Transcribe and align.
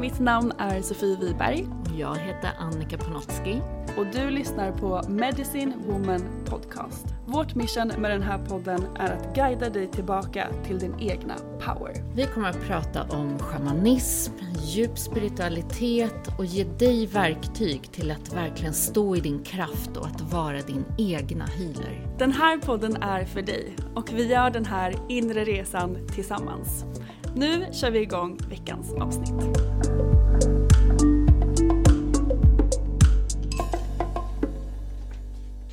Mitt 0.00 0.20
namn 0.20 0.52
är 0.58 0.82
Sofie 0.82 1.16
Wiberg 1.16 1.66
Jag 1.98 2.16
heter 2.16 2.50
Annika 2.58 2.98
Panotski. 2.98 3.62
och 3.98 4.06
du 4.12 4.30
lyssnar 4.30 4.72
på 4.72 5.02
Medicine 5.08 5.72
Woman 5.86 6.22
Podcast. 6.46 7.06
Vårt 7.26 7.54
mission 7.54 7.92
med 7.98 8.10
den 8.10 8.22
här 8.22 8.38
podden 8.38 8.86
är 8.96 9.12
att 9.12 9.34
guida 9.34 9.70
dig 9.70 9.86
tillbaka 9.86 10.48
till 10.66 10.78
din 10.78 11.00
egna 11.00 11.34
power. 11.64 12.14
Vi 12.14 12.26
kommer 12.26 12.48
att 12.48 12.60
prata 12.60 13.02
om 13.02 13.38
shamanism, 13.38 14.32
djup 14.62 14.98
spiritualitet 14.98 16.38
och 16.38 16.44
ge 16.44 16.64
dig 16.64 17.06
verktyg 17.06 17.92
till 17.92 18.10
att 18.10 18.34
verkligen 18.34 18.74
stå 18.74 19.16
i 19.16 19.20
din 19.20 19.42
kraft 19.42 19.96
och 19.96 20.06
att 20.06 20.20
vara 20.20 20.60
din 20.60 20.84
egna 20.98 21.44
healer. 21.44 22.08
Den 22.18 22.32
här 22.32 22.58
podden 22.58 22.96
är 23.02 23.24
för 23.24 23.42
dig 23.42 23.76
och 23.94 24.12
vi 24.12 24.26
gör 24.26 24.50
den 24.50 24.64
här 24.64 24.94
inre 25.08 25.44
resan 25.44 25.98
tillsammans. 26.14 26.84
Nu 27.36 27.66
kör 27.72 27.90
vi 27.90 28.00
igång 28.00 28.38
veckans 28.48 28.92
avsnitt. 28.92 29.58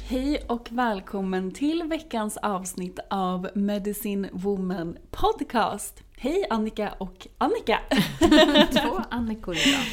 Hej 0.07 0.46
och 0.47 0.67
välkommen 0.72 1.51
till 1.51 1.84
veckans 1.84 2.38
avsnitt 2.38 3.00
av 3.09 3.50
Medicine 3.56 4.29
Woman 4.31 4.97
Podcast. 5.12 6.03
Hej 6.17 6.46
Annika 6.50 6.94
och 6.97 7.28
Annika! 7.38 7.79
Två 8.72 9.01
Annikor 9.09 9.56
idag. 9.56 9.84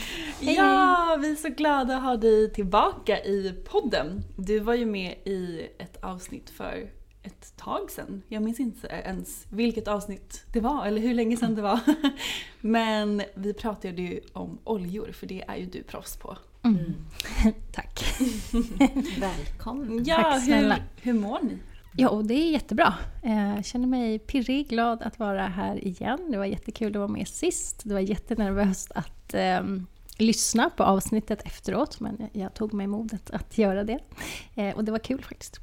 Ja, 0.56 1.18
vi 1.20 1.32
är 1.32 1.36
så 1.36 1.48
glada 1.48 1.96
att 1.96 2.02
ha 2.02 2.16
dig 2.16 2.52
tillbaka 2.52 3.18
i 3.24 3.54
podden. 3.64 4.22
Du 4.36 4.58
var 4.58 4.74
ju 4.74 4.86
med 4.86 5.14
i 5.24 5.66
ett 5.78 6.04
avsnitt 6.04 6.50
för 6.50 6.90
ett 7.24 7.56
tag 7.56 7.90
sedan. 7.90 8.22
Jag 8.28 8.42
minns 8.42 8.60
inte 8.60 8.86
ens 8.86 9.46
vilket 9.50 9.88
avsnitt 9.88 10.44
det 10.52 10.60
var 10.60 10.86
eller 10.86 11.00
hur 11.00 11.14
länge 11.14 11.36
sedan 11.36 11.54
det 11.54 11.62
var. 11.62 11.80
Men 12.60 13.22
vi 13.34 13.52
pratade 13.54 14.02
ju 14.02 14.20
om 14.32 14.58
oljor 14.64 15.12
för 15.12 15.26
det 15.26 15.44
är 15.48 15.56
ju 15.56 15.66
du 15.66 15.82
proffs 15.82 16.16
på. 16.16 16.36
Tack. 17.72 18.04
Välkommen. 19.20 20.04
Ja, 20.06 20.16
Tack 20.16 20.44
snälla. 20.44 20.74
hur, 20.74 21.12
hur 21.12 21.20
mår 21.20 21.38
ni? 21.42 21.58
Jo, 21.96 22.22
det 22.22 22.34
är 22.34 22.50
jättebra. 22.50 22.94
Eh, 23.22 23.54
Jag 23.56 23.64
känner 23.64 23.86
mig 23.86 24.18
pirrig, 24.18 24.68
glad 24.68 25.02
att 25.02 25.18
vara 25.18 25.46
här 25.46 25.84
igen. 25.84 26.30
Det 26.30 26.38
var 26.38 26.44
jättekul 26.44 26.88
att 26.92 26.96
vara 26.96 27.08
med 27.08 27.28
sist. 27.28 27.80
Det 27.84 27.94
var 27.94 28.00
jättenervöst 28.00 28.92
att 28.94 29.34
ehm, 29.34 29.86
lyssna 30.18 30.70
på 30.70 30.82
avsnittet 30.84 31.42
efteråt, 31.46 32.00
men 32.00 32.28
jag 32.32 32.54
tog 32.54 32.72
mig 32.72 32.86
modet 32.86 33.30
att 33.30 33.58
göra 33.58 33.84
det. 33.84 33.98
Eh, 34.54 34.74
och 34.76 34.84
det 34.84 34.92
var 34.92 34.98
kul 34.98 35.24
faktiskt. 35.24 35.60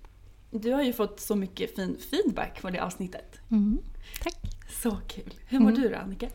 Du 0.52 0.72
har 0.72 0.84
ju 0.84 0.94
fått 0.94 1.20
så 1.20 1.36
mycket 1.36 1.76
fin 1.76 1.98
feedback 2.12 2.62
på 2.62 2.70
det 2.70 2.80
avsnittet. 2.80 3.40
Mm. 3.52 3.80
Tack. 4.24 4.36
Så 4.84 4.98
kul. 5.08 5.34
Hur 5.48 5.60
mår 5.60 5.70
Mm. 5.70 5.82
du 5.82 5.90
då 5.90 5.96
Annika? 5.96 6.30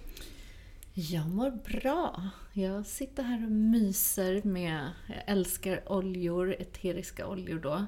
Jag 0.94 1.28
mår 1.28 1.50
bra. 1.50 2.28
Jag 2.52 2.86
sitter 2.86 3.22
här 3.22 3.44
och 3.44 3.50
myser 3.52 4.40
med, 4.44 4.90
jag 5.08 5.22
älskar 5.26 5.92
oljor, 5.92 6.52
eteriska 6.58 7.26
oljor 7.26 7.58
då. 7.58 7.86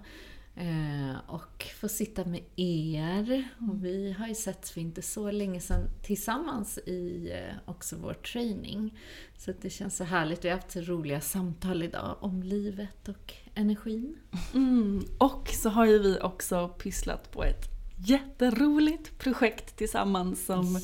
Eh, 0.60 1.16
och 1.26 1.66
får 1.80 1.88
sitta 1.88 2.24
med 2.24 2.42
er. 2.56 3.48
Och 3.70 3.84
vi 3.84 4.12
har 4.18 4.28
ju 4.28 4.34
setts 4.34 4.70
för 4.70 4.80
inte 4.80 5.02
så 5.02 5.30
länge 5.30 5.60
sedan 5.60 5.88
tillsammans 6.02 6.78
i 6.78 7.30
eh, 7.32 7.70
också 7.70 7.96
vår 7.96 8.14
training. 8.14 8.98
Så 9.36 9.52
det 9.60 9.70
känns 9.70 9.96
så 9.96 10.04
härligt. 10.04 10.44
Vi 10.44 10.48
har 10.48 10.56
haft 10.56 10.70
så 10.70 10.80
roliga 10.80 11.20
samtal 11.20 11.82
idag 11.82 12.16
om 12.20 12.42
livet 12.42 13.08
och 13.08 13.34
energin. 13.54 14.16
Mm. 14.54 15.04
Och 15.18 15.48
så 15.48 15.68
har 15.68 15.86
ju 15.86 15.98
vi 15.98 16.18
också 16.20 16.68
pysslat 16.68 17.32
på 17.32 17.44
ett 17.44 17.64
jätteroligt 17.96 19.18
projekt 19.18 19.76
tillsammans 19.76 20.46
som, 20.46 20.80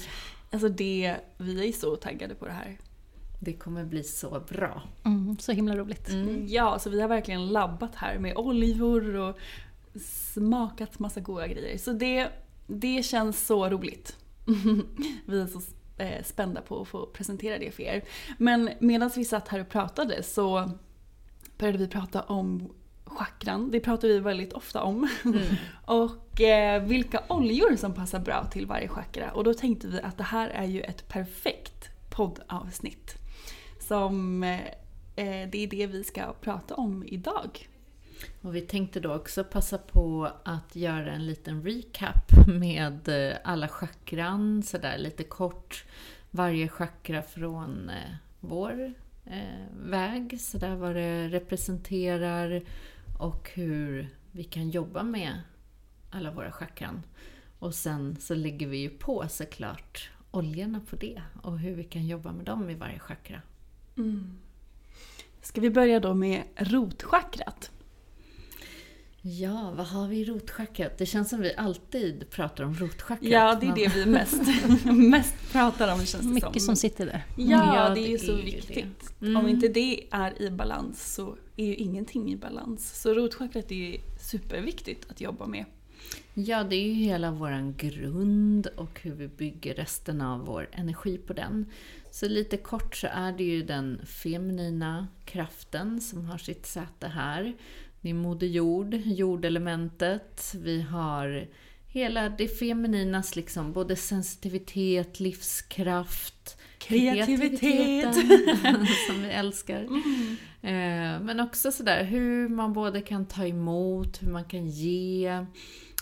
alltså 0.51 0.69
det, 0.69 1.17
vi 1.37 1.69
är 1.69 1.73
så 1.73 1.97
taggade 1.97 2.35
på 2.35 2.47
det 2.47 2.53
här. 2.53 2.79
Det 3.41 3.53
kommer 3.53 3.85
bli 3.85 4.03
så 4.03 4.43
bra. 4.49 4.83
Mm, 5.05 5.37
så 5.39 5.53
himla 5.53 5.77
roligt. 5.77 6.09
Ja, 6.47 6.79
så 6.79 6.91
vi 6.91 7.01
har 7.01 7.09
verkligen 7.09 7.49
labbat 7.49 7.95
här 7.95 8.19
med 8.19 8.37
oljor 8.37 9.15
och 9.15 9.39
smakat 10.01 10.99
massa 10.99 11.21
goda 11.21 11.49
grejer. 11.49 11.79
Så 11.79 11.93
det, 11.93 12.29
det 12.67 13.03
känns 13.03 13.47
så 13.47 13.69
roligt. 13.69 14.17
vi 15.27 15.41
är 15.41 15.47
så 15.47 15.61
eh, 15.99 16.23
spända 16.25 16.61
på 16.61 16.81
att 16.81 16.89
få 16.89 17.07
presentera 17.07 17.59
det 17.59 17.71
för 17.71 17.83
er. 17.83 18.05
Men 18.39 18.71
medan 18.79 19.11
vi 19.17 19.25
satt 19.25 19.49
här 19.49 19.61
och 19.61 19.69
pratade 19.69 20.23
så 20.23 20.71
började 21.59 21.79
vi 21.79 21.89
prata 21.89 22.23
om 22.23 22.73
chakran. 23.05 23.71
Det 23.71 23.81
pratar 23.81 24.09
vi 24.09 24.19
väldigt 24.19 24.53
ofta 24.53 24.83
om. 24.83 25.09
och 25.85 26.41
eh, 26.41 26.83
vilka 26.83 27.23
oljor 27.29 27.77
som 27.77 27.95
passar 27.95 28.19
bra 28.19 28.45
till 28.45 28.67
varje 28.67 28.89
chakra. 28.89 29.31
Och 29.31 29.45
då 29.45 29.55
tänkte 29.55 29.87
vi 29.89 30.01
att 30.01 30.19
det 30.19 30.25
här 30.25 30.49
är 30.49 30.65
ju 30.65 30.81
ett 30.81 31.09
perfekt 31.09 31.89
poddavsnitt. 32.11 33.15
Som 33.81 34.43
eh, 34.43 34.61
eh, 35.17 35.49
det 35.51 35.59
är 35.59 35.67
det 35.67 35.87
vi 35.87 36.05
ska 36.05 36.33
prata 36.33 36.75
om 36.75 37.05
idag. 37.07 37.69
Och 38.43 38.57
vi 38.57 38.61
tänkte 38.61 39.01
då 39.01 39.15
också 39.15 39.45
passa 39.45 39.79
på 39.79 40.31
att 40.45 40.77
göra 40.77 41.13
en 41.13 41.27
liten 41.27 41.63
recap 41.63 42.47
med 42.47 43.09
eh, 43.09 43.37
alla 43.45 43.69
chakran, 43.69 44.63
sådär 44.63 44.99
lite 44.99 45.25
kort. 45.25 45.85
Varje 46.31 46.69
chakra 46.69 47.23
från 47.23 47.91
eh, 47.91 48.15
vår 48.41 48.95
eh, 49.25 49.67
väg, 49.85 50.41
sådär 50.41 50.75
vad 50.75 50.95
det 50.95 51.29
representerar 51.29 52.63
och 53.19 53.51
hur 53.55 54.09
vi 54.33 54.45
kan 54.45 54.71
jobba 54.71 55.03
med 55.03 55.41
alla 56.11 56.31
våra 56.31 56.53
chakran. 56.53 57.03
Och 57.59 57.75
sen 57.75 58.17
så 58.21 58.35
lägger 58.35 58.67
vi 58.67 58.77
ju 58.77 58.91
på 58.91 59.25
såklart 59.29 60.11
oljorna 60.31 60.81
på 60.91 60.97
det 60.97 61.23
och 61.43 61.59
hur 61.59 61.75
vi 61.75 61.85
kan 61.85 62.07
jobba 62.07 62.33
med 62.33 62.47
dem 62.47 62.71
i 62.71 62.75
varje 62.75 62.99
chakra. 62.99 63.43
Mm. 63.97 64.39
Ska 65.43 65.61
vi 65.61 65.71
börja 65.71 66.01
då 66.01 66.15
med 66.15 66.43
rotchakrat? 66.57 67.71
Ja, 69.27 69.73
vad 69.77 69.87
har 69.87 70.09
vi 70.09 70.17
i 70.17 70.25
rotchakrat? 70.25 70.99
Det 70.99 71.07
känns 71.07 71.31
som 71.31 71.41
vi 71.41 71.55
alltid 71.57 72.31
pratar 72.31 72.65
om 72.65 72.75
rotchakrat. 72.75 73.19
Ja, 73.23 73.59
det 73.61 73.67
är 73.67 73.75
det 73.75 73.95
vi 73.95 74.07
mest, 74.07 74.43
mest 74.85 75.53
pratar 75.53 75.93
om 75.93 75.99
känns 76.07 76.23
det 76.27 76.29
Mycket 76.33 76.53
som 76.53 76.61
som. 76.61 76.77
sitter 76.77 77.07
där. 77.07 77.25
Ja, 77.37 77.77
Ja, 77.89 77.95
det 77.95 78.01
är 78.01 78.09
ju 78.09 78.17
det 78.17 78.25
så 78.25 78.33
är 78.33 78.37
ju 78.37 78.43
viktigt. 78.45 79.15
det. 79.19 79.27
Mm. 79.27 79.37
Om 79.45 79.49
inte 79.49 79.69
det 79.69 80.07
är 80.11 80.43
i 80.43 80.51
balans 80.51 81.15
så 81.15 81.37
är 81.57 81.67
ju 81.67 81.75
ingenting 81.75 82.33
i 82.33 82.37
balans. 82.37 83.01
Så 83.03 83.15
rotchakrat 83.15 83.71
är 83.71 83.75
ju 83.75 83.99
superviktigt 84.21 85.11
att 85.11 85.21
jobba 85.21 85.47
med. 85.47 85.65
Ja, 86.35 86.65
det 86.65 86.77
är 86.77 86.83
ju 86.87 86.93
hela 86.93 87.31
våran 87.31 87.75
grund 87.77 88.67
och 88.67 89.01
hur 89.03 89.15
vi 89.15 89.29
bygger 89.29 89.75
resten 89.75 90.21
av 90.21 90.41
vår 90.47 90.69
energi 90.73 91.19
på 91.19 91.33
den. 91.33 91.67
Så 92.11 92.29
lite 92.29 92.57
kort 92.57 92.97
så 92.97 93.07
är 93.13 93.33
det 93.33 93.45
ju 93.45 93.63
den 93.63 94.01
feminina 94.07 95.07
kraften 95.25 96.01
som 96.01 96.25
har 96.25 96.39
sitt 96.39 96.67
säte 96.67 97.07
här. 97.09 97.55
Det 98.05 98.11
är 98.11 98.15
Moder 98.15 98.47
Jord, 98.47 98.95
jordelementet. 98.95 100.55
Vi 100.59 100.83
har 100.83 101.47
hela 101.87 102.29
det 102.29 102.49
femininas 102.49 103.37
liksom, 103.37 103.73
både 103.73 103.97
sensitivitet, 103.97 105.21
livskraft, 105.21 106.61
Kreativitet. 106.79 108.15
som 109.09 109.23
vi 109.23 109.29
älskar. 109.31 109.83
Eh, 110.63 111.21
Men 111.21 111.41
också 111.41 111.73
sådär 111.73 112.05
hur 112.05 112.49
man 112.49 112.73
både 112.73 113.01
kan 113.01 113.27
ta 113.27 113.47
emot, 113.47 114.23
hur 114.23 114.31
man 114.31 114.45
kan 114.45 114.69
ge, 114.69 115.45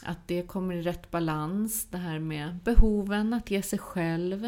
att 0.03 0.29
det 0.29 0.43
kommer 0.43 0.75
i 0.75 0.83
rätt 0.83 1.11
balans. 1.11 1.87
Det 1.91 1.99
här 1.99 2.19
med 2.19 2.59
behoven, 2.65 3.33
att 3.33 3.51
ge 3.51 3.63
sig 3.63 3.79
själv. 3.79 4.45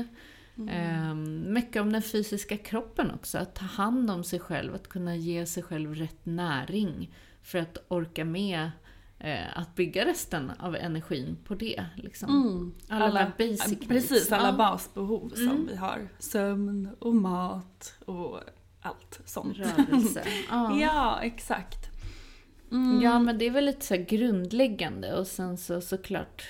Eh, 0.70 1.14
Mycket 1.46 1.82
om 1.82 1.92
den 1.92 2.02
fysiska 2.02 2.56
kroppen 2.56 3.10
också, 3.10 3.38
att 3.38 3.54
ta 3.54 3.64
hand 3.64 4.10
om 4.10 4.24
sig 4.24 4.40
själv, 4.40 4.74
att 4.74 4.88
kunna 4.88 5.16
ge 5.16 5.46
sig 5.46 5.62
själv 5.62 5.94
rätt 5.94 6.26
näring 6.26 7.10
för 7.44 7.58
att 7.58 7.78
orka 7.88 8.24
med 8.24 8.70
eh, 9.18 9.58
att 9.58 9.74
bygga 9.74 10.04
resten 10.06 10.50
av 10.58 10.76
energin 10.76 11.36
på 11.44 11.54
det. 11.54 11.84
Liksom. 11.96 12.28
Mm. 12.46 12.74
Alla, 12.88 13.04
alla 13.04 13.32
basic 13.38 13.66
needs. 13.68 13.88
Precis, 13.88 14.32
alla 14.32 14.48
Ja. 14.48 14.52
basbehov 14.52 15.28
som 15.34 15.48
Mm. 15.48 15.66
vi 15.66 15.76
har. 15.76 16.08
Sömn 16.18 16.88
och 16.98 17.14
mat 17.14 17.94
och 18.06 18.40
allt 18.80 19.20
sånt. 19.24 19.56
Rörelse. 19.58 20.22
Ja. 20.50 20.76
Ja, 20.80 21.20
exakt. 21.22 21.90
Mm. 22.72 23.02
Ja, 23.02 23.18
men 23.18 23.38
det 23.38 23.44
är 23.46 23.50
väl 23.50 23.64
lite 23.64 23.86
så 23.86 23.96
grundläggande 24.08 25.14
och 25.14 25.26
sen 25.26 25.56
så 25.58 25.80
såklart 25.80 26.42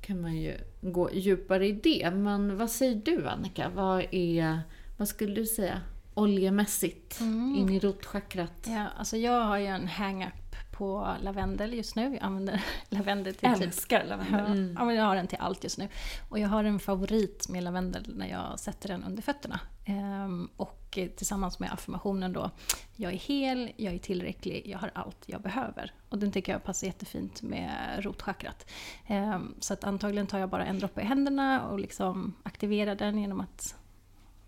kan 0.00 0.20
man 0.20 0.36
ju 0.36 0.54
gå 0.80 1.12
djupare 1.12 1.66
i 1.66 1.72
det. 1.72 2.10
Men 2.14 2.56
vad 2.56 2.70
säger 2.70 2.94
du 3.04 3.28
Annika? 3.28 3.68
Vad 3.74 4.04
är, 4.10 4.60
vad 4.96 5.08
skulle 5.08 5.34
du 5.34 5.46
säga, 5.46 5.80
oljemässigt 6.18 7.20
in 7.20 7.68
i 7.70 7.78
rotchakrat? 7.78 8.66
Ja, 8.66 8.86
alltså 8.98 9.16
jag 9.16 9.44
har 9.44 9.58
ju 9.58 9.66
en 9.66 9.88
hang-up 9.88 10.48
på 10.78 11.16
lavendel 11.22 11.74
just 11.74 11.96
nu. 11.96 12.02
Jag 12.02 12.22
använder 12.22 12.62
lavendel 12.88 13.34
till 13.34 13.54
typ 13.54 13.62
Älskar 13.62 14.04
lavendel. 14.04 14.74
Ja, 14.78 14.84
men 14.84 14.94
jag 14.94 15.04
har 15.04 15.16
den 15.16 15.26
till 15.26 15.38
allt 15.40 15.64
just 15.64 15.78
nu. 15.78 15.88
Och 16.28 16.38
jag 16.38 16.48
har 16.48 16.64
en 16.64 16.80
favorit 16.80 17.48
med 17.48 17.62
lavendel 17.62 18.16
när 18.16 18.28
jag 18.28 18.60
sätter 18.60 18.88
den 18.88 19.04
under 19.04 19.22
fötterna. 19.22 19.60
Ehm, 19.84 20.48
och 20.56 20.98
tillsammans 21.16 21.58
med 21.58 21.72
affirmationen 21.72 22.32
då. 22.32 22.50
Jag 22.96 23.12
är 23.12 23.16
hel, 23.16 23.72
jag 23.76 23.94
är 23.94 23.98
tillräcklig, 23.98 24.62
jag 24.66 24.78
har 24.78 24.90
allt 24.94 25.24
jag 25.26 25.40
behöver. 25.40 25.92
Och 26.08 26.18
den 26.18 26.32
tycker 26.32 26.52
jag 26.52 26.64
passar 26.64 26.86
jättefint 26.86 27.42
med 27.42 27.70
rotchakrat. 28.04 28.70
Ehm, 29.06 29.54
så 29.60 29.72
att 29.72 29.84
antagligen 29.84 30.26
tar 30.26 30.38
jag 30.38 30.48
bara 30.48 30.66
en 30.66 30.78
droppe 30.78 31.00
i 31.00 31.04
händerna 31.04 31.68
och 31.68 31.78
liksom 31.78 32.34
aktiverar 32.42 32.94
den 32.94 33.18
genom 33.18 33.40
att 33.40 33.74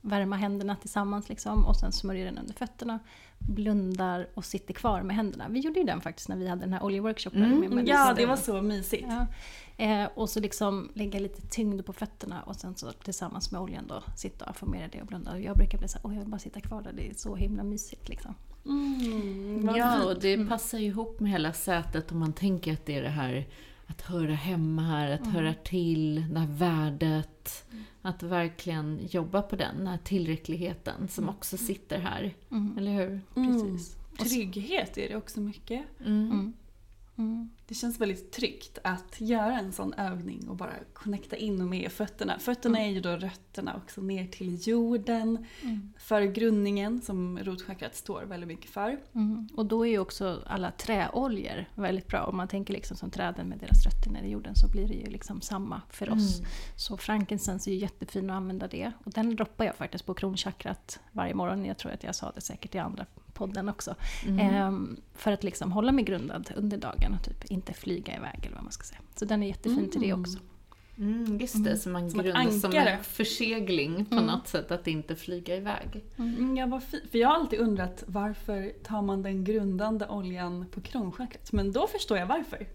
värma 0.01 0.37
händerna 0.37 0.77
tillsammans 0.77 1.29
liksom, 1.29 1.67
och 1.67 1.77
sen 1.77 1.93
smörjer 1.93 2.25
den 2.25 2.39
under 2.39 2.55
fötterna. 2.55 2.99
Blundar 3.39 4.29
och 4.35 4.45
sitter 4.45 4.75
kvar 4.75 5.03
med 5.03 5.17
händerna. 5.17 5.49
Vi 5.49 5.61
gjorde 5.61 5.81
ju 5.81 5.87
den 5.87 6.01
faktiskt 6.01 6.29
när 6.29 6.37
vi 6.37 6.49
hade 6.49 6.61
den 6.63 6.73
här 6.73 6.83
oljeworkshopen. 6.83 7.41
med 7.75 7.89
Ja, 7.89 8.15
det 8.17 8.27
var 8.27 8.37
så 8.37 8.63
mysigt. 8.63 9.07
Ja. 9.09 9.27
Eh, 9.85 10.09
och 10.15 10.31
så 10.31 10.41
liksom 10.41 10.91
lägga 10.95 11.21
lite 11.21 11.43
tyngd 11.43 11.85
på 11.87 11.93
fötterna 11.93 12.43
och 12.43 12.57
sen 12.57 12.75
så 12.77 12.93
tillsammans 12.93 13.53
med 13.53 13.61
oljan 13.61 13.87
då 13.87 14.03
sitta 14.17 14.45
och 14.45 14.51
affirmera 14.51 14.89
det 14.89 15.01
och 15.01 15.07
blunda. 15.07 15.33
Och 15.33 15.41
jag 15.41 15.57
brukar 15.57 15.79
bli 15.79 15.89
såhär, 15.89 16.07
åh 16.07 16.15
jag 16.15 16.21
vill 16.21 16.29
bara 16.31 16.39
sitta 16.39 16.61
kvar 16.61 16.83
där, 16.83 16.93
det 16.93 17.11
är 17.11 17.15
så 17.15 17.37
himla 17.37 17.63
mysigt 17.63 18.09
liksom. 18.09 18.35
Mm, 18.67 19.77
Ja, 19.77 19.93
fint. 19.97 20.05
och 20.05 20.21
det 20.21 20.47
passar 20.49 20.79
ju 20.79 20.87
ihop 20.87 21.21
med 21.21 21.31
hela 21.31 21.53
sätet 21.53 22.13
om 22.13 22.19
man 22.19 22.33
tänker 22.33 22.73
att 22.73 22.87
det 22.87 22.95
är 22.99 23.03
det 23.03 23.09
här 23.09 23.47
att 23.91 24.03
höra 24.03 24.35
hemma 24.35 24.83
här, 24.83 25.11
att 25.11 25.27
höra 25.27 25.55
till, 25.55 26.25
det 26.31 26.41
här 26.41 26.47
värdet. 26.47 27.65
Att 28.03 28.23
verkligen 28.23 29.01
jobba 29.11 29.43
på 29.43 29.57
den, 29.57 29.77
den 29.77 29.87
här 29.87 29.99
tillräckligheten 30.05 31.09
som 31.09 31.29
också 31.29 31.57
sitter 31.57 31.99
här. 31.99 32.35
Eller 32.79 32.93
hur? 32.93 33.21
Precis. 33.35 33.97
Trygghet 34.19 34.99
är 34.99 35.09
det 35.09 35.17
också 35.17 35.41
mycket. 35.41 35.85
Mm. 36.07 36.53
Mm. 37.21 37.51
Det 37.67 37.75
känns 37.75 38.01
väldigt 38.01 38.33
tryggt 38.33 38.79
att 38.85 39.21
göra 39.21 39.59
en 39.59 39.73
sån 39.73 39.95
övning 39.95 40.49
och 40.49 40.57
bara 40.57 40.73
connecta 40.93 41.37
in 41.37 41.69
med 41.69 41.93
fötterna. 41.93 42.39
Fötterna 42.39 42.81
är 42.81 42.91
ju 42.91 43.01
då 43.01 43.11
rötterna 43.11 43.77
också 43.77 44.01
ner 44.01 44.27
till 44.27 44.69
jorden. 44.69 45.47
För 45.99 46.23
grundningen 46.23 47.03
som 47.03 47.39
rotchakrat 47.39 47.97
står 47.97 48.23
väldigt 48.23 48.49
mycket 48.49 48.71
för. 48.71 49.01
Mm. 49.15 49.49
Och 49.57 49.67
då 49.67 49.87
är 49.87 49.91
ju 49.91 49.99
också 49.99 50.43
alla 50.47 50.71
träoljor 50.71 51.65
väldigt 51.75 52.07
bra. 52.07 52.25
Om 52.25 52.37
man 52.37 52.49
tänker 52.49 52.75
liksom 52.75 52.97
som 52.97 53.11
träden 53.11 53.47
med 53.47 53.59
deras 53.59 53.85
rötter 53.85 54.11
ner 54.11 54.23
i 54.23 54.31
jorden 54.31 54.55
så 54.57 54.69
blir 54.69 54.89
det 54.89 54.95
ju 54.95 55.11
liksom 55.11 55.41
samma 55.41 55.83
för 55.91 56.13
oss. 56.13 56.43
Så 56.77 56.97
frankincense 56.97 57.71
är 57.71 57.73
ju 57.73 57.79
jättefin 57.79 58.31
att 58.31 58.37
använda 58.37 58.69
det. 58.69 58.93
Och 59.05 59.13
den 59.13 59.37
droppar 59.37 59.65
jag 59.65 59.77
faktiskt 59.77 60.07
på 60.07 60.15
kronchakrat 60.15 61.01
varje 61.13 61.35
morgon. 61.35 61.65
Jag 61.65 61.79
tror 61.79 61.93
att 61.93 62.05
jag 62.05 62.15
sa 62.15 62.33
det 62.35 62.41
säkert 62.41 62.75
i 62.75 62.79
andra 62.79 63.07
podden 63.41 63.69
också. 63.69 63.95
Ehm, 64.39 64.97
för 65.15 65.33
att 65.33 65.45
liksom 65.45 65.73
hålla 65.73 65.93
mig 65.93 66.05
grundad 66.05 66.53
under 66.57 66.79
dagen 66.79 67.15
och 67.15 67.25
typ 67.25 67.45
inte 67.45 67.73
flyga 67.73 68.17
iväg 68.17 68.41
eller 68.43 68.55
vad 68.55 68.65
man 68.65 68.73
ska 68.73 68.85
säga. 68.85 69.01
Så 69.15 69.25
den 69.25 69.43
är 69.43 69.47
jättefin 69.47 69.91
till 69.91 70.01
det 70.01 70.13
också. 70.13 70.39
Mm, 70.99 71.39
just 71.39 71.65
det, 71.65 71.77
som 71.77 71.93
man 71.93 72.11
Som 72.11 72.21
ett 72.21 72.27
grundar 72.27 72.51
som 72.51 72.73
en 72.73 73.05
försegling 73.05 74.05
på 74.05 74.21
något 74.21 74.49
sätt, 74.49 74.71
att 74.71 74.87
inte 74.87 75.17
flyga 75.17 75.57
iväg. 75.57 76.05
Mm, 76.19 76.57
ja, 76.57 76.67
vad. 76.67 76.83
För 76.83 77.19
jag 77.19 77.29
har 77.29 77.35
alltid 77.35 77.59
undrat 77.59 78.05
varför 78.07 78.73
tar 78.85 79.03
man 79.03 79.23
den 79.23 79.45
grundande 79.45 80.09
oljan 80.09 80.67
på 80.71 80.81
kronchakrat? 80.81 81.53
Men 81.53 81.73
då 81.73 81.87
förstår 81.87 82.19
jag 82.19 82.27
varför. 82.27 82.67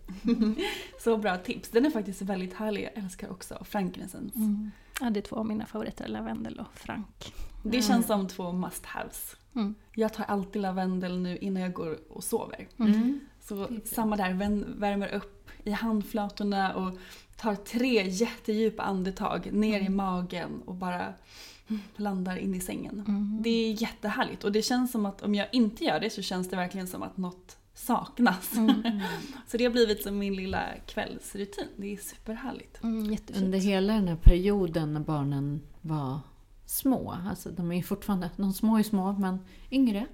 så 1.00 1.18
bra 1.18 1.38
tips. 1.38 1.70
Den 1.70 1.86
är 1.86 1.90
faktiskt 1.90 2.22
väldigt 2.22 2.54
härlig. 2.54 2.84
Jag 2.84 3.04
älskar 3.04 3.32
också 3.32 3.64
frankincense. 3.64 4.38
Mm. 4.38 4.72
Ja, 5.02 5.10
det 5.10 5.20
är 5.20 5.22
två 5.22 5.36
av 5.36 5.46
mina 5.46 5.66
favoriter, 5.66 6.08
lavendel 6.08 6.60
och 6.60 6.80
frank. 6.80 7.34
Det 7.72 7.82
känns 7.82 8.08
som 8.08 8.28
två 8.28 8.44
must-haves. 8.44 9.36
Mm. 9.56 9.76
Jag 9.96 10.14
tar 10.14 10.24
alltid 10.24 10.62
lavendel 10.62 11.20
nu 11.20 11.38
innan 11.38 11.64
jag 11.64 11.74
går 11.74 11.98
och 12.10 12.24
sover. 12.24 12.68
Mm. 12.80 13.20
Så 13.42 13.68
samma 13.86 14.16
där, 14.16 14.34
värmer 14.80 15.14
upp 15.14 15.50
i 15.64 15.72
handflatorna 15.72 16.76
och 16.76 16.98
tar 17.36 17.56
tre 17.56 18.08
jättedjupa 18.08 18.84
andetag 18.84 19.50
ner 19.54 19.80
i 19.80 19.90
magen 19.90 20.62
och 20.66 20.76
bara 20.76 21.14
mm, 21.68 21.82
landar 21.96 22.38
in 22.38 22.56
i 22.56 22.60
sängen. 22.60 23.04
Det 23.44 23.50
är 23.50 23.82
jättehärligt 23.82 24.44
och 24.44 24.52
det 24.52 24.62
känns 24.62 24.92
som 24.92 25.06
att 25.06 25.22
om 25.22 25.36
jag 25.36 25.48
inte 25.52 25.84
gör 25.84 26.00
det 26.00 26.10
så 26.10 26.22
känns 26.22 26.50
det 26.50 26.56
verkligen 26.56 26.88
som 26.88 27.04
att 27.04 27.18
något 27.18 27.58
saknas. 27.74 28.52
så 29.48 29.58
det 29.58 29.64
har 29.64 29.72
blivit 29.72 30.04
som 30.04 30.18
min 30.18 30.36
lilla 30.36 30.64
kvällsrutin. 30.86 31.68
Det 31.76 31.94
är 31.94 31.98
superhärligt. 31.98 32.84
Mm. 32.84 33.18
Under 33.36 33.60
hela 33.60 33.94
den 33.94 34.08
här 34.08 34.16
perioden 34.16 34.94
när 34.94 35.00
barnen 35.00 35.62
var 35.82 36.20
små, 36.66 37.18
alltså 37.28 37.52
de 37.52 37.72
är 37.72 37.76
ju 37.76 37.84
fortfarande, 37.84 38.30
de 38.38 38.54
små 38.54 38.78
är 38.78 38.84
små 38.84 39.14
men 39.14 39.40
yngre, 39.72 40.08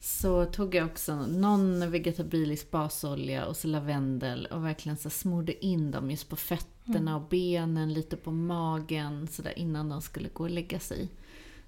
så 0.00 0.44
tog 0.44 0.74
jag 0.74 0.86
också 0.86 1.26
någon 1.26 1.90
vegetabilisk 1.90 2.70
basolja 2.70 3.46
och 3.46 3.56
så 3.56 3.68
lavendel 3.68 4.46
och 4.46 4.64
verkligen 4.64 4.96
så 4.96 5.10
smorde 5.10 5.64
in 5.64 5.90
dem 5.90 6.10
just 6.10 6.28
på 6.28 6.36
fötterna 6.36 7.16
och 7.16 7.28
benen, 7.28 7.92
lite 7.92 8.16
på 8.16 8.30
magen 8.32 9.28
sådär 9.28 9.58
innan 9.58 9.88
de 9.88 10.02
skulle 10.02 10.28
gå 10.28 10.44
och 10.44 10.50
lägga 10.50 10.78
sig. 10.78 11.08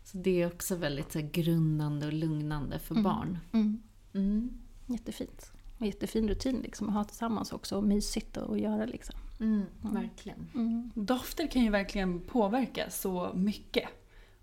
Så 0.05 0.19
det 0.19 0.43
är 0.43 0.47
också 0.47 0.77
väldigt 0.77 1.13
så 1.13 1.19
här, 1.19 1.29
grundande 1.29 2.07
och 2.07 2.13
lugnande 2.13 2.79
för 2.79 2.95
barn. 2.95 3.39
Mm. 3.53 3.83
Mm. 4.13 4.51
Jättefint. 4.87 5.53
Och 5.79 5.87
jättefin 5.87 6.29
rutin 6.29 6.61
liksom 6.63 6.89
att 6.89 6.95
ha 6.95 7.05
tillsammans 7.05 7.53
också 7.53 7.77
och 7.77 7.85
mysigt 7.85 8.37
att 8.37 8.61
göra 8.61 8.87
liksom. 8.87 9.15
Mm, 9.41 9.63
verkligen. 9.81 10.47
Dofter 10.95 11.47
kan 11.47 11.63
ju 11.63 11.71
verkligen 11.71 12.21
påverka 12.21 12.91
så 12.91 13.33
mycket. 13.35 13.89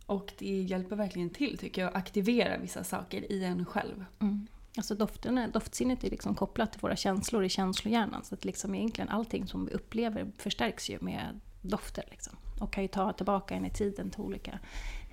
Och 0.09 0.33
det 0.37 0.61
hjälper 0.61 0.95
verkligen 0.95 1.29
till 1.29 1.57
tycker 1.57 1.81
jag 1.81 1.89
att 1.89 1.95
aktivera 1.95 2.57
vissa 2.57 2.83
saker 2.83 3.31
i 3.31 3.43
en 3.43 3.65
själv. 3.65 4.05
Mm. 4.19 4.47
Alltså 4.77 4.95
dofterna, 4.95 5.47
doftsinnet 5.47 6.03
är 6.03 6.09
liksom 6.09 6.35
kopplat 6.35 6.71
till 6.71 6.81
våra 6.81 6.95
känslor 6.95 7.43
i 7.43 7.49
känslohjärnan. 7.49 8.23
Så 8.23 8.35
att 8.35 8.45
liksom 8.45 8.75
egentligen 8.75 9.09
allting 9.09 9.47
som 9.47 9.65
vi 9.65 9.71
upplever 9.71 10.31
förstärks 10.37 10.89
ju 10.89 10.97
med 11.01 11.39
dofter. 11.61 12.03
Liksom. 12.09 12.35
Och 12.59 12.73
kan 12.73 12.83
ju 12.83 12.87
ta 12.87 13.13
tillbaka 13.13 13.55
en 13.55 13.65
i 13.65 13.69
tiden 13.69 14.09
till 14.09 14.21
olika 14.21 14.59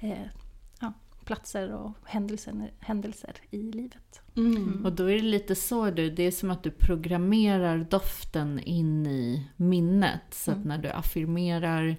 eh, 0.01 0.27
ja, 0.81 0.93
platser 1.25 1.73
och 1.73 1.93
händelser, 2.05 2.73
händelser 2.81 3.35
i 3.51 3.63
livet. 3.63 4.21
Och 4.85 4.93
då 4.93 5.11
är 5.11 5.15
det 5.15 5.23
lite 5.23 5.55
så 5.55 5.91
du, 5.91 6.11
det 6.11 6.23
är 6.23 6.31
som 6.31 6.51
att 6.51 6.63
du 6.63 6.71
programmerar 6.71 7.87
doften 7.91 8.61
in 8.61 9.07
i 9.07 9.49
minnet. 9.57 10.35
Så 10.35 10.51
att 10.51 10.65
när 10.65 10.79
du 10.79 10.91
affirmerar 10.91 11.97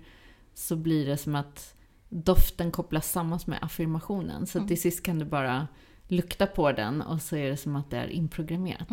så 0.53 0.75
blir 0.75 1.05
det 1.05 1.17
som 1.17 1.35
att 1.35 1.76
doften 2.09 2.71
kopplas 2.71 3.11
samman 3.11 3.39
med 3.45 3.59
affirmationen. 3.61 4.47
Så 4.47 4.61
att 4.61 4.67
till 4.67 4.81
sist 4.81 5.03
kan 5.03 5.19
du 5.19 5.25
bara 5.25 5.67
lukta 6.07 6.47
på 6.47 6.71
den 6.71 7.01
och 7.01 7.21
så 7.21 7.35
är 7.35 7.49
det 7.49 7.57
som 7.57 7.75
att 7.75 7.89
det 7.89 7.97
är 7.97 8.07
inprogrammerat. 8.07 8.87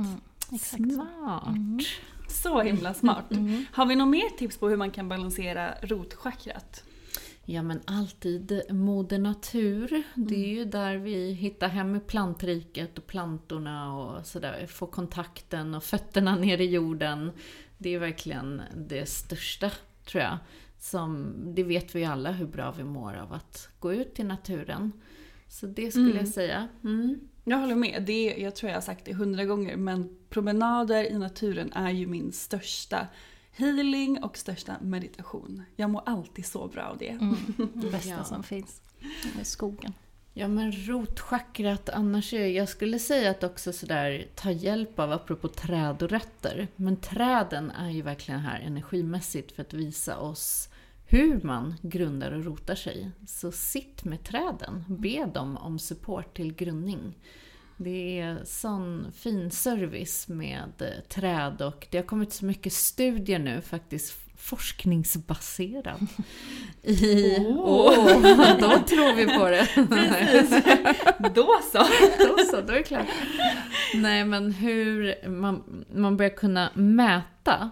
Exakt 0.53 0.83
så. 0.83 0.95
Smart. 0.95 1.83
Så 2.29 2.61
himla 2.61 2.95
smart. 2.95 3.25
Har 3.73 3.87
vi 3.87 3.97
något 3.97 4.09
mer 4.09 4.37
tips 4.39 4.59
på 4.59 4.69
hur 4.69 4.77
man 4.77 4.91
kan 4.91 5.09
balansera 5.09 5.75
rotchakrat? 5.83 6.85
Ja 7.45 7.63
men 7.63 7.81
alltid 7.85 8.63
Moder 8.71 9.19
Natur. 9.19 10.03
Det 10.15 10.35
är 10.35 10.49
ju 10.49 10.65
där 10.65 10.97
vi 10.97 11.33
hittar 11.33 11.69
hem 11.69 11.97
i 11.97 12.01
plantriket 12.01 12.99
och 12.99 13.07
plantorna 13.07 13.97
och 13.97 14.27
sådär. 14.27 14.67
Får 14.67 14.87
kontakten 14.87 15.75
och 15.75 15.85
fötterna 15.85 16.37
ner 16.37 16.61
i 16.61 16.65
jorden. 16.65 17.33
Det 17.79 17.95
är 17.95 17.99
verkligen 17.99 18.63
det 18.77 19.09
största 19.09 19.71
tror 20.05 20.23
jag. 20.23 20.39
Som, 20.85 21.35
det 21.55 21.63
vet 21.63 21.95
vi 21.95 21.99
ju 22.01 22.05
alla 22.07 22.33
hur 22.33 22.47
bra 22.47 22.71
vi 22.73 22.85
mår 22.85 23.15
av 23.17 23.33
att 23.33 23.69
gå 23.79 23.93
ut 23.93 24.19
i 24.19 24.25
naturen. 24.25 24.93
Så 25.49 25.67
det 25.67 25.91
skulle 25.91 26.05
Mm. 26.11 26.17
jag 26.17 26.29
säga. 26.29 26.69
Mm. 26.85 27.21
Jag 27.45 27.59
håller 27.59 27.75
med. 27.75 28.03
Det 28.07 28.35
jag 28.39 28.57
tror 28.57 28.71
jag 28.71 28.77
har 28.77 28.83
sagt 28.83 29.05
det 29.05 29.15
hundra 29.15 29.45
gånger 29.45 29.77
men 29.77 30.17
promenader 30.31 31.05
i 31.05 31.19
naturen 31.19 31.73
är 31.73 31.91
ju 31.91 32.07
min 32.07 32.33
största 32.33 33.07
healing 33.53 34.23
och 34.25 34.37
största 34.37 34.77
meditation. 34.83 35.63
Jag 35.77 35.91
mår 35.91 36.03
alltid 36.07 36.47
så 36.47 36.69
bra 36.69 36.83
av 36.83 36.99
det. 36.99 37.09
Mm, 37.09 37.37
det 37.75 37.91
bästa 37.91 38.09
Ja. 38.11 38.25
som 38.25 38.43
finns. 38.43 38.81
Med 39.37 39.47
skogen. 39.47 39.93
Ja 40.35 40.49
men 40.49 40.73
rotchakrat 40.73 41.89
annars 41.89 42.33
är, 42.35 42.47
jag 42.47 42.69
skulle 42.69 42.99
säga 42.99 43.31
att 43.31 43.45
också 43.45 43.73
sådär 43.73 44.27
ta 44.35 44.51
hjälp 44.51 44.99
av, 44.99 45.13
apropå 45.13 45.49
träd 45.49 46.03
och 46.03 46.11
rötter. 46.11 46.69
Men 46.77 46.97
träden 46.97 47.71
är 47.71 47.91
ju 47.91 48.03
verkligen 48.03 48.41
här 48.41 48.61
energimässigt 48.61 49.53
för 49.53 49.63
att 49.63 49.73
visa 49.75 50.19
oss 50.19 50.69
hur 51.07 51.41
man 51.43 51.75
grundar 51.83 52.33
och 52.33 52.45
rotar 52.45 52.75
sig. 52.75 53.11
Så 53.27 53.53
sitt 53.53 54.05
med 54.05 54.25
träden, 54.25 54.85
be 54.89 55.31
dem 55.35 55.57
om 55.57 55.79
support 55.79 56.37
till 56.37 56.55
grundning. 56.55 57.19
Det 57.77 58.21
är 58.21 58.41
sån 58.45 59.13
fin 59.13 59.51
service 59.51 60.29
med 60.29 60.73
eh, 60.79 61.09
träd 61.09 61.63
och 61.63 61.87
det 61.91 61.99
har 61.99 62.05
kommit 62.05 62.33
så 62.33 62.45
mycket 62.45 62.73
studier 62.73 63.39
nu 63.39 63.61
faktiskt 63.61 64.25
forskningsbaserad. 64.37 66.07
I, 66.83 67.37
Åh. 67.39 67.59
Åh, 67.59 68.59
då 68.61 68.79
tror 68.79 69.15
vi 69.15 69.27
på 69.39 69.49
det. 69.49 69.69
Då 71.35 71.61
så! 71.73 71.79
då 72.19 72.45
så, 72.51 72.61
då 72.61 72.73
är 72.73 72.77
det 72.77 72.83
klart. 72.83 73.07
Nej, 73.95 74.25
men 74.25 74.53
hur 74.53 75.15
man, 75.29 75.85
man 75.95 76.17
börjar 76.17 76.37
kunna 76.37 76.71
mäta 76.75 77.71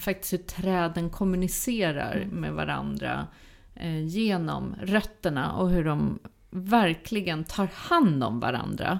faktiskt 0.00 0.32
hur 0.32 0.38
träden 0.38 1.10
kommunicerar 1.10 2.28
med 2.32 2.52
varandra 2.52 3.26
eh, 3.74 4.06
genom 4.06 4.74
rötterna 4.82 5.52
och 5.52 5.70
hur 5.70 5.84
de 5.84 6.18
verkligen 6.50 7.44
tar 7.44 7.68
hand 7.74 8.24
om 8.24 8.40
varandra 8.40 8.98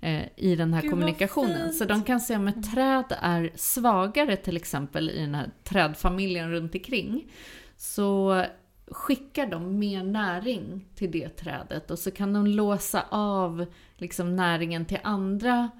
eh, 0.00 0.22
i 0.36 0.56
den 0.56 0.74
här 0.74 0.82
Gud, 0.82 0.90
kommunikationen. 0.90 1.72
Så 1.72 1.84
de 1.84 2.02
kan 2.02 2.20
se 2.20 2.36
om 2.36 2.48
ett 2.48 2.72
träd 2.72 3.04
är 3.20 3.50
svagare 3.54 4.36
till 4.36 4.56
exempel 4.56 5.10
i 5.10 5.20
den 5.20 5.34
här 5.34 5.50
trädfamiljen 5.64 6.50
runt 6.50 6.74
omkring. 6.74 7.30
Så 7.76 8.44
skickar 8.86 9.46
de 9.46 9.78
mer 9.78 10.02
näring 10.02 10.84
till 10.94 11.10
det 11.10 11.28
trädet 11.28 11.90
och 11.90 11.98
så 11.98 12.10
kan 12.10 12.32
de 12.32 12.46
låsa 12.46 13.04
av 13.10 13.66
liksom 13.96 14.36
näringen 14.36 14.86
till 14.86 14.98
andra 15.02 15.70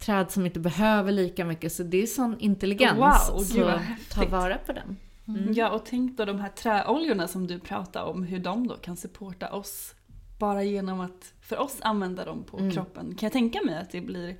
träd 0.00 0.30
som 0.30 0.46
inte 0.46 0.60
behöver 0.60 1.12
lika 1.12 1.44
mycket. 1.44 1.72
Så 1.72 1.82
det 1.82 2.02
är 2.02 2.06
sån 2.06 2.38
intelligens. 2.40 2.98
Wow, 2.98 3.38
gud 3.38 3.46
så 3.46 3.64
vad 3.64 3.80
ta 4.10 4.26
vara 4.26 4.58
på 4.58 4.72
den. 4.72 4.96
Mm. 5.28 5.52
Ja, 5.52 5.70
och 5.70 5.84
tänk 5.86 6.16
då 6.18 6.24
de 6.24 6.40
här 6.40 6.48
träoljorna 6.48 7.28
som 7.28 7.46
du 7.46 7.58
pratar 7.58 8.02
om, 8.04 8.22
hur 8.22 8.38
de 8.38 8.66
då 8.68 8.74
kan 8.76 8.96
supporta 8.96 9.52
oss 9.52 9.94
bara 10.38 10.62
genom 10.62 11.00
att 11.00 11.32
för 11.42 11.58
oss 11.58 11.76
använda 11.80 12.24
dem 12.24 12.44
på 12.44 12.58
Mm. 12.58 12.70
kroppen. 12.72 13.14
Kan 13.14 13.26
jag 13.26 13.32
tänka 13.32 13.58
mig 13.64 13.78
att 13.78 13.90
det 13.90 14.00
blir 14.00 14.36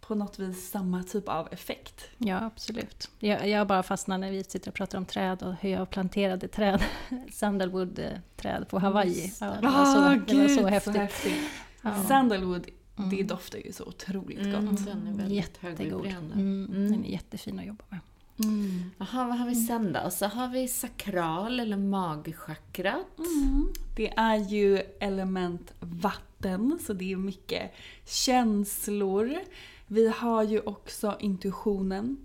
på 0.00 0.14
något 0.14 0.38
vis 0.38 0.70
samma 0.70 1.02
typ 1.02 1.28
av 1.28 1.48
effekt? 1.52 2.04
Ja, 2.18 2.38
absolut. 2.44 3.10
Jag, 3.18 3.48
jag 3.48 3.66
bara 3.66 3.82
fastnar 3.82 4.18
när 4.18 4.30
vi 4.30 4.44
sitter 4.44 4.68
och 4.70 4.74
pratar 4.74 4.98
om 4.98 5.04
träd 5.04 5.42
och 5.42 5.54
hur 5.60 5.70
jag 5.70 5.90
planterade 5.90 6.48
träd. 6.48 6.82
Sandalwood-träd 7.32 8.64
på 8.68 8.78
Hawaii. 8.78 9.32
Ja, 9.40 9.46
det 9.60 9.66
var 9.66 9.84
så, 9.84 9.98
Ah, 10.00 10.16
det 10.26 10.34
var 10.42 10.48
så 10.48 10.66
häftigt. 10.66 10.96
häftigt. 10.96 11.34
Ja. 11.82 12.02
Sandalwood, 12.08 12.66
det 13.10 13.16
Mm. 13.16 13.26
doftar 13.26 13.58
ju 13.58 13.72
så 13.72 13.84
otroligt 13.84 14.38
Mm, 14.38 14.66
gott. 14.66 14.84
den 14.86 15.06
är 15.06 15.12
väldigt 15.12 15.36
Jättegod. 15.36 16.06
Mm, 16.06 16.66
Mm. 16.66 16.92
Den 16.92 17.04
är 17.04 17.10
jättefin 17.10 17.58
att 17.58 17.66
jobba 17.66 17.84
med. 17.88 17.98
Mm. 18.44 18.90
Jaha, 18.98 19.26
vad 19.28 19.38
har 19.38 19.46
vi 19.46 19.54
sen 19.54 19.92
då? 19.92 20.10
Så 20.10 20.26
har 20.26 20.48
vi 20.48 20.68
sakral 20.68 21.60
eller 21.60 21.76
magchakrat. 21.76 23.18
Mm. 23.18 23.72
Det 23.96 24.10
är 24.16 24.36
ju 24.36 24.76
element 25.00 25.72
vatten, 25.80 26.78
så 26.86 26.92
det 26.92 27.12
är 27.12 27.16
mycket 27.16 27.72
känslor. 28.06 29.38
Vi 29.86 30.08
har 30.08 30.42
ju 30.42 30.60
också 30.60 31.16
intuitionen. 31.20 32.16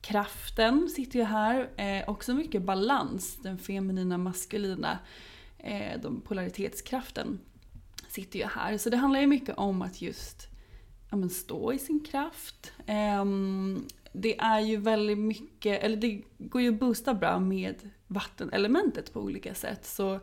Kraften 0.00 0.88
sitter 0.88 1.18
ju 1.18 1.24
här. 1.24 1.70
Eh, 1.76 2.08
också 2.10 2.34
mycket 2.34 2.62
balans, 2.62 3.36
den 3.42 3.58
feminina, 3.58 4.18
maskulina, 4.18 4.98
eh, 5.58 6.00
de 6.02 6.20
polaritetskraften 6.20 7.38
sitter 8.12 8.38
jag 8.38 8.48
här. 8.48 8.78
Så 8.78 8.90
det 8.90 8.96
handlar 8.96 9.20
ju 9.20 9.26
mycket 9.26 9.58
om 9.58 9.82
att 9.82 10.02
just 10.02 10.48
ja, 11.10 11.16
men 11.16 11.30
stå 11.30 11.72
i 11.72 11.78
sin 11.78 12.00
kraft. 12.00 12.72
Um, 13.20 13.88
det 14.12 14.38
är 14.38 14.60
ju 14.60 14.76
väldigt 14.76 15.18
mycket, 15.18 15.82
eller 15.82 15.96
det 15.96 16.22
går 16.38 16.62
ju 16.62 16.68
att 16.68 16.80
boosta 16.80 17.14
bra 17.14 17.38
med 17.40 17.90
vattenelementet 18.06 19.12
på 19.12 19.20
olika 19.20 19.54
sätt. 19.54 19.86
Så 19.86 20.20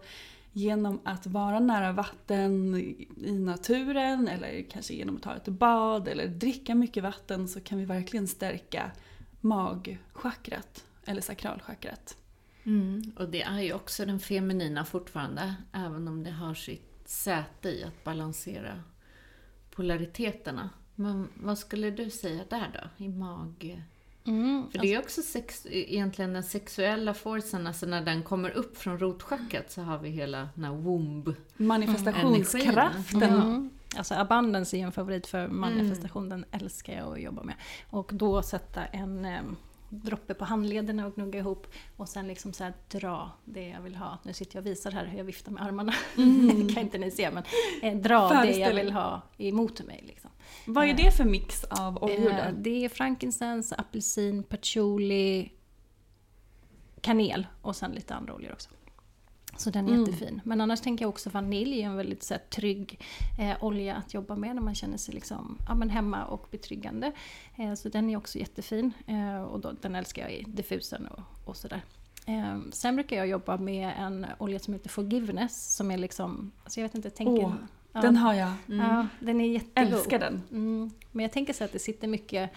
genom 0.53 0.99
att 1.03 1.27
vara 1.27 1.59
nära 1.59 1.91
vatten 1.91 2.75
i 2.75 3.31
naturen 3.31 4.27
eller 4.27 4.69
kanske 4.69 4.93
genom 4.93 5.15
att 5.15 5.21
ta 5.21 5.35
ett 5.35 5.47
bad 5.47 6.07
eller 6.07 6.27
dricka 6.27 6.75
mycket 6.75 7.03
vatten 7.03 7.47
så 7.47 7.61
kan 7.61 7.77
vi 7.77 7.85
verkligen 7.85 8.27
stärka 8.27 8.91
magchakrat 9.41 10.85
eller 11.05 11.21
sakralchakrat. 11.21 12.17
Mm. 12.63 13.11
Och 13.15 13.29
det 13.29 13.41
är 13.41 13.61
ju 13.61 13.73
också 13.73 14.05
den 14.05 14.19
feminina 14.19 14.85
fortfarande, 14.85 15.55
även 15.73 16.07
om 16.07 16.23
det 16.23 16.31
har 16.31 16.53
sitt 16.53 16.88
säte 17.09 17.69
i 17.69 17.83
att 17.83 18.03
balansera 18.03 18.83
polariteterna. 19.71 20.69
Men 20.95 21.27
vad 21.43 21.57
skulle 21.57 21.91
du 21.91 22.09
säga 22.09 22.43
där 22.49 22.71
då, 22.73 23.05
i 23.05 23.09
mag... 23.09 23.83
Mm, 24.25 24.71
För 24.71 24.79
det 24.79 24.93
är 24.93 24.99
också 24.99 25.21
sex, 25.21 25.67
egentligen 25.69 26.33
den 26.33 26.43
sexuella 26.43 27.13
forcen, 27.13 27.67
alltså 27.67 27.85
när 27.85 28.01
den 28.01 28.23
kommer 28.23 28.49
upp 28.49 28.77
från 28.77 28.99
rotchakrat 28.99 29.71
så 29.71 29.81
har 29.81 29.97
vi 29.97 30.09
hela 30.09 30.49
den 30.55 30.63
här 30.63 30.71
womb. 30.71 31.35
Manifestationskraften. 31.57 33.23
Mm. 33.23 33.69
Alltså 33.97 34.13
abundance 34.13 34.75
är 34.75 34.79
ju 34.79 34.85
en 34.85 34.91
favorit 34.91 35.27
för 35.27 35.47
manifestation, 35.47 36.29
den 36.29 36.45
älskar 36.51 36.93
jag 36.93 37.13
att 37.13 37.21
jobba 37.21 37.43
med. 37.43 37.55
Och 37.89 38.11
då 38.13 38.41
sätta 38.41 38.85
en 38.85 39.25
eh, 39.25 39.41
droppe 39.89 40.33
på 40.33 40.45
handlederna 40.45 41.07
och 41.07 41.15
gnugga 41.15 41.39
ihop 41.39 41.67
och 41.97 42.09
sen 42.09 42.27
liksom 42.27 42.53
så 42.53 42.63
här 42.63 42.73
dra 42.91 43.31
det 43.45 43.67
jag 43.67 43.81
vill 43.81 43.95
ha. 43.95 44.17
Nu 44.23 44.33
sitter 44.33 44.55
jag 44.55 44.61
och 44.61 44.67
visar 44.67 44.91
här 44.91 45.05
hur 45.05 45.17
jag 45.17 45.25
viftar 45.25 45.51
med 45.51 45.63
armarna. 45.63 45.93
det 46.15 46.73
kan 46.73 46.83
inte 46.83 46.97
ni 46.97 47.11
se 47.11 47.31
men 47.31 47.43
eh, 47.81 48.01
dra 48.01 48.29
det 48.29 48.57
jag 48.57 48.73
vill 48.73 48.91
ha 48.91 49.21
emot 49.37 49.85
mig. 49.85 50.03
Liksom. 50.07 50.29
Vad 50.65 50.85
är 50.85 50.93
det 50.93 51.11
för 51.11 51.25
mix 51.25 51.63
av 51.63 52.03
oljor 52.03 52.29
Eh, 52.29 52.53
det 52.53 52.85
är 52.85 52.89
frankincense, 52.89 53.75
apelsin, 53.75 54.43
patchouli, 54.43 55.51
kanel 57.01 57.47
och 57.61 57.75
sen 57.75 57.91
lite 57.91 58.15
andra 58.15 58.33
oljor 58.33 58.51
också. 58.51 58.69
Så 59.59 59.69
den 59.69 59.87
är 59.87 59.93
Mm. 59.93 60.05
jättefin. 60.05 60.41
Men 60.43 60.61
annars 60.61 60.81
tänker 60.81 61.05
jag 61.05 61.09
också 61.09 61.29
vanilj 61.29 61.81
är 61.81 61.85
en 61.85 61.95
väldigt 61.95 62.23
så 62.23 62.33
här, 62.33 62.41
trygg 62.49 62.99
eh, 63.39 63.63
olja 63.63 63.95
att 63.95 64.13
jobba 64.13 64.35
med 64.35 64.55
när 64.55 64.61
man 64.61 64.75
känner 64.75 64.97
sig 64.97 65.13
liksom, 65.15 65.57
ja, 65.67 65.75
men 65.75 65.89
hemma 65.89 66.25
och 66.25 66.47
betryggande. 66.51 67.11
Eh, 67.55 67.73
så 67.73 67.89
den 67.89 68.09
är 68.09 68.17
också 68.17 68.37
jättefin. 68.39 68.91
Eh, 69.07 69.41
och 69.41 69.59
då, 69.59 69.71
den 69.81 69.95
älskar 69.95 70.21
jag 70.21 70.31
i 70.33 70.43
diffusen 70.47 71.07
och, 71.07 71.19
och 71.45 71.57
sådär. 71.57 71.81
Eh, 72.25 72.59
sen 72.71 72.95
brukar 72.95 73.15
jag 73.17 73.27
jobba 73.27 73.57
med 73.57 73.93
en 73.97 74.25
olja 74.37 74.59
som 74.59 74.73
heter 74.73 74.89
Forgiveness 74.89 75.75
som 75.75 75.91
är 75.91 75.97
liksom, 75.97 76.51
alltså 76.63 76.79
jag 76.79 76.87
vet 76.87 76.95
inte, 76.95 77.09
tänker... 77.09 77.45
Åh, 77.45 77.53
ja, 77.93 78.01
Den 78.01 78.17
har 78.17 78.33
jag. 78.33 78.51
ja, 78.67 79.07
den 79.19 79.41
är 79.41 79.47
jättegod. 79.47 79.93
Älskar 79.93 80.19
den. 80.19 80.41
Mm, 80.51 80.91
men 81.11 81.23
jag 81.23 81.31
tänker 81.31 81.53
så 81.53 81.63
att 81.63 81.71
det 81.71 81.79
sitter 81.79 82.07
mycket 82.07 82.49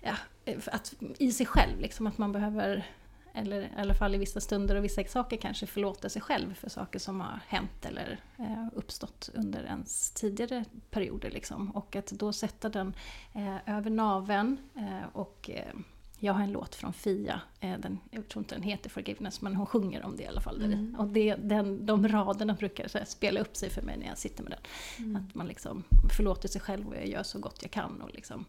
ja, 0.00 0.14
för 0.60 0.74
att, 0.74 0.94
i 1.18 1.32
sig 1.32 1.46
själv, 1.46 1.80
liksom 1.80 2.06
att 2.06 2.18
man 2.18 2.32
behöver, 2.32 2.86
eller 3.34 3.62
i 3.62 3.70
alla 3.76 3.94
fall 3.94 4.14
i 4.14 4.18
vissa 4.18 4.40
stunder 4.40 4.76
och 4.76 4.84
vissa 4.84 5.04
saker 5.04 5.36
kanske 5.36 5.66
förlåta 5.66 6.08
sig 6.08 6.22
själv 6.22 6.54
för 6.54 6.70
saker 6.70 6.98
som 6.98 7.20
har 7.20 7.40
hänt 7.46 7.86
eller 7.86 8.20
eh, 8.38 8.66
uppstått 8.74 9.30
under 9.34 9.64
ens 9.64 10.10
tidigare 10.10 10.64
perioder. 10.90 11.30
Liksom. 11.30 11.70
Och 11.70 11.96
att 11.96 12.06
då 12.06 12.32
sätta 12.32 12.68
den 12.68 12.94
eh, 13.32 13.76
över 13.76 13.90
naveln 13.90 14.58
eh, 14.76 15.08
och 15.12 15.50
eh, 15.50 15.74
jag 16.22 16.32
har 16.32 16.42
en 16.42 16.52
låt 16.52 16.74
från 16.74 16.92
Fia, 16.92 17.40
eh, 17.60 17.78
den, 17.78 17.98
jag 18.10 18.28
tror 18.28 18.42
inte 18.42 18.54
den 18.54 18.62
heter 18.62 18.90
Forgiveness, 18.90 19.40
men 19.40 19.56
hon 19.56 19.66
sjunger 19.66 20.04
om 20.04 20.16
det 20.16 20.22
i 20.22 20.26
alla 20.26 20.40
fall. 20.40 20.58
där. 20.58 21.00
Och 21.00 21.08
det, 21.08 21.34
den, 21.34 21.86
de 21.86 22.08
raderna 22.08 22.54
brukar 22.54 22.88
så 22.88 22.98
här, 22.98 23.04
spela 23.04 23.40
upp 23.40 23.56
sig 23.56 23.70
för 23.70 23.82
mig 23.82 23.96
när 23.98 24.06
jag 24.06 24.18
sitter 24.18 24.42
med 24.42 24.52
den. 24.52 25.16
Att 25.16 25.34
man 25.34 25.46
liksom 25.46 25.84
förlåter 26.16 26.48
sig 26.48 26.60
själv 26.60 26.88
och 26.88 26.96
jag 26.96 27.06
gör 27.06 27.22
så 27.22 27.38
gott 27.38 27.58
jag 27.62 27.70
kan 27.70 28.02
och 28.02 28.10
liksom, 28.14 28.44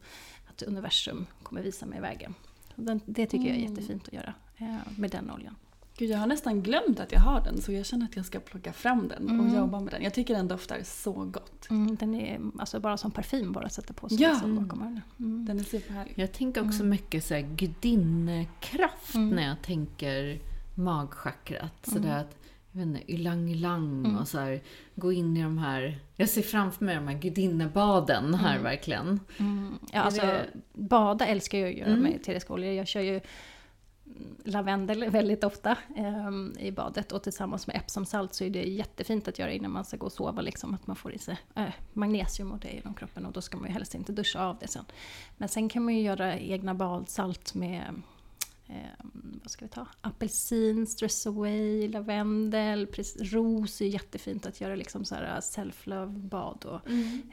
att 0.49 0.61
universum 0.61 1.25
kommer 1.43 1.61
visa 1.61 1.85
mig 1.85 2.01
vägen. 2.01 2.33
Den, 2.85 3.01
det 3.05 3.25
tycker 3.25 3.47
jag 3.47 3.57
är 3.57 3.61
jättefint 3.61 4.07
att 4.07 4.13
göra 4.13 4.33
eh, 4.57 4.75
med 4.97 5.11
den 5.11 5.31
oljan. 5.31 5.55
Gud, 5.97 6.09
jag 6.09 6.17
har 6.17 6.27
nästan 6.27 6.61
glömt 6.61 6.99
att 6.99 7.11
jag 7.11 7.19
har 7.19 7.41
den 7.41 7.61
så 7.61 7.71
jag 7.71 7.85
känner 7.85 8.05
att 8.05 8.15
jag 8.15 8.25
ska 8.25 8.39
plocka 8.39 8.73
fram 8.73 9.07
den 9.07 9.39
och 9.39 9.55
jobba 9.55 9.79
med 9.79 9.93
den. 9.93 10.03
Jag 10.03 10.13
tycker 10.13 10.35
den 10.35 10.47
doftar 10.47 10.79
så 10.83 11.11
gott. 11.13 11.69
Mm, 11.69 11.95
den 11.95 12.15
är 12.15 12.39
alltså 12.59 12.79
bara 12.79 12.97
som 12.97 13.11
parfym 13.11 13.51
bara 13.51 13.65
att 13.65 13.73
sätta 13.73 13.93
på 13.93 14.09
sig 14.09 14.21
Ja. 14.21 14.29
liksom, 14.29 14.55
bakom 14.63 14.81
öronen. 14.81 15.01
Mm. 15.19 15.45
Den 15.45 15.59
är 15.59 15.63
superhärlig. 15.63 16.13
Jag 16.17 16.31
tänker 16.31 16.67
också 16.67 16.83
mycket 16.83 17.25
så 17.25 17.33
här 17.33 17.41
gudinnekraft 17.41 19.15
när 19.15 19.47
jag 19.47 19.61
tänker 19.61 20.39
magchakrat. 20.75 21.87
Mm. 21.87 22.03
Sådär 22.03 22.17
att, 22.19 22.37
jag 22.71 22.79
vet 22.79 22.87
inte, 22.87 23.11
ylang-ylang 23.11 24.05
Mm. 24.05 24.17
och 24.17 24.27
så 24.27 24.39
här, 24.39 24.61
gå 24.95 25.11
in 25.11 25.37
i 25.37 25.43
de 25.43 25.57
här... 25.57 25.99
Jag 26.15 26.29
ser 26.29 26.41
framför 26.41 26.85
mig 26.85 26.95
de 26.95 27.07
här 27.07 27.19
gudinnebaden 27.19 28.33
här 28.33 28.59
verkligen. 28.59 29.19
Mm. 29.39 29.79
Ja, 29.93 29.99
alltså, 30.01 30.21
det- 30.21 30.47
bada 30.73 31.25
älskar 31.25 31.57
jag 31.57 31.69
att 31.69 31.75
göra 31.77 31.89
Mm. 31.89 32.03
med 32.03 32.15
eteriska 32.15 32.53
oljor. 32.53 32.73
Jag 32.73 32.87
kör 32.87 33.01
ju 33.01 33.15
mm, 34.05 34.35
lavendel 34.45 35.09
väldigt 35.09 35.43
ofta 35.43 35.77
ehm, 35.97 36.53
i 36.59 36.71
badet 36.71 37.11
och 37.11 37.23
tillsammans 37.23 37.67
med 37.67 37.75
Epsomsalt 37.75 38.33
så 38.33 38.43
är 38.43 38.49
det 38.49 38.63
jättefint 38.63 39.27
att 39.27 39.39
göra 39.39 39.51
innan 39.51 39.71
man 39.71 39.85
ska 39.85 39.97
gå 39.97 40.05
och 40.05 40.11
sova. 40.11 40.41
Liksom, 40.41 40.73
att 40.73 40.87
man 40.87 40.95
får 40.95 41.13
i 41.13 41.17
sig 41.17 41.37
eh, 41.55 41.65
magnesium 41.93 42.51
och 42.51 42.59
det 42.59 42.71
genom 42.73 42.93
kroppen 42.93 43.25
och 43.25 43.31
då 43.31 43.41
ska 43.41 43.57
man 43.57 43.67
ju 43.67 43.73
helst 43.73 43.95
inte 43.95 44.11
duscha 44.11 44.45
av 44.45 44.57
det 44.59 44.67
sen. 44.67 44.85
Men 45.37 45.49
sen 45.49 45.69
kan 45.69 45.83
man 45.85 45.95
ju 45.95 46.01
göra 46.01 46.37
egna 46.37 46.73
badsalt 46.75 47.53
med 47.53 48.01
ehm, 48.71 49.39
vad 49.43 49.51
ska 49.51 49.65
vi 49.65 49.69
ta? 49.69 49.87
Apelsin, 50.01 50.87
stress 50.87 51.27
away, 51.27 51.87
lavendel, 51.87 52.87
precis, 52.87 53.33
ros 53.33 53.81
är 53.81 53.85
jättefint 53.85 54.45
att 54.45 54.61
göra 54.61 54.75
liksom 54.75 55.05
så 55.05 55.15
här 55.15 55.41
self-love-bad. 55.41 56.65
Och, 56.65 56.79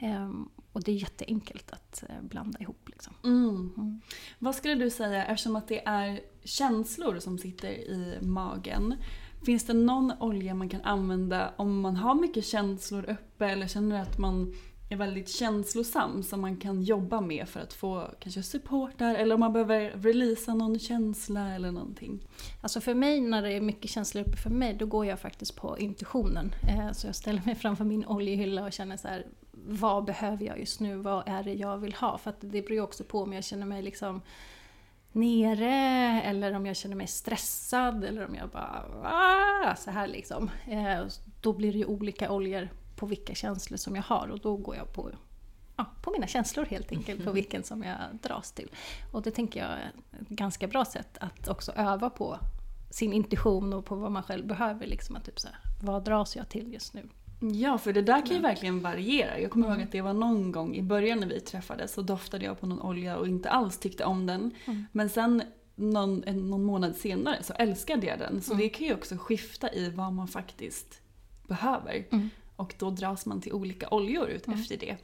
ehm, 0.01 0.49
och 0.71 0.83
det 0.83 0.91
är 0.91 0.95
jätteenkelt 0.95 1.71
att 1.71 2.03
eh, 2.09 2.21
blanda 2.21 2.59
ihop. 2.59 2.89
Liksom. 2.89 3.13
Mm. 3.23 4.01
Vad 4.39 4.55
skulle 4.55 4.75
du 4.75 4.89
säga, 4.89 5.25
eftersom 5.25 5.55
att 5.55 5.67
det 5.67 5.87
är 5.87 6.19
känslor 6.43 7.19
som 7.19 7.37
sitter 7.37 7.69
i 7.69 8.17
magen. 8.21 8.95
Finns 9.45 9.65
det 9.65 9.73
någon 9.73 10.13
olja 10.19 10.53
man 10.53 10.69
kan 10.69 10.81
använda 10.81 11.53
om 11.57 11.81
man 11.81 11.95
har 11.95 12.15
mycket 12.15 12.45
känslor 12.45 13.09
uppe 13.09 13.45
eller 13.45 13.67
känner 13.67 14.01
att 14.01 14.17
man 14.17 14.55
är 14.89 14.95
väldigt 14.95 15.29
känslosam 15.29 16.23
som 16.23 16.41
man 16.41 16.57
kan 16.57 16.81
jobba 16.81 17.21
med 17.21 17.49
för 17.49 17.59
att 17.59 17.73
få 17.73 18.11
kanske 18.19 18.43
support 18.43 18.97
där 18.97 19.15
eller 19.15 19.35
om 19.35 19.39
man 19.39 19.53
behöver 19.53 19.89
releasa 19.89 20.53
någon 20.53 20.79
känsla 20.79 21.55
eller 21.55 21.71
någonting. 21.71 22.19
Alltså 22.61 22.81
för 22.81 22.93
mig, 22.93 23.21
när 23.21 23.41
det 23.41 23.53
är 23.53 23.61
mycket 23.61 23.91
känslor 23.91 24.23
uppe 24.27 24.37
för 24.37 24.49
mig, 24.49 24.73
då 24.73 24.85
går 24.85 25.05
jag 25.05 25.19
faktiskt 25.19 25.55
på 25.55 25.79
intuitionen. 25.79 26.55
Eh, 26.67 26.91
så 26.91 27.07
jag 27.07 27.15
ställer 27.15 27.41
mig 27.45 27.55
framför 27.55 27.85
min 27.85 28.05
oljehylla 28.05 28.65
och 28.65 28.73
känner 28.73 28.97
så 28.97 29.07
här, 29.07 29.25
vad 29.51 30.05
behöver 30.05 30.45
jag 30.45 30.59
just 30.59 30.79
nu? 30.79 30.95
Vad 30.95 31.23
är 31.27 31.43
det 31.43 31.53
jag 31.53 31.77
vill 31.77 31.93
ha? 31.93 32.17
För 32.17 32.29
att 32.29 32.41
det 32.41 32.61
beror 32.61 32.71
ju 32.71 32.81
också 32.81 33.03
på 33.03 33.21
om 33.21 33.33
jag 33.33 33.43
känner 33.43 33.65
mig 33.65 33.81
liksom 33.81 34.21
nere 35.11 36.21
eller 36.21 36.53
om 36.53 36.65
jag 36.65 36.75
känner 36.75 36.95
mig 36.95 37.07
stressad 37.07 38.03
eller 38.03 38.27
om 38.27 38.35
jag 38.35 38.49
bara 38.49 38.83
ah, 39.03 39.75
så 39.75 39.91
här 39.91 40.07
liksom. 40.07 40.49
Eh, 40.67 41.01
då 41.41 41.53
blir 41.53 41.71
det 41.71 41.77
ju 41.77 41.85
olika 41.85 42.31
oljor 42.31 42.69
på 42.99 43.05
vilka 43.05 43.35
känslor 43.35 43.77
som 43.77 43.95
jag 43.95 44.03
har 44.03 44.27
och 44.27 44.39
då 44.39 44.57
går 44.57 44.75
jag 44.75 44.93
på 44.93 45.11
ja, 45.79 45.85
på 46.01 46.11
mina 46.11 46.27
känslor 46.27 46.65
helt 46.65 46.91
enkelt, 46.91 47.25
på 47.25 47.31
vilken 47.31 47.63
som 47.63 47.83
jag 47.83 47.97
dras 48.21 48.51
till. 48.51 48.69
Och 49.11 49.21
det 49.21 49.31
tänker 49.31 49.59
jag 49.59 49.69
är 49.69 49.91
ett 50.21 50.29
ganska 50.29 50.67
bra 50.67 50.85
sätt 50.85 51.17
att 51.17 51.47
också 51.47 51.71
öva 51.71 52.09
på 52.09 52.39
sin 52.91 53.13
intuition 53.13 53.73
och 53.73 53.85
på 53.85 53.95
vad 53.95 54.11
man 54.11 54.23
själv 54.23 54.47
behöver. 54.47 54.87
Liksom, 54.87 55.15
att 55.15 55.25
typ 55.25 55.39
så 55.39 55.47
här, 55.47 55.57
vad 55.81 56.03
dras 56.03 56.35
jag 56.35 56.49
till 56.49 56.73
just 56.73 56.93
nu? 56.93 57.09
Ja, 57.41 57.77
för 57.77 57.93
det 57.93 58.01
där 58.01 58.25
kan 58.25 58.35
ju 58.35 58.41
verkligen 58.41 58.81
variera. 58.81 59.39
Jag 59.39 59.51
kommer 59.51 59.67
ihåg 59.71 59.81
att 59.81 59.91
det 59.91 60.01
var 60.01 60.13
någon 60.13 60.51
gång 60.51 60.75
i 60.75 60.81
början 60.81 61.19
när 61.19 61.27
vi 61.27 61.39
träffades 61.39 61.93
så 61.93 62.01
doftade 62.01 62.45
jag 62.45 62.59
på 62.59 62.67
någon 62.67 62.81
olja 62.81 63.17
och 63.17 63.27
inte 63.27 63.49
alls 63.49 63.77
tyckte 63.77 64.05
om 64.05 64.25
den. 64.25 64.51
Men 64.91 65.09
sen 65.09 65.43
någon, 65.75 66.19
någon 66.19 66.63
månad 66.63 66.95
senare 66.95 67.43
så 67.43 67.53
älskade 67.53 68.07
jag 68.07 68.19
den. 68.19 68.41
Så 68.41 68.53
det 68.53 68.69
kan 68.69 68.87
ju 68.87 68.93
också 68.93 69.17
skifta 69.17 69.73
i 69.73 69.89
vad 69.89 70.13
man 70.13 70.27
faktiskt 70.27 71.01
behöver. 71.47 72.05
Och 72.59 72.75
då 72.79 72.89
dras 72.89 73.25
man 73.25 73.41
till 73.41 73.53
olika 73.53 73.87
oljor 73.89 74.29
ut 74.29 74.47
efter 74.47 74.77
det. 74.77 74.97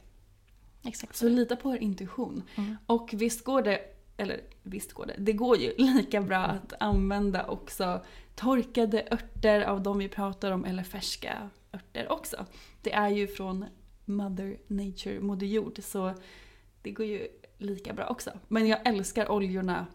Exakt. 0.84 1.16
Så 1.16 1.28
lita 1.28 1.56
på 1.56 1.74
er 1.74 1.78
intuition. 1.78 2.42
Och 2.86 3.10
visst 3.12 3.44
går 3.44 3.62
det, 3.62 3.80
eller 4.16 4.40
visst 4.62 4.92
går 4.92 5.06
det, 5.06 5.14
det 5.18 5.32
går 5.32 5.56
ju 5.56 5.72
lika 5.78 6.20
bra 6.20 6.38
att 6.38 6.72
använda 6.80 7.46
också 7.46 8.04
torkade 8.34 9.08
örter 9.10 9.60
av 9.60 9.82
de 9.82 9.98
vi 9.98 10.08
pratar 10.08 10.50
om 10.50 10.64
eller 10.64 10.82
färska 10.82 11.50
örter 11.72 12.12
också. 12.12 12.46
Det 12.82 12.92
är 12.92 13.08
ju 13.08 13.26
från 13.26 13.64
Mother 14.04 14.58
Nature, 14.66 15.20
Moder 15.20 15.46
Jord, 15.46 15.78
så 15.82 16.14
det 16.82 16.90
går 16.90 17.06
ju 17.06 17.28
lika 17.58 17.92
bra 17.92 18.06
också. 18.06 18.30
Men 18.48 18.66
jag 18.66 18.86
älskar 18.86 19.30
oljorna 19.30 19.86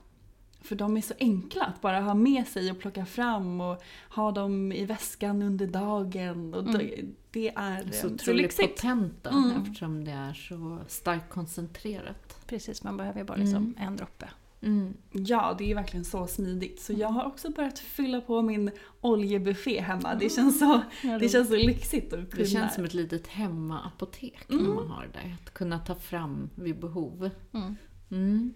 för 0.61 0.75
de 0.75 0.97
är 0.97 1.01
så 1.01 1.13
enkla 1.19 1.63
att 1.63 1.81
bara 1.81 2.01
ha 2.01 2.13
med 2.13 2.47
sig 2.47 2.71
och 2.71 2.79
plocka 2.79 3.05
fram 3.05 3.61
och 3.61 3.83
ha 4.09 4.31
dem 4.31 4.71
i 4.71 4.85
väskan 4.85 5.41
under 5.41 5.67
dagen. 5.67 6.53
Och 6.53 6.63
det, 6.63 7.03
det 7.31 7.49
är 7.55 7.91
Så 7.91 8.07
otroligt 8.07 8.57
potenta 8.57 9.29
Mm. 9.29 9.61
eftersom 9.61 10.03
det 10.05 10.11
är 10.11 10.33
så 10.33 10.79
starkt 10.87 11.29
koncentrerat. 11.29 12.47
Precis, 12.47 12.83
man 12.83 12.97
behöver 12.97 13.19
ju 13.19 13.25
bara 13.25 13.37
liksom 13.37 13.57
Mm. 13.57 13.75
en 13.77 13.95
droppe. 13.97 14.29
Mm. 14.63 14.93
Ja, 15.11 15.55
det 15.57 15.71
är 15.71 15.75
verkligen 15.75 16.05
så 16.05 16.27
smidigt. 16.27 16.81
Så 16.81 16.93
jag 16.93 17.07
har 17.07 17.25
också 17.25 17.49
börjat 17.51 17.79
fylla 17.79 18.21
på 18.21 18.41
min 18.41 18.71
oljebuffé 19.01 19.81
hemma. 19.81 20.15
Det 20.15 20.29
känns 20.29 20.59
så, 20.59 20.81
det 21.19 21.29
känns 21.29 21.47
så 21.49 21.55
lyxigt 21.55 22.13
att 22.13 22.31
kunna... 22.31 22.43
Det 22.43 22.45
känns 22.49 22.75
som 22.75 22.83
ett 22.83 22.93
litet 22.93 23.27
hemmaapotek 23.27 24.45
när 24.49 24.57
man 24.59 24.87
har 24.87 25.03
det 25.13 25.19
där. 25.19 25.35
Att 25.43 25.53
kunna 25.53 25.79
ta 25.79 25.95
fram 25.95 26.49
vid 26.55 26.79
behov. 26.79 27.29
Mm. 27.53 27.75
Mm. 28.11 28.53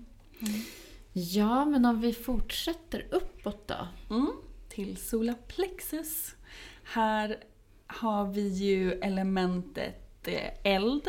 Ja, 1.14 1.66
men 1.66 1.86
om 1.86 2.02
vi 2.02 2.14
fortsätter 2.14 3.08
uppåt 3.12 3.68
då? 3.68 3.88
Mm, 4.16 4.32
till 4.70 4.98
solarplexus. 4.98 6.36
Här 6.84 7.38
har 7.88 8.26
vi 8.26 8.48
ju 8.48 8.92
elementet 8.92 10.28
eh, 10.28 10.52
eld. 10.64 11.08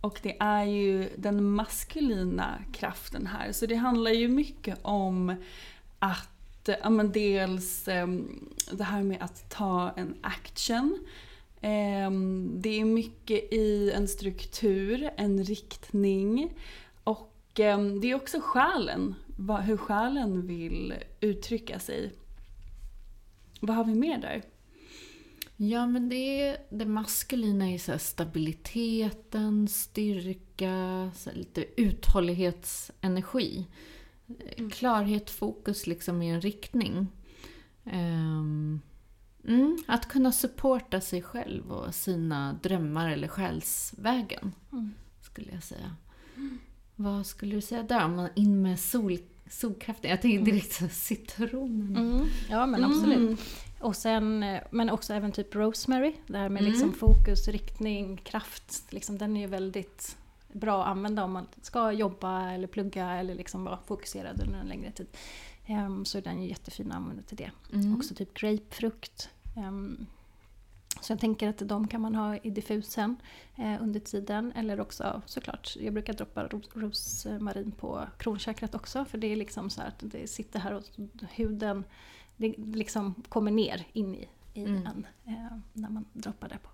Och 0.00 0.20
det 0.22 0.36
är 0.40 0.64
ju 0.64 1.08
den 1.16 1.44
maskulina 1.44 2.58
kraften 2.72 3.26
här. 3.26 3.52
Så 3.52 3.66
det 3.66 3.74
handlar 3.74 4.10
ju 4.10 4.28
mycket 4.28 4.78
om 4.82 5.36
att, 5.98 6.68
ja 6.82 6.90
men 6.90 7.12
dels 7.12 7.88
ehm, 7.88 8.48
det 8.72 8.84
här 8.84 9.02
med 9.02 9.22
att 9.22 9.50
ta 9.50 9.90
en 9.96 10.14
action. 10.20 10.98
Ehm, 11.60 12.52
det 12.54 12.80
är 12.80 12.84
mycket 12.84 13.52
i 13.52 13.92
en 13.94 14.08
struktur, 14.08 15.10
en 15.16 15.44
riktning. 15.44 16.54
Och 17.04 17.60
ehm, 17.60 18.00
det 18.00 18.10
är 18.10 18.14
också 18.14 18.40
själen, 18.40 19.14
hur 19.62 19.76
själen 19.76 20.46
vill 20.46 20.94
uttrycka 21.20 21.78
sig. 21.78 22.12
Vad 23.60 23.76
har 23.76 23.84
vi 23.84 23.94
mer 23.94 24.18
där? 24.18 24.42
Ja, 25.56 25.86
men 25.86 26.08
det, 26.08 26.56
det 26.70 26.86
maskulina 26.86 27.70
är 27.70 27.78
så 27.78 27.98
stabiliteten, 27.98 29.68
styrka, 29.68 31.10
så 31.14 31.30
lite 31.32 31.80
uthållighetsenergi. 31.80 33.66
Klarhet, 34.72 35.30
fokus 35.30 35.86
liksom 35.86 36.22
i 36.22 36.30
en 36.30 36.40
riktning. 36.40 37.06
Ehm, 37.84 38.80
mm, 39.44 39.78
att 39.86 40.08
kunna 40.08 40.32
supporta 40.32 41.00
sig 41.00 41.22
själv 41.22 41.72
och 41.72 41.94
sina 41.94 42.58
drömmar 42.62 43.10
eller 43.10 43.28
själsvägen, 43.28 44.52
skulle 45.20 45.52
jag 45.52 45.62
säga. 45.62 45.96
Vad 46.96 47.26
skulle 47.26 47.54
du 47.54 47.60
säga 47.60 47.82
där? 47.82 48.04
Om 48.04 48.16
man 48.16 48.28
in 48.34 48.62
med 48.62 48.80
sol, 48.80 49.18
solkraften? 49.50 50.10
Jag 50.10 50.22
tänker 50.22 50.44
direkt 50.44 50.80
här, 50.80 50.88
citronen. 50.88 51.96
Mm. 51.96 52.26
Ja 52.50 52.66
men 52.66 52.84
absolut. 52.84 53.40
Och 53.84 53.96
sen, 53.96 54.42
eh, 54.42 54.62
men 54.70 54.90
också 54.90 55.14
även 55.14 55.32
typ 55.32 55.54
Rosemary, 55.54 56.14
det 56.26 56.38
här 56.38 56.48
med 56.48 56.60
Mm. 56.60 56.72
liksom 56.72 56.92
fokus, 56.92 57.48
riktning, 57.48 58.16
kraft. 58.16 58.92
Liksom, 58.92 59.18
den 59.18 59.36
är 59.36 59.40
ju 59.40 59.46
väldigt 59.46 60.16
bra 60.52 60.82
att 60.82 60.88
använda 60.88 61.24
om 61.24 61.32
man 61.32 61.46
ska 61.62 61.92
jobba 61.92 62.50
eller 62.50 62.66
plugga 62.66 63.10
eller 63.10 63.34
liksom 63.34 63.64
vara 63.64 63.78
fokuserad 63.86 64.42
under 64.42 64.58
en 64.58 64.66
längre 64.66 64.90
tid. 64.90 65.06
Ehm, 65.66 66.04
så 66.04 66.18
är 66.18 66.22
den 66.22 66.42
ju 66.42 66.48
jättefin 66.48 66.90
att 66.90 66.96
använda 66.96 67.22
till 67.22 67.36
det. 67.36 67.50
Mm. 67.72 67.96
Också 67.96 68.14
typ 68.14 68.34
grapefrukt. 68.34 69.28
Ehm, 69.56 70.06
så 71.00 71.12
jag 71.12 71.20
tänker 71.20 71.48
att 71.48 71.58
de 71.68 71.88
kan 71.88 72.00
man 72.00 72.14
ha 72.14 72.36
i 72.36 72.50
diffusen 72.50 73.16
eh, 73.56 73.82
under 73.82 74.00
tiden. 74.00 74.52
Eller 74.56 74.80
också 74.80 75.22
såklart, 75.26 75.76
jag 75.80 75.92
brukar 75.94 76.12
droppa 76.12 76.44
ros, 76.44 76.70
rosmarin 76.74 77.72
på 77.72 78.06
kronchakrat 78.18 78.74
också. 78.74 79.04
För 79.04 79.18
det 79.18 79.26
är 79.26 79.36
liksom 79.36 79.70
så 79.70 79.82
att 79.82 79.98
det 80.00 80.30
sitter 80.30 80.58
här 80.58 80.74
och 80.74 80.84
huden 81.30 81.84
det 82.36 82.54
liksom 82.58 83.14
kommer 83.28 83.50
ner 83.50 83.86
in 83.92 84.14
i, 84.14 84.28
i 84.54 84.64
Mm. 84.64 84.86
en 84.86 85.06
eh, 85.26 85.56
när 85.72 85.90
man 85.90 86.04
droppar 86.12 86.48
det 86.48 86.58
på. 86.58 86.70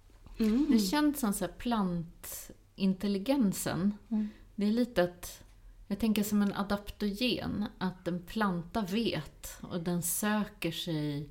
Det 0.73 0.79
känns 0.79 1.21
som 1.21 1.33
så 1.33 1.45
här 1.45 1.53
plantintelligensen. 1.53 3.95
Mm. 4.09 4.29
Det 4.55 4.67
är 4.67 4.71
lite 4.73 5.03
att, 5.03 5.43
jag 5.87 5.99
tänker 5.99 6.23
som 6.23 6.43
en 6.43 6.55
adaptogen, 6.55 7.65
att 7.79 8.09
en 8.09 8.23
planta 8.23 8.83
vet 8.83 9.59
och 9.63 9.81
den 9.81 10.03
söker 10.03 10.71
sig 10.73 11.29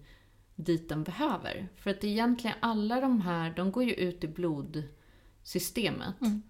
dit 0.55 0.89
den 0.89 1.03
behöver. 1.03 1.67
För 1.75 1.89
att 1.91 2.03
egentligen 2.03 2.55
alla 2.59 3.01
de 3.01 3.21
här, 3.21 3.53
de 3.55 3.71
går 3.71 3.83
ju 3.83 3.93
ut 3.93 4.23
i 4.23 4.27
blodsystemet. 4.27 6.21
Mm. 6.21 6.41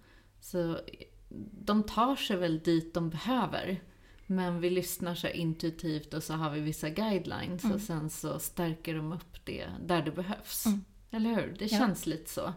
Så 0.41 0.79
de 1.61 1.83
tar 1.83 2.15
sig 2.15 2.37
väl 2.37 2.59
dit 2.59 2.93
de 2.93 3.09
behöver. 3.09 3.81
Men 4.31 4.59
vi 4.61 4.69
lyssnar 4.69 5.15
så 5.15 5.27
intuitivt 5.27 6.13
och 6.13 6.23
så 6.23 6.33
har 6.33 6.49
vi 6.49 6.59
vissa 6.59 6.89
guidelines 6.89 7.63
och 7.63 7.81
sen 7.81 8.09
så 8.09 8.39
stärker 8.39 8.95
de 8.95 9.13
upp 9.13 9.45
det 9.45 9.65
där 9.85 10.01
det 10.01 10.11
behövs. 10.11 10.65
Mm. 10.65 10.83
Eller 11.11 11.29
hur? 11.35 11.55
Det 11.59 11.65
Ja. 11.71 11.77
känns 11.77 12.05
lite 12.05 12.29
så. 12.29 12.53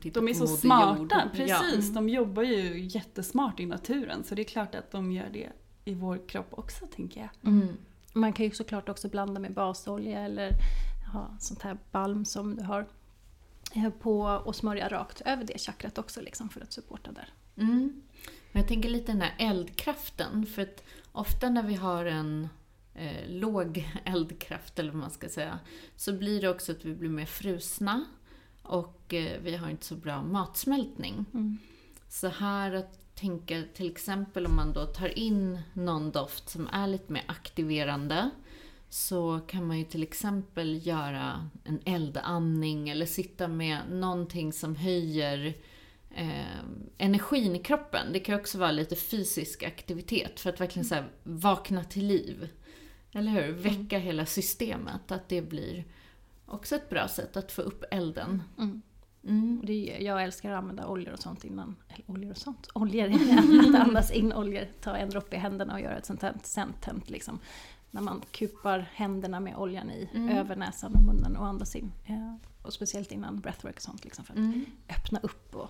Tittar 0.00 0.20
De 0.20 0.28
är 0.28 0.32
på 0.40 0.46
så 0.46 0.56
smarta, 0.56 0.98
Jord. 0.98 1.32
precis. 1.32 1.88
Ja. 1.88 1.94
De 1.94 2.08
jobbar 2.08 2.42
ju 2.42 2.80
jättesmart 2.86 3.60
i 3.60 3.66
naturen 3.66 4.24
så 4.24 4.34
det 4.34 4.42
är 4.42 4.44
klart 4.44 4.74
att 4.74 4.90
de 4.90 5.12
gör 5.12 5.28
det 5.32 5.52
i 5.84 5.94
vår 5.94 6.28
kropp 6.28 6.48
också 6.50 6.86
tänker 6.86 7.20
jag. 7.20 7.52
Mm. 7.52 7.76
Man 8.12 8.32
kan 8.32 8.44
ju 8.46 8.50
såklart 8.52 8.88
också 8.88 9.08
blanda 9.08 9.40
med 9.40 9.52
basolja 9.54 10.20
eller 10.20 10.50
ha 11.12 11.36
sånt 11.40 11.62
här 11.62 11.78
balm 11.90 12.24
som 12.24 12.56
du 12.56 12.62
har 12.64 12.86
eh, 13.74 13.90
på 13.90 14.20
och 14.22 14.56
smörja 14.56 14.88
rakt 14.88 15.20
över 15.20 15.44
det 15.44 15.58
chakrat 15.60 15.98
också 15.98 16.20
liksom 16.20 16.48
för 16.48 16.60
att 16.60 16.72
supporta 16.72 17.12
där. 17.12 17.28
Mm. 17.56 18.02
Men 18.52 18.62
jag 18.62 18.68
tänker 18.68 18.88
lite 18.88 19.12
den 19.12 19.20
här 19.22 19.34
eldkraften, 19.38 20.46
för 20.46 20.62
att 20.62 20.84
ofta 21.12 21.50
när 21.50 21.62
vi 21.62 21.74
har 21.74 22.04
en 22.04 22.48
eh, 22.94 23.28
låg 23.28 23.88
eldkraft, 24.04 24.78
eller 24.78 24.92
vad 24.92 25.00
man 25.00 25.10
ska 25.10 25.28
säga, 25.28 25.58
så 25.96 26.12
blir 26.12 26.40
det 26.40 26.48
också 26.48 26.72
att 26.72 26.84
vi 26.84 26.94
blir 26.94 27.10
mer 27.10 27.26
frusna 27.26 28.04
och 28.62 29.14
eh, 29.14 29.40
vi 29.42 29.56
har 29.56 29.70
inte 29.70 29.84
så 29.84 29.94
bra 29.94 30.22
matsmältning. 30.22 31.24
Mm. 31.34 31.58
Så 32.08 32.28
här 32.28 32.72
att 32.72 33.14
tänka 33.14 33.62
till 33.74 33.90
exempel 33.90 34.46
om 34.46 34.56
man 34.56 34.72
då 34.72 34.86
tar 34.86 35.18
in 35.18 35.60
någon 35.72 36.10
doft 36.10 36.48
som 36.48 36.68
är 36.72 36.86
lite 36.86 37.12
mer 37.12 37.24
aktiverande 37.26 38.30
så 38.88 39.40
kan 39.46 39.66
man 39.66 39.78
ju 39.78 39.84
till 39.84 40.02
exempel 40.02 40.86
göra 40.86 41.48
en 41.64 41.80
eldandning 41.84 42.88
eller 42.88 43.06
sitta 43.06 43.48
med 43.48 43.78
någonting 43.90 44.52
som 44.52 44.76
höjer 44.76 45.54
eh, 46.14 46.58
energin 46.98 47.56
i 47.56 47.58
kroppen. 47.58 48.12
Det 48.12 48.20
kan 48.20 48.34
också 48.40 48.58
vara 48.58 48.70
lite 48.72 48.96
fysisk 48.96 49.62
aktivitet 49.62 50.40
för 50.40 50.50
att 50.50 50.60
verkligen 50.60 50.84
så 50.86 50.94
här, 50.94 51.08
vakna 51.22 51.84
till 51.84 52.06
liv. 52.06 52.48
Eller 53.12 53.30
hur? 53.32 53.52
Väcka 53.52 53.98
hela 53.98 54.26
systemet. 54.26 55.12
Att 55.12 55.28
det 55.28 55.42
blir 55.42 55.84
också 56.46 56.76
ett 56.76 56.90
bra 56.90 57.08
sätt 57.08 57.36
att 57.36 57.52
få 57.52 57.62
upp 57.62 57.84
elden. 57.90 58.42
Mm. 58.58 58.82
Mm. 59.24 59.60
Det, 59.64 59.96
jag 60.00 60.22
älskar 60.22 60.52
att 60.52 60.58
använda 60.58 60.86
oljor 60.86 61.12
och 61.12 61.18
sånt 61.18 61.44
innan, 61.44 61.76
eller 61.88 62.04
oljor 62.10 62.30
och 62.30 62.36
sånt, 62.36 62.68
oljor, 62.74 63.08
att 63.74 63.74
andas 63.88 64.10
in 64.10 64.32
oljor, 64.32 64.66
ta 64.80 64.96
en 64.96 65.10
droppe 65.10 65.36
i 65.36 65.38
händerna 65.38 65.74
och 65.74 65.80
göra 65.80 65.96
ett 65.98 66.06
sånt 66.06 66.22
här 66.22 66.34
sentent 66.42 67.10
liksom. 67.10 67.38
När 67.90 68.00
man 68.00 68.22
kupar 68.30 68.78
händerna 68.94 69.40
med 69.40 69.56
oljan 69.56 69.90
i, 69.90 70.08
Mm. 70.14 70.38
över 70.38 70.56
näsan 70.56 70.94
och 70.94 71.02
munnen 71.02 71.36
och 71.36 71.46
andas 71.46 71.76
in. 71.76 71.92
Eh, 72.06 72.34
och 72.62 72.72
speciellt 72.72 73.12
innan 73.12 73.40
breathwork 73.40 73.76
och 73.76 73.82
sånt 73.82 74.04
liksom, 74.04 74.24
för 74.24 74.32
att 74.32 74.38
Mm. 74.38 74.64
öppna 74.88 75.18
upp 75.22 75.54
och 75.56 75.68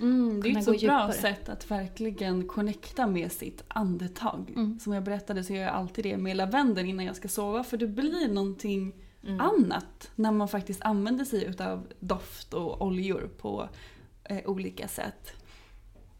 Mm, 0.00 0.40
det 0.42 0.50
är 0.50 0.58
ett 0.58 0.64
så 0.64 0.78
bra 0.86 1.12
sätt 1.12 1.48
att 1.48 1.70
verkligen 1.70 2.48
connecta 2.48 3.06
med 3.06 3.32
sitt 3.32 3.64
andetag. 3.68 4.52
Mm. 4.56 4.78
Som 4.80 4.92
jag 4.92 5.02
berättade 5.04 5.44
så 5.44 5.52
gör 5.52 5.62
jag 5.62 5.74
alltid 5.74 6.04
det 6.04 6.16
med 6.16 6.36
lavendel 6.36 6.86
innan 6.86 7.04
jag 7.04 7.16
ska 7.16 7.28
sova 7.28 7.64
för 7.64 7.76
det 7.76 7.86
blir 7.86 8.28
någonting 8.28 8.92
Mm. 9.26 9.40
annat 9.40 10.10
när 10.14 10.32
man 10.32 10.48
faktiskt 10.48 10.82
använder 10.82 11.24
sig 11.24 11.44
utav 11.44 11.86
doft 12.00 12.54
och 12.54 12.82
oljor 12.86 13.30
på 13.38 13.68
eh, 14.24 14.38
olika 14.50 14.88
sätt. 14.88 15.32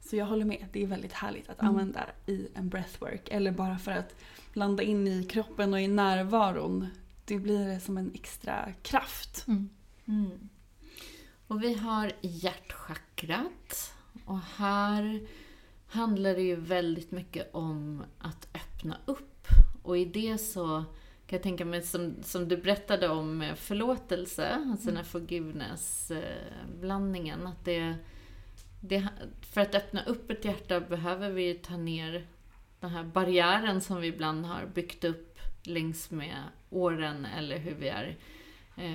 Så 0.00 0.16
jag 0.16 0.26
håller 0.26 0.44
med, 0.44 0.66
det 0.72 0.82
är 0.82 0.86
väldigt 0.86 1.12
härligt 1.12 1.48
att 1.48 1.60
Mm. 1.60 1.70
använda 1.70 2.00
i 2.26 2.48
en 2.54 2.68
breathwork 2.68 3.28
eller 3.28 3.50
bara 3.52 3.78
för 3.78 3.90
att 3.92 4.14
landa 4.52 4.82
in 4.82 5.08
i 5.08 5.24
kroppen 5.24 5.74
och 5.74 5.80
i 5.80 5.88
närvaron. 5.88 6.86
Det 7.24 7.38
blir 7.38 7.78
som 7.78 7.98
en 7.98 8.10
extra 8.14 8.72
kraft. 8.82 9.44
mm. 10.06 10.48
Och 11.52 11.62
vi 11.62 11.74
har 11.74 12.12
hjärtchakrat. 12.20 13.94
Och 14.24 14.38
här 14.38 15.20
handlar 15.86 16.34
det 16.34 16.42
ju 16.42 16.56
väldigt 16.56 17.10
mycket 17.10 17.54
om 17.54 18.04
att 18.18 18.48
öppna 18.54 18.96
upp. 19.04 19.46
Och 19.82 19.98
i 19.98 20.04
det 20.04 20.38
så 20.38 20.84
kan 21.26 21.36
jag 21.36 21.42
tänka 21.42 21.64
mig, 21.64 21.82
som, 21.82 22.14
som 22.22 22.48
du 22.48 22.56
berättade 22.56 23.08
om 23.08 23.38
med 23.38 23.58
förlåtelse, 23.58 24.54
alltså 24.54 24.86
den 24.86 24.96
här 24.96 25.04
forgiveness-blandningen, 25.04 27.46
att 27.46 27.64
det, 27.64 27.94
det... 28.80 29.08
För 29.40 29.60
att 29.60 29.74
öppna 29.74 30.04
upp 30.04 30.30
ett 30.30 30.44
hjärta 30.44 30.80
behöver 30.80 31.30
vi 31.30 31.42
ju 31.42 31.54
ta 31.54 31.76
ner 31.76 32.26
den 32.80 32.90
här 32.90 33.04
barriären 33.04 33.80
som 33.80 34.00
vi 34.00 34.06
ibland 34.06 34.46
har 34.46 34.66
byggt 34.74 35.04
upp 35.04 35.38
längs 35.62 36.10
med 36.10 36.36
åren, 36.70 37.26
eller 37.38 37.58
hur 37.58 37.74
vi 37.74 37.88
är 37.88 38.16
eh, 38.76 38.94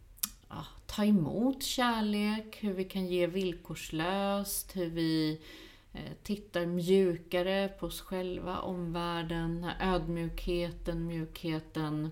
ja, 0.51 0.65
ta 0.85 1.05
emot 1.05 1.63
kärlek, 1.63 2.57
hur 2.61 2.73
vi 2.73 2.83
kan 2.83 3.05
ge 3.07 3.27
villkorslöst, 3.27 4.75
hur 4.75 4.89
vi 4.89 5.41
eh, 5.93 6.11
tittar 6.23 6.65
mjukare 6.65 7.67
på 7.79 7.85
oss 7.85 8.01
själva, 8.01 8.59
omvärlden, 8.59 9.67
ödmjukheten, 9.81 11.07
mjukheten. 11.07 12.11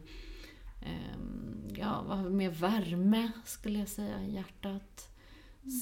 ehm, 0.86 1.67
ja, 1.78 2.04
vad 2.08 2.17
har 2.17 2.30
mer? 2.30 2.49
Värme 2.49 3.32
skulle 3.45 3.80
jag 3.80 3.88
säga 3.88 4.21
i 4.23 4.34
hjärtat. 4.36 5.06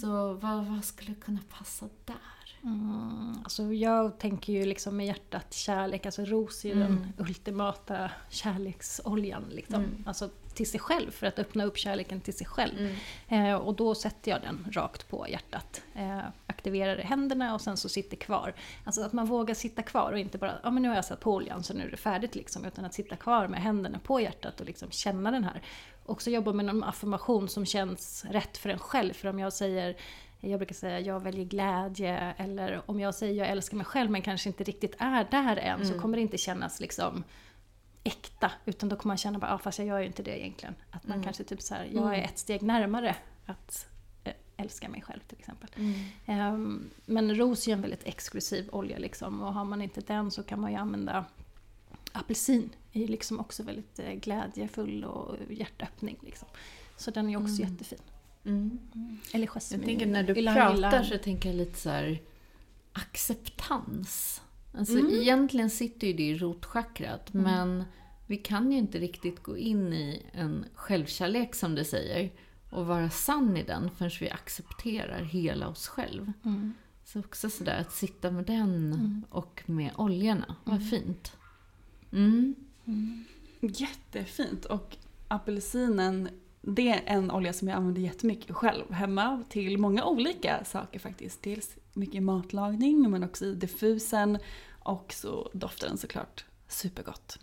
Så 0.02 0.34
vad, 0.34 0.66
vad 0.66 0.84
skulle 0.86 1.14
kunna 1.16 1.40
passa 1.50 1.90
där? 2.06 2.16
Mm, 2.64 3.34
alltså 3.44 3.74
jag 3.74 4.20
tänker 4.20 4.54
ju 4.54 4.66
liksom 4.66 4.98
med 4.98 5.06
hjärtat 5.06 5.54
kärlek, 5.54 6.06
alltså 6.06 6.26
ros 6.26 6.66
är 6.66 6.70
ju 6.70 6.76
Mm. 6.82 6.88
den 6.96 7.14
ultimata 7.28 8.12
kärleksoljan. 8.30 9.44
Liksom. 9.50 9.76
Mm. 9.84 10.04
Alltså 10.06 10.30
till 10.58 10.70
sig 10.70 10.80
själv, 10.80 11.12
för 11.12 11.28
att 11.28 11.40
öppna 11.40 11.64
upp 11.64 11.78
kärleken 11.78 12.22
till 12.22 12.34
sig 12.34 12.48
själv. 12.48 12.74
Mm. 13.30 13.46
Eh, 13.46 13.56
och 13.56 13.74
då 13.76 13.96
sätter 13.96 14.32
jag 14.32 14.42
den 14.42 14.68
rakt 14.72 15.10
på 15.10 15.28
hjärtat. 15.30 15.82
Eh, 15.96 16.20
aktiverar 16.48 16.98
händerna 16.98 17.54
och 17.54 17.62
sen 17.62 17.78
så 17.78 17.90
sitter 17.90 18.18
kvar. 18.18 18.54
Alltså 18.84 19.02
att 19.02 19.14
man 19.14 19.26
vågar 19.26 19.54
sitta 19.54 19.82
kvar 19.82 20.12
och 20.12 20.20
inte 20.20 20.38
bara, 20.38 20.60
ja 20.64 20.72
men 20.72 20.84
nu 20.84 20.90
har 20.90 20.96
jag 20.96 21.06
satt 21.06 21.20
på 21.20 21.34
oljan 21.34 21.64
så 21.64 21.74
nu 21.74 21.84
är 21.84 21.92
det 21.92 21.98
färdigt 21.98 22.36
liksom. 22.36 22.66
Utan 22.66 22.86
att 22.86 22.94
sitta 22.94 23.16
kvar 23.16 23.48
med 23.48 23.62
händerna 23.62 24.00
på 24.00 24.22
hjärtat 24.22 24.60
och 24.60 24.66
liksom 24.66 24.92
känna 24.92 25.32
den 25.32 25.44
här. 25.44 25.62
Också 26.06 26.30
jobba 26.30 26.54
med 26.54 26.66
någon 26.66 26.84
affirmation 26.84 27.50
som 27.50 27.66
känns 27.66 28.26
rätt 28.30 28.58
för 28.58 28.70
en 28.70 28.80
själv. 28.80 29.14
För 29.14 29.28
om 29.28 29.40
jag 29.40 29.54
säger 29.54 29.96
jag 30.40 30.60
brukar 30.60 30.76
säga 30.76 31.00
jag 31.00 31.20
väljer 31.20 31.46
glädje 31.46 32.34
eller 32.38 32.82
om 32.86 33.00
jag 33.00 33.16
säger 33.16 33.34
jag 33.34 33.48
älskar 33.48 33.78
mig 33.78 33.86
själv 33.86 34.12
men 34.12 34.22
kanske 34.22 34.50
inte 34.50 34.64
riktigt 34.64 34.96
är 35.00 35.28
där 35.32 35.58
än 35.58 35.88
så 35.88 36.00
kommer 36.00 36.18
det 36.18 36.22
inte 36.22 36.38
kännas 36.38 36.80
liksom 36.80 37.24
äkta. 38.08 38.52
Utan 38.66 38.90
då 38.90 38.96
kommer 38.96 39.10
man 39.10 39.18
känna 39.18 39.40
bara, 39.40 39.54
ah, 39.54 39.58
fast 39.58 39.80
jag 39.80 39.88
gör 39.88 40.00
ju 40.00 40.06
inte 40.06 40.24
det 40.24 40.40
egentligen. 40.40 40.76
Att 40.92 41.08
man 41.08 41.24
kanske 41.24 41.44
typ 41.44 41.62
så 41.62 41.76
här, 41.76 41.90
jag 41.94 42.18
är 42.18 42.24
ett 42.24 42.38
steg 42.38 42.62
närmare 42.62 43.16
att 43.46 43.88
eh, 44.24 44.34
älska 44.58 44.90
mig 44.90 45.02
själv 45.02 45.20
till 45.28 45.38
exempel. 45.40 45.70
Ehm, 46.26 46.90
men 47.06 47.36
ros 47.36 47.68
är 47.68 47.72
ju 47.72 47.74
en 47.74 47.82
väldigt 47.82 48.08
exklusiv 48.08 48.70
olja 48.72 48.98
liksom 48.98 49.42
och 49.42 49.54
har 49.54 49.66
man 49.66 49.82
inte 49.82 50.02
den 50.02 50.32
så 50.32 50.44
kan 50.44 50.62
man 50.62 50.72
ju 50.72 50.78
använda 50.78 51.26
apelsin. 52.12 52.70
är 52.94 53.00
ju 53.00 53.08
liksom 53.08 53.40
också 53.40 53.64
väldigt 53.64 54.00
eh, 54.00 54.14
glädjefull 54.14 55.04
och 55.04 55.36
hjärtöppning 55.50 56.18
liksom. 56.22 56.48
Så 56.98 57.12
den 57.12 57.26
är 57.26 57.30
ju 57.30 57.38
också 57.38 57.62
jättefin. 57.62 58.00
Mm. 58.46 58.80
Eller 59.34 59.48
jasmin. 59.48 59.80
Jag 59.80 59.88
tänker 59.88 60.06
när 60.06 60.24
du 60.24 60.34
ylang 60.34 60.56
pratar 60.56 60.78
ylang. 60.78 61.06
så 61.06 61.18
tänker 61.18 61.50
jag 61.50 61.56
lite 61.56 61.80
så 61.80 61.90
här 61.90 62.22
acceptans. 62.94 64.42
Alltså 64.78 65.00
Mm. 65.00 65.12
egentligen 65.22 65.70
sitter 65.70 66.08
ju 66.08 66.14
det 66.14 66.24
i 66.24 66.38
rotchakrat, 66.38 67.34
men 67.34 67.84
vi 68.28 68.38
kan 68.38 68.72
ju 68.72 68.78
inte 68.78 69.00
riktigt 69.00 69.44
gå 69.44 69.58
in 69.58 69.94
i 69.94 70.26
en 70.32 70.66
självkärlek 70.76 71.56
som 71.56 71.76
du 71.76 71.84
säger 71.84 72.32
och 72.70 72.86
vara 72.86 73.10
sann 73.10 73.58
i 73.58 73.64
den 73.64 73.90
förrän 73.98 74.12
vi 74.20 74.30
accepterar 74.30 75.24
hela 75.24 75.68
oss 75.68 75.88
själv. 75.88 76.32
Mm. 76.46 76.74
Så 77.06 77.20
också 77.20 77.50
sådär 77.50 77.80
att 77.82 77.92
sitta 77.92 78.32
med 78.32 78.46
den 78.46 79.24
och 79.30 79.64
med 79.66 79.92
oljorna, 79.98 80.56
vad 80.64 80.90
fint. 80.90 81.32
Mm. 82.12 82.56
Jättefint. 83.62 84.66
Och 84.66 84.98
apelsinen, 85.28 86.30
det 86.62 86.90
är 86.90 87.02
en 87.06 87.32
olja 87.32 87.54
som 87.54 87.68
jag 87.68 87.78
använder 87.78 88.02
jättemycket 88.02 88.56
själv 88.56 88.92
hemma 88.92 89.44
till 89.50 89.78
många 89.78 90.06
olika 90.06 90.66
saker 90.66 91.00
faktiskt. 91.00 91.44
Dels 91.44 91.76
mycket 91.94 92.24
matlagning 92.24 93.12
men 93.12 93.24
också 93.24 93.46
i 93.46 93.56
diffusen 93.56 94.38
och 94.88 95.14
så 95.14 95.50
doftar 95.54 95.88
den 95.88 95.98
såklart 95.98 96.46
supergott. 96.68 97.40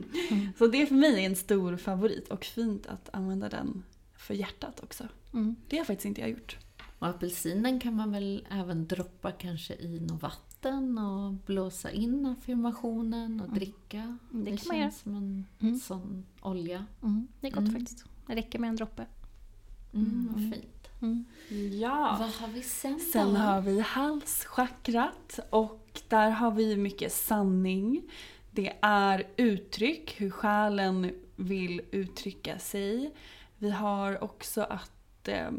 Så 0.58 0.66
det 0.66 0.86
för 0.86 0.94
mig 0.94 1.22
är 1.24 1.26
en 1.30 1.36
stor 1.36 1.76
favorit 1.76 2.28
och 2.28 2.44
fint 2.44 2.86
att 2.86 3.08
använda 3.12 3.48
den 3.48 3.82
för 4.16 4.34
hjärtat 4.34 4.80
också. 4.82 5.08
Mm. 5.32 5.56
Det 5.68 5.78
har 5.78 5.84
faktiskt 5.84 6.06
inte 6.06 6.20
jag 6.20 6.30
gjort. 6.30 6.56
Och 6.98 7.06
apelsinen 7.08 7.80
kan 7.80 7.94
man 7.96 8.12
väl 8.12 8.46
även 8.50 8.86
droppa 8.86 9.32
kanske 9.32 9.74
i 9.74 10.00
något 10.00 10.22
vatten 10.22 10.98
och 10.98 11.32
blåsa 11.32 11.90
in 11.90 12.26
affirmationen 12.26 13.40
och 13.40 13.52
dricka. 13.54 14.18
Det 14.30 14.50
Det, 14.50 14.56
kan 14.56 14.68
man 14.68 14.76
göra. 14.78 14.90
känns 14.90 15.00
som 15.00 15.14
en 15.16 15.46
Mm. 15.60 15.78
sån 15.80 16.26
olja. 16.40 16.86
Mm. 17.02 17.28
Det 17.40 17.46
är 17.46 17.50
gott 17.50 17.58
Mm. 17.60 17.72
faktiskt. 17.74 18.04
Det 18.26 18.34
räcker 18.34 18.58
med 18.58 18.68
en 18.70 18.76
droppe. 18.76 19.06
Mm, 19.94 20.28
vad 20.34 20.42
fint. 20.54 20.88
Mm. 21.02 21.24
Ja. 21.80 22.16
Vad 22.20 22.28
har 22.30 22.48
vi 22.48 22.62
sen 22.62 23.00
Sen 23.12 23.28
då? 23.34 23.40
har 23.40 23.60
vi 23.60 23.80
halschakrat 23.80 25.40
och 25.50 25.87
där 26.08 26.30
har 26.30 26.50
vi 26.50 26.76
mycket 26.76 27.12
sanning. 27.12 28.02
Det 28.50 28.72
är 28.82 29.26
uttryck, 29.36 30.14
hur 30.20 30.30
själen 30.30 31.10
vill 31.36 31.80
uttrycka 31.90 32.58
sig. 32.58 33.14
Vi 33.58 33.70
har 33.70 34.24
också 34.24 34.60
att, 34.62 35.28
eh, 35.28 35.50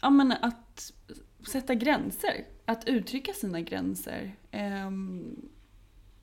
ja, 0.00 0.10
men 0.10 0.32
att 0.32 0.92
sätta 1.48 1.74
gränser, 1.74 2.44
att 2.64 2.88
uttrycka 2.88 3.32
sina 3.32 3.60
gränser. 3.60 4.36
Ehm, 4.50 5.36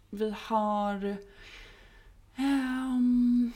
vi 0.09 0.35
har... 0.37 1.17
ehm, 2.35 3.51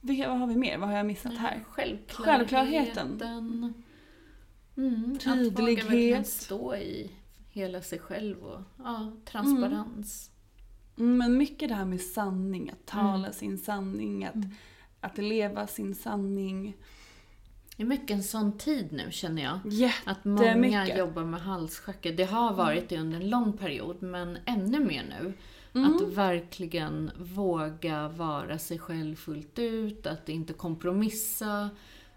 vi- 0.00 0.24
vad 0.26 0.38
har 0.38 0.46
vi 0.46 0.56
mer? 0.56 0.78
Vad 0.78 0.88
har 0.88 0.96
jag 0.96 1.06
missat 1.06 1.36
här? 1.38 1.64
Självklarheten. 1.68 2.24
Självklarheten. 2.24 3.74
Mm, 4.76 5.12
Att 5.14 5.26
våga 5.26 5.76
Tydlighet. 5.82 6.26
stå 6.26 6.76
i 6.76 7.10
hela 7.54 7.82
sig 7.82 7.98
själv 7.98 8.44
och 8.44 8.60
ja, 8.78 9.12
transparens. 9.24 10.30
Mm, 10.98 11.16
Men 11.18 11.36
mycket 11.38 11.68
det 11.68 11.74
här 11.74 11.84
med 11.84 12.00
sanning, 12.00 12.70
att 12.70 12.86
tala 12.86 13.18
Mm. 13.18 13.32
sin 13.32 13.58
sanning, 13.58 14.24
att, 14.24 14.34
att 15.00 15.18
leva 15.18 15.66
sin 15.66 15.94
sanning. 15.94 16.76
Det 17.76 17.82
är 17.82 17.86
mycket 17.86 18.10
en 18.10 18.22
sån 18.22 18.58
tid 18.58 18.92
nu 18.92 19.10
känner 19.10 19.42
jag. 19.42 19.54
Att 19.54 19.72
Jättemycket. 19.72 20.56
många 20.56 20.96
jobbar 20.98 21.24
med 21.24 21.40
halschakra. 21.40 22.12
Det 22.12 22.24
har 22.24 22.54
varit 22.54 22.88
det 22.88 22.98
under 22.98 23.16
en 23.20 23.30
lång 23.30 23.52
period, 23.52 24.02
men 24.02 24.38
ännu 24.46 24.80
mer 24.84 25.04
nu. 25.20 25.32
Mm. 25.74 25.94
Att 25.96 26.02
verkligen 26.02 27.10
våga 27.18 28.08
vara 28.08 28.58
sig 28.58 28.78
själv 28.78 29.16
fullt 29.16 29.58
ut, 29.58 30.06
att 30.06 30.28
inte 30.28 30.52
kompromissa. 30.52 31.70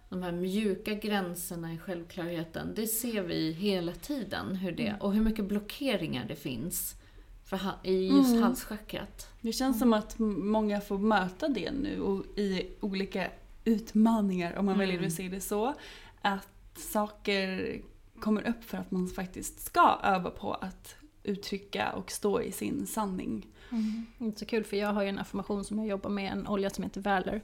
De 0.10 0.24
här 0.24 0.32
mjuka 0.32 0.94
gränserna 0.94 1.74
i 1.74 1.78
självklarheten, 1.78 2.74
det 2.76 2.88
ser 2.88 3.22
vi 3.24 3.52
hela 3.52 3.92
tiden. 3.92 4.56
Hur 4.56 4.72
det, 4.72 4.88
Mm. 4.88 5.02
och 5.02 5.14
hur 5.14 5.22
mycket 5.22 5.46
blockeringar 5.46 6.26
det 6.28 6.36
finns 6.36 6.96
för, 7.46 7.60
i 7.84 8.08
just 8.08 8.30
Mm. 8.32 8.44
halschakrat. 8.44 9.30
Det 9.42 9.52
känns 9.52 9.80
som 9.80 9.94
att 9.94 10.20
många 10.20 10.82
får 10.82 10.98
möta 10.98 11.48
det 11.48 11.72
nu 11.72 12.02
och 12.02 12.26
i 12.40 12.68
olika 12.80 13.28
utmaningar, 13.66 14.56
om 14.58 14.66
man 14.66 14.76
Mm. 14.76 14.88
väljer 14.90 15.08
att 15.08 15.14
se 15.14 15.28
det 15.30 15.42
så. 15.42 15.74
Att 16.22 16.48
saker 16.76 17.78
kommer 18.20 18.48
upp 18.50 18.64
för 18.64 18.78
att 18.78 18.92
man 18.92 19.08
faktiskt 19.08 19.60
ska 19.66 20.00
öva 20.04 20.30
på 20.30 20.54
att 20.54 20.96
uttrycka 21.24 21.92
och 21.92 22.12
stå 22.12 22.42
i 22.42 22.52
sin 22.52 22.88
sanning. 22.88 23.48
Mm. 23.72 24.06
Inte 24.18 24.40
så 24.40 24.46
kul 24.46 24.64
för 24.64 24.78
jag 24.78 24.94
har 24.94 25.04
ju 25.04 25.10
en 25.10 25.20
affirmation 25.20 25.64
som 25.64 25.78
jag 25.80 25.88
jobbar 25.88 26.10
med, 26.10 26.32
en 26.32 26.48
olja 26.48 26.70
som 26.70 26.84
heter 26.84 27.02
Valor. 27.02 27.42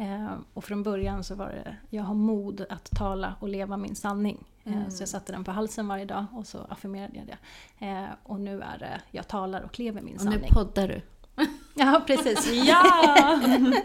Eh, 0.00 0.34
och 0.54 0.64
från 0.64 0.82
början 0.82 1.24
så 1.24 1.34
var 1.34 1.46
det, 1.48 1.76
jag 1.90 2.02
har 2.02 2.14
mod 2.14 2.66
att 2.70 2.90
tala 2.90 3.34
och 3.40 3.48
leva 3.48 3.76
min 3.76 3.94
sanning. 3.96 4.38
Eh, 4.64 4.72
Mm. 4.72 4.90
Så 4.90 5.02
jag 5.02 5.08
satte 5.08 5.32
den 5.32 5.44
på 5.44 5.50
halsen 5.50 5.88
varje 5.88 6.04
dag 6.04 6.26
och 6.32 6.46
så 6.46 6.58
affirmerade 6.68 7.16
jag 7.18 7.26
det. 7.26 7.38
Eh, 7.86 8.04
och 8.22 8.40
nu 8.40 8.60
är 8.60 8.78
det, 8.78 9.00
jag 9.10 9.28
talar 9.28 9.62
och 9.62 9.78
lever 9.78 10.00
min 10.02 10.16
Och 10.18 10.24
nu 10.24 10.30
sanning. 10.32 10.50
poddar 10.52 10.88
du. 10.88 11.00
Ja, 11.74 12.02
precis. 12.06 12.50
Ja! 12.66 13.40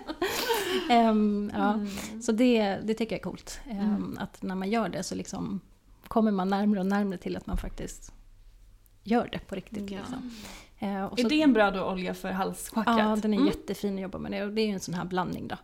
Ehm, 0.89 1.51
ja. 1.53 1.73
Mm. 1.73 2.21
Så 2.21 2.31
det, 2.31 2.75
det 2.83 2.93
tycker 2.93 3.15
jag 3.15 3.19
är 3.19 3.23
coolt. 3.23 3.59
Ehm, 3.69 4.17
Att 4.21 4.41
när 4.43 4.55
man 4.55 4.69
gör 4.69 4.89
det 4.89 5.03
så 5.03 5.15
liksom 5.15 5.59
kommer 6.07 6.31
man 6.31 6.49
närmare 6.49 6.79
och 6.79 6.85
närmare 6.85 7.17
till 7.17 7.37
att 7.37 7.47
man 7.47 7.57
faktiskt 7.57 8.13
gör 9.03 9.29
det 9.31 9.39
på 9.39 9.55
riktigt. 9.55 9.91
Ja. 9.91 9.97
Liksom. 9.97 10.31
Eh, 10.79 11.05
och 11.05 11.19
Är 11.19 11.23
så- 11.23 11.29
det 11.29 11.41
en 11.41 11.53
bra 11.53 11.71
då 11.71 11.83
olja 11.91 12.13
för 12.13 12.31
halschakrat? 12.31 12.99
Ja, 12.99 13.15
den 13.21 13.33
är 13.33 13.37
Mm. 13.37 13.47
jättefin 13.47 13.95
att 13.95 14.01
jobba 14.01 14.17
med. 14.17 14.31
Det, 14.31 14.43
och 14.43 14.51
det 14.51 14.61
är 14.61 14.65
ju 14.65 14.73
en 14.73 14.79
sån 14.79 14.93
här 14.93 15.05
blandning 15.05 15.47
då. 15.47 15.55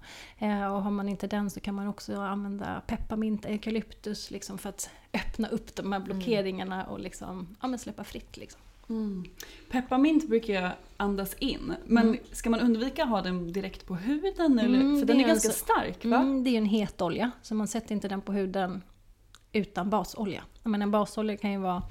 Eh, 0.45 0.73
och 0.73 0.81
har 0.83 0.91
man 0.91 1.09
inte 1.09 1.27
den 1.27 1.49
så 1.49 1.59
kan 1.59 1.75
man 1.75 1.87
också 1.87 2.15
använda 2.21 2.81
pepparmint, 2.87 3.45
eukalyptus 3.45 4.31
liksom 4.31 4.57
för 4.57 4.69
att 4.69 4.89
öppna 5.13 5.47
upp 5.47 5.75
de 5.75 5.91
här 5.91 5.99
blockeringarna 5.99 6.83
och 6.85 6.99
liksom, 6.99 7.55
ja, 7.61 7.67
men 7.67 7.79
släppa 7.79 8.03
fritt. 8.03 8.37
Liksom. 8.37 8.61
Mm. 8.89 9.25
Pepparmint 9.71 10.27
brukar 10.29 10.53
jag 10.53 10.71
andas 10.97 11.33
in. 11.33 11.73
Men 11.85 12.17
ska 12.31 12.49
man 12.49 12.59
undvika 12.59 13.03
att 13.03 13.09
ha 13.09 13.21
den 13.21 13.53
direkt 13.53 13.85
på 13.85 13.95
huden? 13.95 14.59
Eller? 14.59 14.79
Mm, 14.79 14.99
För 14.99 15.05
den 15.05 15.19
är 15.19 15.23
är 15.23 15.27
ganska 15.27 15.47
alltså- 15.49 15.65
stark 15.65 16.05
va? 16.05 16.15
Mm, 16.17 16.43
det 16.43 16.49
är 16.49 16.51
ju 16.51 16.57
en 16.57 16.65
het 16.65 17.01
olja, 17.01 17.31
så 17.41 17.55
man 17.55 17.67
sätter 17.67 17.95
inte 17.95 18.07
den 18.07 18.21
på 18.21 18.31
huden 18.33 18.83
utan 19.53 19.89
basolja. 19.89 20.43
Menar, 20.63 20.83
en 20.83 20.91
basolja 20.91 21.37
kan 21.37 21.51
ju 21.51 21.57
vara 21.57 21.83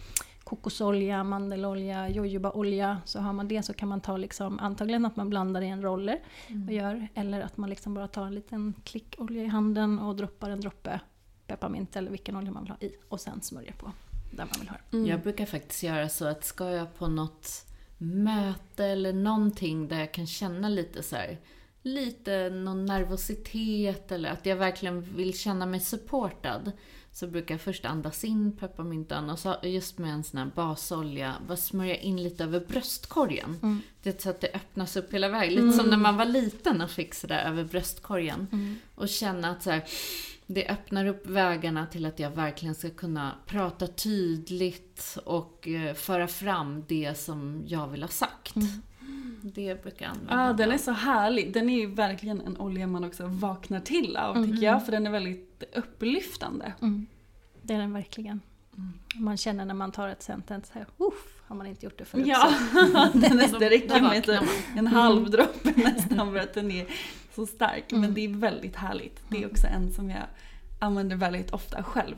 kokosolja, 0.51 1.25
mandelolja, 1.25 2.09
jojobaolja. 2.09 3.01
Så 3.05 3.21
har 3.21 3.33
man 3.33 3.49
det 3.49 3.63
så 3.63 3.73
kan 3.75 3.89
man 3.89 4.01
ta 4.01 4.17
liksom, 4.17 4.59
antagligen 4.59 5.07
att 5.07 5.17
man 5.17 5.31
blandar 5.31 5.63
i 5.63 5.69
en 5.69 5.83
roller 5.83 6.21
och 6.67 6.73
gör. 6.73 7.09
Eller 7.15 7.41
att 7.41 7.57
man 7.57 7.71
liksom 7.71 7.95
bara 7.95 8.09
tar 8.09 8.27
en 8.27 8.35
liten 8.35 8.75
klick 8.85 9.15
olja 9.19 9.43
i 9.43 9.47
handen 9.47 9.99
och 9.99 10.17
droppar 10.17 10.51
en 10.51 10.61
droppe 10.61 11.01
pepparmint 11.47 11.97
eller 11.97 12.11
vilken 12.11 12.37
olja 12.37 12.51
man 12.51 12.63
vill 12.63 12.71
ha 12.71 12.79
i. 12.81 12.93
Och 13.09 13.21
sen 13.21 13.43
smörjer 13.43 13.73
på 13.73 13.93
där 14.31 14.45
man 14.45 14.61
vill 14.61 14.69
ha 14.69 14.77
det. 14.91 15.09
Jag 15.11 15.21
brukar 15.21 15.47
faktiskt 15.47 15.83
göra 15.83 16.09
så 16.09 16.27
att 16.27 16.45
ska 16.45 16.71
jag 16.71 16.95
på 16.95 17.09
något 17.09 17.67
möte 17.99 18.85
eller 18.85 19.13
någonting 19.13 19.89
där 19.89 19.99
jag 19.99 20.13
kan 20.13 20.27
känna 20.27 20.69
lite 20.69 21.03
så 21.03 21.17
här, 21.17 21.39
lite 21.83 22.51
någon 22.51 22.87
nervositet 22.87 24.13
eller 24.13 24.31
att 24.31 24.47
jag 24.47 24.57
verkligen 24.57 25.03
vill 25.03 25.39
känna 25.39 25.67
mig 25.67 25.81
supportad. 25.81 26.73
Så 27.13 27.27
brukar 27.27 27.55
jag 27.55 27.61
först 27.61 27.85
andas 27.85 28.25
in 28.25 28.57
pepparmyntan 28.57 29.31
och 29.31 29.39
så 29.39 29.57
just 29.63 29.99
med 29.99 30.13
en 30.13 30.25
sån 30.25 30.39
här 30.39 30.51
basolja, 30.55 31.35
bara 31.47 31.57
smörja 31.57 31.97
in 31.97 32.23
lite 32.23 32.45
över 32.45 32.61
bröstkorgen. 32.69 33.83
Det 34.03 34.17
är 34.17 34.23
så 34.23 34.31
att 34.31 34.41
det 34.41 34.51
öppnas 34.55 34.97
upp 34.97 35.15
hela 35.15 35.29
vägen. 35.29 35.55
Lite 35.55 35.79
som 35.79 35.87
när 35.91 35.97
man 35.97 36.17
var 36.17 36.25
liten 36.25 36.81
och 36.81 36.91
fick 36.91 37.15
sådär 37.15 37.45
över 37.45 37.65
bröstkorgen. 37.65 38.47
Och 38.95 39.09
känna 39.09 39.51
att 39.51 39.63
så 39.63 39.71
här, 39.71 39.85
det 40.47 40.69
öppnar 40.69 41.07
upp 41.07 41.27
vägarna 41.27 41.87
till 41.87 42.07
att 42.07 42.19
jag 42.19 42.31
verkligen 42.31 42.75
ska 42.75 42.91
kunna 42.91 43.33
prata 43.47 43.87
tydligt 43.87 45.19
och 45.25 45.69
eh, 45.69 45.95
föra 45.95 46.29
fram 46.29 46.85
det 46.89 47.19
som 47.19 47.65
jag 47.67 47.89
vill 47.89 48.03
ha 48.03 48.09
sagt. 48.09 48.55
Det 49.43 49.83
brukar 49.83 50.07
jag 50.07 50.13
använda. 50.15 50.47
Ja, 50.47 50.53
den 50.53 50.71
är 50.71 50.79
så 50.79 50.91
härlig. 50.91 51.53
Den 51.53 51.71
är 51.71 51.79
ju 51.79 51.87
verkligen 51.95 52.41
en 52.41 52.57
olja 52.57 52.87
man 52.87 53.05
också 53.05 53.27
vaknar 53.27 53.81
till 53.81 54.17
av 54.17 54.35
tycker 54.47 54.67
jag. 54.67 54.85
För 54.85 54.93
den 54.93 55.07
är 55.07 55.11
väldigt 55.11 55.50
upplyftande. 55.77 56.73
Mm. 56.83 57.07
Det 57.63 57.75
är 57.75 57.79
den 57.79 57.93
verkligen. 57.93 58.41
Man 59.15 59.37
känner 59.37 59.65
när 59.65 59.75
man 59.75 59.93
tar 59.93 60.09
ett 60.09 60.23
sentens 60.23 60.67
så 60.67 60.73
här, 60.75 60.87
uff, 60.99 61.43
har 61.47 61.57
man 61.57 61.67
inte 61.67 61.87
gjort 61.87 61.99
det 61.99 62.05
förut. 62.05 62.27
Ja, 62.27 62.53
så- 63.51 63.59
det 63.59 63.71
räcker 63.71 64.01
med 64.01 64.25
typ 64.25 64.41
man. 64.41 64.79
en 64.79 64.87
halv 64.87 65.31
droppe 65.31 65.71
nästan 65.77 66.33
för 66.33 66.39
att 66.39 66.55
den 66.55 66.71
är 66.71 66.87
så 67.35 67.47
stark. 67.47 67.85
Men 67.93 68.15
det 68.15 68.21
är 68.21 68.29
väldigt 68.29 68.77
härligt. 68.77 69.23
Det 69.29 69.43
är 69.43 69.51
också 69.51 69.67
en 69.67 69.93
som 69.93 70.11
jag 70.11 70.23
använder 70.79 71.17
väldigt 71.17 71.51
ofta 71.51 71.83
själv 71.83 72.17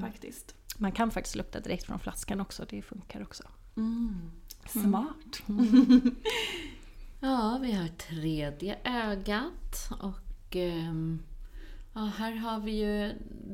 faktiskt. 0.00 0.54
Man 0.78 0.92
kan 0.92 1.10
faktiskt 1.10 1.36
lukta 1.36 1.60
direkt 1.60 1.84
från 1.86 1.98
flaskan 1.98 2.40
också, 2.40 2.64
det 2.68 2.82
funkar 2.82 3.22
också. 3.22 3.42
Smart. 4.66 5.42
Ja, 7.20 7.58
vi 7.62 7.72
har 7.72 7.88
tredje 7.88 8.76
ögat 8.84 9.88
och 10.00 10.56
ehm, 10.56 11.22
ja, 11.92 12.00
här 12.00 12.32
har 12.32 12.60
vi 12.60 12.72
ju 12.72 13.12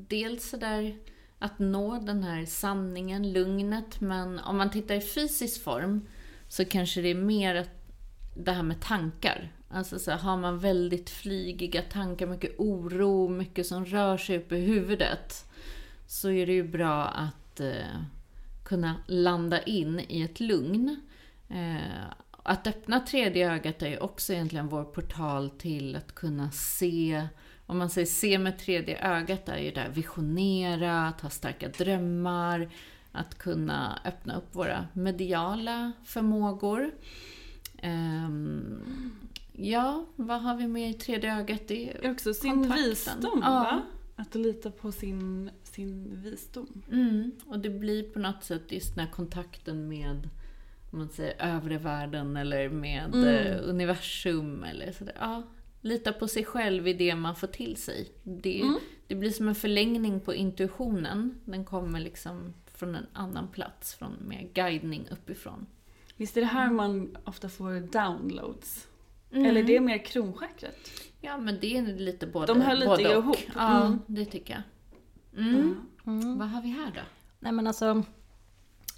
dels 0.08 0.50
sådär 0.50 0.96
att 1.38 1.58
nå 1.58 1.98
den 1.98 2.22
här 2.22 2.44
sanningen, 2.46 3.32
lugnet, 3.32 4.00
men 4.00 4.38
om 4.38 4.56
man 4.56 4.70
tittar 4.70 4.94
i 4.94 5.00
fysisk 5.00 5.62
form 5.62 6.06
så 6.48 6.64
kanske 6.64 7.00
det 7.00 7.08
är 7.08 7.14
mer 7.14 7.54
att 7.54 7.70
det 8.36 8.52
här 8.52 8.62
med 8.62 8.80
tankar. 8.80 9.52
Alltså 9.70 9.98
så 9.98 10.10
här, 10.10 10.18
har 10.18 10.36
man 10.36 10.58
väldigt 10.58 11.10
flygiga 11.10 11.82
tankar, 11.82 12.26
mycket 12.26 12.54
oro, 12.58 13.28
mycket 13.28 13.66
som 13.66 13.84
rör 13.84 14.16
sig 14.16 14.38
upp 14.38 14.52
i 14.52 14.56
huvudet 14.56 15.48
så 16.08 16.30
är 16.30 16.46
det 16.46 16.52
ju 16.52 16.68
bra 16.68 17.04
att 17.04 17.60
eh, 17.60 18.02
kunna 18.64 18.94
landa 19.06 19.62
in 19.62 20.00
i 20.08 20.22
ett 20.22 20.40
lugn. 20.40 21.00
Eh, 21.48 22.04
att 22.42 22.66
öppna 22.66 23.00
tredje 23.00 23.52
ögat 23.52 23.82
är 23.82 23.88
ju 23.88 23.98
också 23.98 24.32
egentligen 24.32 24.68
vår 24.68 24.84
portal 24.84 25.50
till 25.50 25.96
att 25.96 26.14
kunna 26.14 26.50
se, 26.50 27.28
om 27.68 27.78
man 27.78 27.90
säger 27.90 28.06
se 28.06 28.38
med 28.38 28.58
tredje 28.58 28.98
ögat 29.16 29.48
är 29.48 29.58
ju 29.58 29.70
där 29.70 29.88
visionera, 29.88 31.06
att 31.08 31.20
ha 31.20 31.30
starka 31.30 31.68
drömmar, 31.68 32.68
att 33.12 33.38
kunna 33.38 33.98
öppna 34.04 34.36
upp 34.36 34.54
våra 34.54 34.86
mediala 34.92 35.92
förmågor. 36.04 36.90
Ehm, 37.82 39.12
ja, 39.52 40.06
vad 40.16 40.42
har 40.42 40.56
vi 40.56 40.66
med 40.68 40.90
i 40.90 40.94
tredje 40.94 41.36
ögat? 41.38 41.60
Det 41.68 41.74
Det 42.00 42.06
är 42.06 42.10
också 42.12 42.34
sin 42.34 42.52
kontakten. 42.52 42.84
visdom 42.84 43.40
Ja. 43.42 43.50
va? 43.50 43.82
Att 44.16 44.34
lita 44.34 44.70
på 44.70 44.92
sin, 44.92 45.50
sin 45.62 46.20
visdom. 46.22 46.82
Mm, 46.92 47.32
och 47.46 47.58
det 47.58 47.70
blir 47.70 48.02
på 48.02 48.18
något 48.18 48.44
sätt 48.44 48.62
just 48.72 48.94
den 48.94 49.04
här 49.04 49.12
kontakten 49.12 49.88
med 49.88 50.28
om 50.90 50.98
man 50.98 51.08
säger 51.08 51.34
övre 51.56 51.78
världen 51.78 52.36
eller 52.36 52.68
med 52.68 53.14
Mm. 53.14 53.24
eh, 53.28 53.58
universum 53.68 54.64
eller 54.64 54.92
sådär. 54.92 55.14
Ja, 55.20 55.42
lita 55.80 56.12
på 56.12 56.28
sig 56.28 56.44
själv 56.44 56.88
i 56.88 56.92
det 56.92 57.14
man 57.14 57.36
får 57.36 57.46
till 57.46 57.76
sig. 57.76 58.08
Det, 58.22 58.60
Mm. 58.60 58.78
det 59.06 59.14
blir 59.14 59.30
som 59.30 59.48
en 59.48 59.54
förlängning 59.54 60.20
på 60.20 60.34
intuitionen. 60.34 61.40
Den 61.44 61.64
kommer 61.64 62.00
liksom 62.00 62.54
från 62.74 62.94
en 62.94 63.06
annan 63.12 63.48
plats, 63.48 63.94
från 63.94 64.12
mer 64.28 64.48
guidning 64.54 65.06
uppifrån. 65.10 65.66
Visst 66.16 66.36
är 66.36 66.40
det 66.40 66.46
här 66.46 66.70
man 66.70 67.16
ofta 67.24 67.48
får 67.48 67.80
downloads? 67.92 68.86
Mm. 69.32 69.46
Eller 69.46 69.62
det 69.62 69.76
är 69.76 69.80
mer 69.80 70.04
kronchakrat? 70.04 70.74
Ja, 71.20 71.38
men 71.38 71.58
det 71.60 71.76
är 71.76 71.82
lite 71.82 72.26
både 72.26 72.46
De 72.46 72.60
hör 72.60 72.74
lite 72.74 72.86
både 72.86 73.16
och. 73.16 73.22
ihop. 73.24 73.36
Ja, 73.54 73.86
Mm. 73.86 73.98
det 74.06 74.24
tycker 74.24 74.54
jag. 74.54 74.62
Mm. 75.44 75.74
Vad 76.38 76.48
har 76.48 76.62
vi 76.62 76.68
här 76.68 76.92
då? 76.94 77.00
Nej 77.40 77.52
men 77.52 77.66
alltså, 77.66 78.02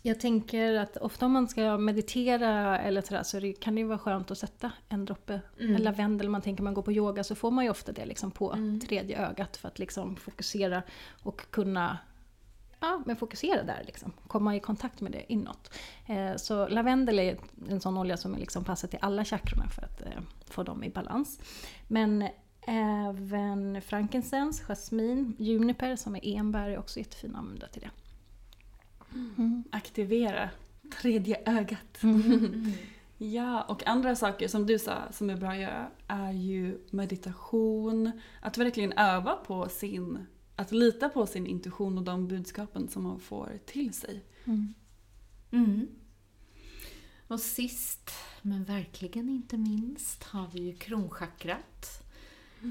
jag 0.03 0.21
tänker 0.21 0.75
att 0.75 0.97
ofta 0.97 1.27
om 1.27 1.33
man 1.33 1.49
ska 1.49 1.79
meditera 1.79 2.79
eller 2.79 3.03
sådär 3.03 3.23
så 3.23 3.41
det, 3.41 3.53
kan 3.53 3.75
det 3.75 3.81
ju 3.81 3.87
vara 3.87 3.99
skönt 3.99 4.31
att 4.31 4.39
sätta 4.39 4.73
en 4.89 5.05
droppe 5.05 5.41
Mm. 5.61 5.83
lavendel. 5.83 6.29
Man 6.29 6.43
tänker 6.43 6.63
man 6.63 6.75
går 6.75 6.83
på 6.83 6.93
yoga 6.93 7.25
så 7.25 7.35
får 7.35 7.51
man 7.51 7.65
ju 7.65 7.71
ofta 7.71 7.93
det 7.93 8.07
liksom 8.07 8.31
på 8.31 8.53
Mm. 8.53 8.81
tredje 8.81 9.27
ögat 9.29 9.57
för 9.57 9.69
att 9.69 9.79
liksom 9.79 10.17
fokusera 10.17 10.83
och 11.23 11.51
kunna 11.51 11.99
Ja, 12.83 13.03
men 13.07 13.17
fokusera 13.17 13.63
där 13.63 13.83
liksom. 13.87 14.13
Komma 14.27 14.57
i 14.57 14.61
kontakt 14.61 15.01
med 15.01 15.13
det 15.13 15.33
inåt. 15.33 15.71
Eh, 16.07 16.37
så 16.37 16.69
lavendel 16.69 17.19
är 17.19 17.39
en 17.69 17.81
sån 17.81 17.99
olja 17.99 18.17
som 18.17 18.35
liksom 18.35 18.65
passar 18.65 18.89
till 18.89 18.99
alla 19.03 19.25
chakrorna 19.25 19.69
för 19.69 19.83
att 19.83 20.03
eh, 20.03 20.23
få 20.51 20.63
dem 20.63 20.85
i 20.85 20.91
balans. 20.91 21.41
Men 21.89 22.29
även 22.67 23.83
frankincense, 23.83 24.65
jasmin, 24.65 25.37
juniper 25.39 25.97
som 25.97 26.17
är 26.17 26.21
enbär 26.37 26.69
är 26.69 26.79
också 26.79 26.99
jättefina 26.99 27.39
att 27.39 27.45
använda 27.45 27.67
till 27.69 27.81
det. 27.83 27.91
Aktivera 29.71 30.51
tredje 31.01 31.43
ögat. 31.47 32.03
ja, 33.19 33.63
och 33.63 33.87
andra 33.87 34.17
saker 34.17 34.49
som 34.49 34.67
du 34.67 34.79
sa 34.79 35.13
som 35.13 35.31
är 35.31 35.37
bra 35.37 35.51
att 35.51 35.59
göra 35.59 35.91
är 36.07 36.33
ju 36.33 36.79
meditation. 36.91 38.11
Att 38.41 38.59
verkligen 38.59 38.93
öva 38.93 39.37
på 39.37 39.69
sin... 39.69 40.27
Att 40.57 40.73
lita 40.73 41.09
på 41.09 41.27
sin 41.27 41.47
intuition 41.47 41.99
och 41.99 42.05
de 42.05 42.29
budskapen 42.29 42.89
som 42.89 43.03
man 43.03 43.21
får 43.21 43.59
till 43.67 43.93
sig. 43.93 44.25
Mm. 45.51 45.89
Och 47.27 47.41
sist, 47.41 48.11
men 48.43 48.65
verkligen 48.65 49.29
inte 49.29 49.57
minst, 49.57 50.25
har 50.25 50.49
vi 50.53 50.61
ju 50.61 50.77
kronchakrat. 50.77 52.03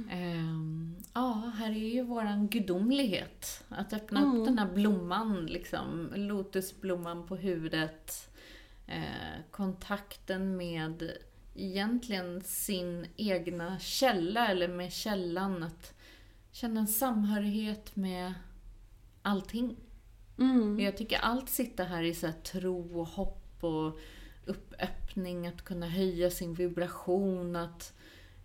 Ehm, 0.09 0.95
ja, 1.13 1.51
här 1.57 1.69
är 1.69 1.93
ju 1.93 2.03
våran 2.03 2.47
gudomlighet. 2.47 3.63
Att 3.69 3.93
öppna 3.93 4.25
upp 4.25 4.45
den 4.45 4.59
här 4.59 4.73
blomman, 4.73 5.45
liksom, 5.45 6.09
lotusblomman 6.15 7.27
på 7.27 7.35
huvudet. 7.35 8.29
Eh, 8.87 9.41
kontakten 9.51 10.57
med 10.57 11.11
egentligen 11.55 12.41
sin 12.41 13.07
egna 13.15 13.79
källa, 13.79 14.47
eller 14.47 14.67
med 14.67 14.93
källan. 14.93 15.63
Att 15.63 15.93
känna 16.51 16.79
en 16.79 16.87
samhörighet 16.87 17.95
med 17.95 18.33
allting. 19.21 19.75
Jag 20.79 20.97
tycker 20.97 21.17
allt 21.19 21.49
sitter 21.49 21.85
här 21.85 22.03
i 22.03 22.13
så 22.13 22.27
här 22.27 22.33
tro 22.33 22.99
och 22.99 23.07
hopp 23.07 23.63
och 23.63 23.99
uppöppning, 24.45 25.47
att 25.47 25.61
kunna 25.61 25.87
höja 25.87 26.31
sin 26.31 26.53
vibration, 26.53 27.55
att 27.55 27.93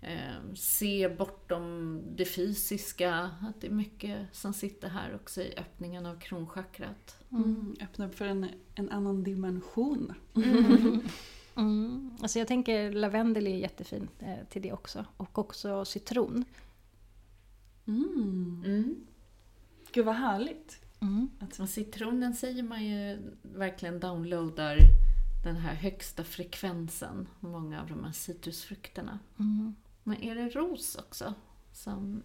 eh, 0.05 0.55
se 0.55 1.09
bortom 1.09 2.01
det 2.17 2.25
fysiska. 2.25 3.31
Att 3.43 3.61
det 3.61 3.67
är 3.67 3.71
mycket 3.71 4.27
som 4.33 4.53
sitter 4.53 4.89
här 4.89 5.15
också 5.15 5.43
i 5.43 5.55
öppningen 5.57 6.07
av 6.07 6.21
kronchakrat. 6.21 7.25
Mm. 7.33 7.77
Öppna 7.81 8.07
upp 8.07 8.15
för 8.15 8.25
en, 8.25 8.49
en 8.75 8.91
annan 8.91 9.25
dimension. 9.25 10.13
Mm. 10.37 11.01
Alltså 12.23 12.39
jag 12.39 12.49
tänker 12.49 12.93
lavendel 12.93 13.47
är 13.47 13.57
jättefint 13.57 14.11
eh, 14.19 14.49
till 14.49 14.63
det 14.63 14.73
också. 14.73 15.05
Och 15.17 15.39
också 15.39 15.85
citron. 15.85 16.45
Mm. 17.87 18.63
Mm. 18.67 19.07
Gud 19.93 20.05
vad 20.05 20.15
härligt. 20.15 20.81
Mm. 21.01 21.31
Och 21.59 21.69
citronen 21.69 22.35
säger 22.35 22.63
man 22.63 22.85
ju 22.85 23.19
verkligen 23.43 24.01
downloadar 24.01 24.79
den 25.45 25.57
här 25.57 25.75
högsta 25.75 26.25
frekvensen, 26.25 27.29
många 27.41 27.81
av 27.81 27.89
de 27.89 28.05
här 28.05 28.13
citrusfrukterna. 28.13 29.19
Mm. 29.39 29.75
Men 30.05 30.23
är 30.23 30.35
det 30.35 30.49
ros 30.49 30.97
också? 30.97 31.35
Som, 31.73 32.23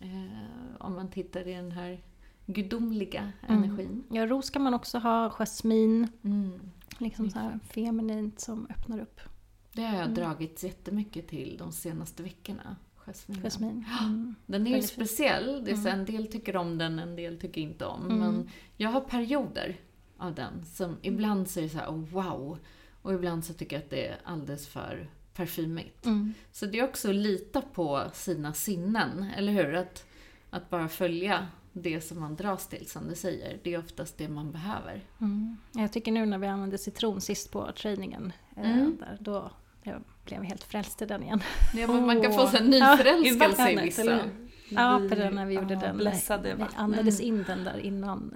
eh, 0.00 0.76
om 0.78 0.94
man 0.94 1.10
tittar 1.10 1.48
i 1.48 1.54
den 1.54 1.72
här 1.72 2.02
gudomliga 2.46 3.32
energin. 3.48 4.04
Ja, 4.10 4.26
ros 4.26 4.50
kan 4.50 4.62
man 4.62 4.74
också 4.74 4.98
ha, 4.98 5.30
jasmin. 5.30 6.08
Mm. 6.24 6.70
Liksom 6.98 7.30
så 7.30 7.38
här 7.38 7.58
feminint 7.62 8.40
som 8.40 8.66
öppnar 8.70 9.00
upp. 9.00 9.20
Det 9.72 9.82
har 9.82 9.98
jag 9.98 10.14
dragits 10.14 10.64
jättemycket 10.64 11.28
till 11.28 11.56
de 11.58 11.72
senaste 11.72 12.22
veckorna. 12.22 12.76
Jasminen. 13.06 13.44
Jasmin. 13.44 13.84
Mm. 14.00 14.34
Den 14.46 14.62
är 14.62 14.66
ju 14.66 14.72
Väldigt 14.72 14.90
speciell. 14.90 15.64
Det 15.64 15.70
är 15.70 15.76
så 15.76 15.88
en 15.88 16.04
del 16.04 16.26
tycker 16.26 16.56
om 16.56 16.78
den, 16.78 16.98
en 16.98 17.16
del 17.16 17.40
tycker 17.40 17.60
inte 17.60 17.84
om. 17.86 18.06
Mm. 18.06 18.18
Men 18.18 18.50
jag 18.76 18.90
har 18.90 19.00
perioder 19.00 19.76
av 20.16 20.34
den. 20.34 20.64
Som 20.64 20.96
ibland 21.02 21.50
så 21.50 21.60
är 21.60 21.64
det 21.64 21.68
så 21.68 21.78
här, 21.78 21.88
oh, 21.88 22.04
wow. 22.04 22.58
Och 23.02 23.14
ibland 23.14 23.44
så 23.44 23.54
tycker 23.54 23.76
jag 23.76 23.82
att 23.82 23.90
det 23.90 24.06
är 24.06 24.20
alldeles 24.24 24.68
för 24.68 25.10
parfymigt. 25.38 26.06
Mm. 26.06 26.34
Så 26.52 26.66
det 26.66 26.78
är 26.78 26.84
också 26.84 27.08
att 27.08 27.14
lita 27.14 27.60
på 27.62 28.04
sina 28.12 28.52
sinnen, 28.52 29.26
eller 29.36 29.52
hur? 29.52 29.74
Att, 29.74 30.06
att 30.50 30.70
bara 30.70 30.88
följa 30.88 31.46
det 31.72 32.00
som 32.00 32.20
man 32.20 32.36
dras 32.36 32.68
till, 32.68 32.86
som 32.88 33.08
du 33.08 33.14
säger. 33.14 33.58
Det 33.64 33.74
är 33.74 33.78
oftast 33.78 34.18
det 34.18 34.28
man 34.28 34.52
behöver. 34.52 35.04
Mm. 35.20 35.56
Jag 35.72 35.92
tycker 35.92 36.12
nu 36.12 36.26
när 36.26 36.38
vi 36.38 36.46
använde 36.46 36.78
citron 36.78 37.20
sist 37.20 37.52
på 37.52 37.72
träningen, 37.72 38.32
eh, 38.56 38.70
Mm. 38.78 38.96
där, 39.00 39.16
då 39.20 39.50
jag 39.82 40.02
blev 40.24 40.40
jag 40.40 40.48
helt 40.48 40.64
frälst 40.64 41.02
i 41.02 41.06
den 41.06 41.22
igen. 41.22 41.40
Ja, 41.74 41.86
men 41.86 42.06
man 42.06 42.22
kan 42.22 42.32
få 42.32 42.46
så 42.46 42.56
här 42.56 42.72
Ja, 42.78 42.90
nyförälskelse 42.96 43.70
i 43.70 43.76
vissa. 43.76 44.00
eller? 44.02 44.30
Ja, 44.70 45.00
på 45.08 45.14
den 45.14 45.34
när 45.34 45.46
vi 45.46 45.54
gjorde 45.54 45.74
ja, 45.74 45.80
den. 45.80 45.96
Blessade 45.96 46.54
Vi 46.54 46.64
andades 46.76 47.20
in 47.20 47.42
den 47.46 47.64
där 47.64 47.78
innan, 47.78 48.34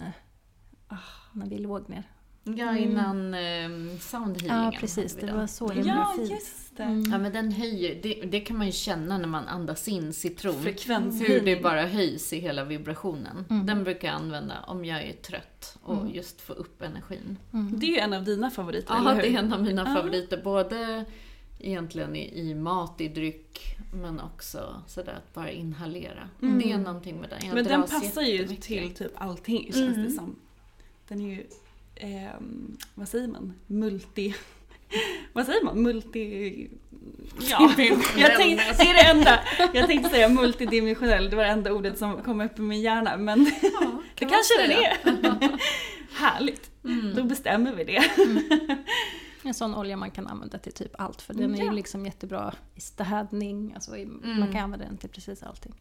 eh, 0.90 0.96
när 1.32 1.46
vi 1.46 1.58
låg 1.58 1.88
ner. 1.88 2.02
Ja, 2.44 2.76
innan 2.78 3.34
eh, 3.34 3.98
soundhealingen. 4.00 4.64
Ja, 4.64 4.72
precis. 4.80 5.16
Det 5.16 5.32
var 5.32 5.46
så 5.46 5.68
himla 5.68 5.92
Ja, 5.92 6.12
fint. 6.16 6.30
just 6.30 6.76
det. 6.76 6.82
Mm. 6.82 7.10
Ja, 7.12 7.18
men 7.18 7.32
den 7.32 7.52
höjer, 7.52 8.02
det, 8.02 8.14
det 8.14 8.40
kan 8.40 8.56
man 8.56 8.66
ju 8.66 8.72
känna 8.72 9.18
när 9.18 9.28
man 9.28 9.48
andas 9.48 9.88
in 9.88 10.12
citron. 10.12 10.62
Frekvens. 10.62 11.22
Hur 11.22 11.40
det 11.40 11.62
bara 11.62 11.86
höjs 11.86 12.32
i 12.32 12.38
hela 12.38 12.64
vibrationen. 12.64 13.44
Mm. 13.50 13.66
Den 13.66 13.84
brukar 13.84 14.08
jag 14.08 14.14
använda 14.16 14.54
om 14.66 14.84
jag 14.84 15.02
är 15.02 15.12
trött 15.12 15.78
och 15.82 16.10
just 16.14 16.40
få 16.40 16.52
upp 16.52 16.82
energin. 16.82 17.36
Det 17.50 17.86
är 17.86 17.90
ju 17.90 17.98
en 17.98 18.12
av 18.12 18.24
dina 18.24 18.50
favoriter, 18.50 18.94
Ja, 19.04 19.14
det 19.14 19.28
är 19.34 19.38
en 19.38 19.52
av 19.52 19.62
mina 19.62 19.94
favoriter. 19.94 20.40
Både 20.44 21.04
egentligen 21.60 22.16
i, 22.16 22.40
i 22.40 22.54
mat, 22.54 23.00
i 23.00 23.08
dryck, 23.08 23.76
men 23.94 24.20
också 24.20 24.82
sådär 24.86 25.12
att 25.12 25.34
bara 25.34 25.50
inhalera. 25.50 26.28
Det 26.40 26.72
är 26.72 26.78
någonting 26.78 27.20
med 27.20 27.30
den. 27.30 27.38
Jag 27.46 27.54
Men 27.54 27.64
den 27.64 27.82
passar 27.82 28.22
ju 28.22 28.46
till 28.48 28.94
typ 28.94 29.12
allting 29.14 29.62
känns 29.72 29.76
Mm. 29.96 30.02
det 30.04 30.10
som. 30.10 30.36
Den 31.08 31.20
är 31.20 31.34
ju, 31.34 31.46
ehm, 32.02 32.76
vad 32.94 33.08
säger 33.08 33.28
man, 33.28 33.52
multi... 33.66 34.34
Vad 35.32 35.46
säger 35.46 35.64
man? 35.64 35.82
Multi... 35.82 36.68
Ja, 37.40 37.72
jag 38.16 38.36
tänkte, 38.36 38.74
det 38.78 38.82
är 38.90 38.94
det 38.94 39.10
enda. 39.10 39.40
Jag 39.74 39.86
tänkte 39.86 40.10
säga 40.10 40.28
multidimensionell, 40.28 41.30
det 41.30 41.36
var 41.36 41.44
det 41.44 41.50
enda 41.50 41.72
ordet 41.72 41.98
som 41.98 42.22
kom 42.22 42.40
upp 42.40 42.58
i 42.58 42.62
min 42.62 42.80
hjärna. 42.80 43.16
Men 43.16 43.44
det 43.60 43.72
man 43.80 44.02
kanske 44.16 44.58
den 44.58 44.66
säga. 44.70 44.90
är. 45.02 45.58
Härligt, 46.14 46.70
Mm. 46.84 47.14
då 47.16 47.24
bestämmer 47.24 47.74
vi 47.74 47.84
det. 47.84 48.04
En 49.42 49.54
sån 49.54 49.74
olja 49.74 49.96
man 49.96 50.10
kan 50.10 50.26
använda 50.26 50.58
till 50.58 50.72
typ 50.72 50.92
allt. 51.00 51.22
För 51.22 51.34
den 51.34 51.54
är 51.54 51.58
ju 51.58 51.64
Ja. 51.64 51.72
liksom 51.72 52.06
jättebra 52.06 52.54
i 52.74 52.80
städning. 52.80 53.72
Alltså 53.74 53.96
i, 53.96 54.06
Man 54.06 54.52
kan 54.52 54.60
använda 54.62 54.86
den 54.86 54.96
till 54.96 55.08
precis 55.10 55.42
allting. 55.42 55.74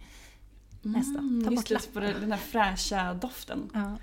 Nästa. 0.81 1.13
Ta 1.13 1.19
Mm, 1.19 1.55
bort 1.55 1.69
just 1.69 1.93
det, 1.93 1.99
lappen. 1.99 2.13
för 2.13 2.21
den 2.21 2.31
här 2.31 2.39
fräscha 2.39 3.13
doften. 3.13 3.69
Ja. 3.73 3.97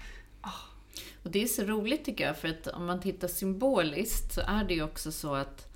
Och 1.22 1.30
det 1.30 1.42
är 1.42 1.46
så 1.46 1.62
roligt 1.62 2.04
tycker 2.04 2.26
jag, 2.26 2.38
för 2.38 2.48
att 2.48 2.66
om 2.66 2.86
man 2.86 3.00
tittar 3.00 3.28
symboliskt 3.28 4.32
så 4.32 4.40
är 4.40 4.64
det 4.64 4.74
ju 4.74 4.82
också 4.82 5.12
så 5.12 5.34
att 5.34 5.74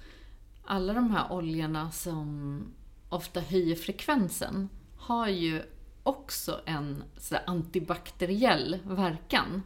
alla 0.65 0.93
de 0.93 1.11
här 1.11 1.33
oljorna 1.33 1.91
som 1.91 2.61
ofta 3.09 3.41
höjer 3.41 3.77
frekvensen 3.77 4.69
har 4.97 5.29
ju 5.29 5.63
också 6.03 6.61
en 6.67 7.05
så 7.19 7.37
antibakteriell 7.47 8.79
verkan. 8.85 9.63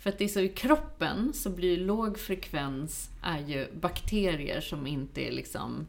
För 0.00 0.10
att 0.10 0.18
det 0.18 0.24
är 0.24 0.28
så 0.28 0.40
i 0.40 0.48
kroppen 0.48 1.32
så 1.32 1.50
blir 1.50 1.76
låg 1.76 2.18
frekvens 2.18 3.10
är 3.22 3.38
ju 3.38 3.66
bakterier 3.80 4.60
som 4.60 4.86
inte 4.86 5.20
är 5.20 5.32
liksom 5.32 5.86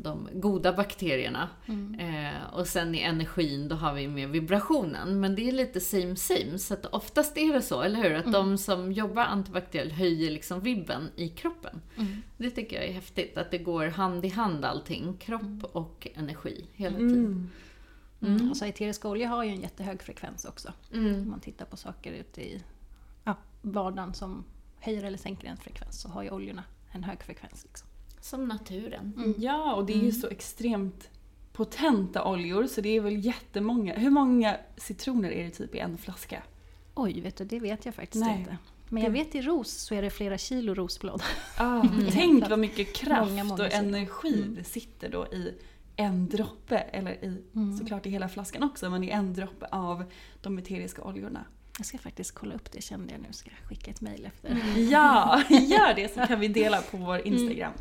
de 0.00 0.28
goda 0.32 0.72
bakterierna. 0.72 1.48
Eh, 1.98 2.54
och 2.54 2.66
sen 2.66 2.94
i 2.94 3.00
energin 3.00 3.68
då 3.68 3.76
har 3.76 3.94
vi 3.94 4.08
med 4.08 4.28
vibrationen. 4.28 5.20
Men 5.20 5.34
det 5.34 5.48
är 5.48 5.52
lite 5.52 5.80
same 5.80 6.16
same. 6.16 6.58
Så 6.58 6.74
att 6.74 6.86
oftast 6.86 7.38
är 7.38 7.52
det 7.52 7.62
så, 7.62 7.82
eller 7.82 8.02
hur? 8.02 8.14
Att 8.14 8.32
de 8.32 8.58
som 8.58 8.92
jobbar 8.92 9.22
antibakteriellt 9.22 9.92
höjer 9.92 10.30
liksom 10.30 10.60
vibben 10.60 11.10
i 11.16 11.28
kroppen. 11.28 11.80
Det 12.36 12.50
tycker 12.50 12.76
jag 12.76 12.84
är 12.84 12.92
häftigt. 12.92 13.38
Att 13.38 13.50
det 13.50 13.58
går 13.58 13.86
hand 13.86 14.24
i 14.24 14.28
hand 14.28 14.64
allting. 14.64 15.16
Kropp 15.18 15.64
och 15.72 16.08
energi 16.14 16.66
hela 16.74 16.98
tiden. 16.98 17.50
Mm. 18.20 18.48
Alltså 18.48 18.66
eteriska 18.66 19.08
oljor 19.08 19.26
har 19.26 19.44
ju 19.44 19.50
en 19.50 19.60
jättehög 19.60 20.02
frekvens 20.02 20.44
också. 20.44 20.72
Mm. 20.92 21.14
Om 21.14 21.30
man 21.30 21.40
tittar 21.40 21.66
på 21.66 21.76
saker 21.76 22.12
ute 22.12 22.42
i 22.42 22.62
ja, 23.24 23.36
vardagen 23.62 24.14
som 24.14 24.44
höjer 24.80 25.04
eller 25.04 25.18
sänker 25.18 25.48
en 25.48 25.56
frekvens 25.56 26.00
så 26.00 26.08
har 26.08 26.22
ju 26.22 26.30
oljorna 26.30 26.64
en 26.92 27.04
hög 27.04 27.22
frekvens. 27.22 27.64
Liksom. 27.64 27.87
Som 28.28 28.48
naturen. 28.48 29.12
Mm. 29.16 29.34
Ja, 29.38 29.74
och 29.74 29.86
det 29.86 29.92
är 29.92 30.02
ju 30.02 30.12
så 30.12 30.28
extremt 30.28 31.10
potenta 31.52 32.24
oljor 32.24 32.66
så 32.66 32.80
det 32.80 32.88
är 32.88 33.00
väl 33.00 33.24
jättemånga. 33.24 33.94
Hur 33.94 34.10
många 34.10 34.56
citroner 34.76 35.30
är 35.30 35.44
det 35.44 35.50
typ 35.50 35.74
i 35.74 35.78
en 35.78 35.98
flaska? 35.98 36.42
Oj, 36.94 37.20
vet 37.20 37.36
du, 37.36 37.44
det 37.44 37.60
vet 37.60 37.84
jag 37.84 37.94
faktiskt 37.94 38.24
Nej. 38.24 38.38
inte. 38.38 38.56
Men 38.88 39.02
jag 39.02 39.10
vet 39.10 39.34
i 39.34 39.42
ros 39.42 39.70
så 39.70 39.94
är 39.94 40.02
det 40.02 40.10
flera 40.10 40.38
kilo 40.38 40.74
rosblad. 40.74 41.22
Ah, 41.56 41.84
Tänk 42.10 42.48
vad 42.48 42.58
mycket 42.58 42.94
kraft 42.94 43.30
Många, 43.30 43.44
många 43.44 43.62
och 43.62 43.72
energi 43.72 44.44
det 44.48 44.64
sitter 44.64 45.08
då 45.08 45.26
i 45.26 45.54
en 45.96 46.28
droppe, 46.28 46.78
eller 46.78 47.24
i, 47.24 47.42
såklart 47.78 48.06
i 48.06 48.10
hela 48.10 48.28
flaskan 48.28 48.62
också, 48.62 48.90
men 48.90 49.04
i 49.04 49.08
en 49.08 49.34
droppe 49.34 49.66
av 49.66 50.04
de 50.42 50.58
eteriska 50.58 51.02
oljorna. 51.02 51.44
Jag 51.78 51.86
ska 51.86 51.98
faktiskt 51.98 52.32
kolla 52.34 52.54
upp 52.54 52.72
det 52.72 52.82
kände 52.82 53.12
jag 53.12 53.20
nu. 53.20 53.28
Ska 53.30 53.50
jag 53.50 53.68
skicka 53.68 53.90
ett 53.90 54.00
mejl 54.00 54.26
efter. 54.26 54.48
Mm. 54.50 54.88
Ja, 54.90 55.42
gör 55.48 55.94
det 55.94 56.14
så 56.14 56.26
kan 56.26 56.40
vi 56.40 56.48
dela 56.48 56.82
på 56.82 56.96
vår 56.96 57.26
Instagram. 57.26 57.72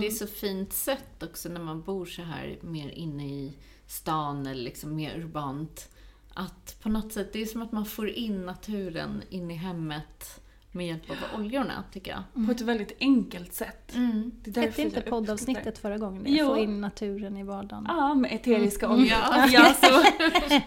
Det 0.00 0.06
är 0.06 0.10
så 0.10 0.26
fint 0.26 0.72
sett 0.72 1.22
också 1.22 1.48
när 1.48 1.60
man 1.60 1.82
bor 1.82 2.06
så 2.06 2.22
här 2.22 2.58
mer 2.60 2.88
inne 2.88 3.26
i 3.28 3.52
stan 3.86 4.46
eller 4.46 4.62
liksom 4.62 4.96
mer 4.96 5.18
urbant. 5.18 5.88
Att 6.34 6.76
på 6.82 6.88
något 6.88 7.12
sätt, 7.12 7.32
det 7.32 7.42
är 7.42 7.46
som 7.46 7.62
att 7.62 7.72
man 7.72 7.86
får 7.86 8.08
in 8.08 8.46
naturen 8.46 9.22
in 9.30 9.50
i 9.50 9.54
hemmet 9.54 10.40
med 10.72 10.86
hjälp 10.86 11.10
av 11.10 11.40
oljorna, 11.40 11.84
tycker 11.92 12.10
jag. 12.10 12.46
På 12.46 12.52
ett 12.52 12.60
väldigt 12.60 12.96
enkelt 13.00 13.54
sätt. 13.54 13.94
Mm. 13.94 14.32
Det 14.44 14.60
Hette 14.60 14.82
inte 14.82 15.00
poddavsnittet 15.00 15.78
förra 15.78 15.98
gången 15.98 16.24
det? 16.24 16.30
Jo. 16.30 16.46
Få 16.46 16.58
in 16.58 16.80
naturen 16.80 17.36
i 17.36 17.42
vardagen. 17.42 17.84
Ja, 17.88 18.14
med 18.14 18.32
eteriska 18.32 18.90
oljor. 18.90 19.06
Ja. 19.08 19.46
Ja, 19.52 19.74
så, 19.74 20.02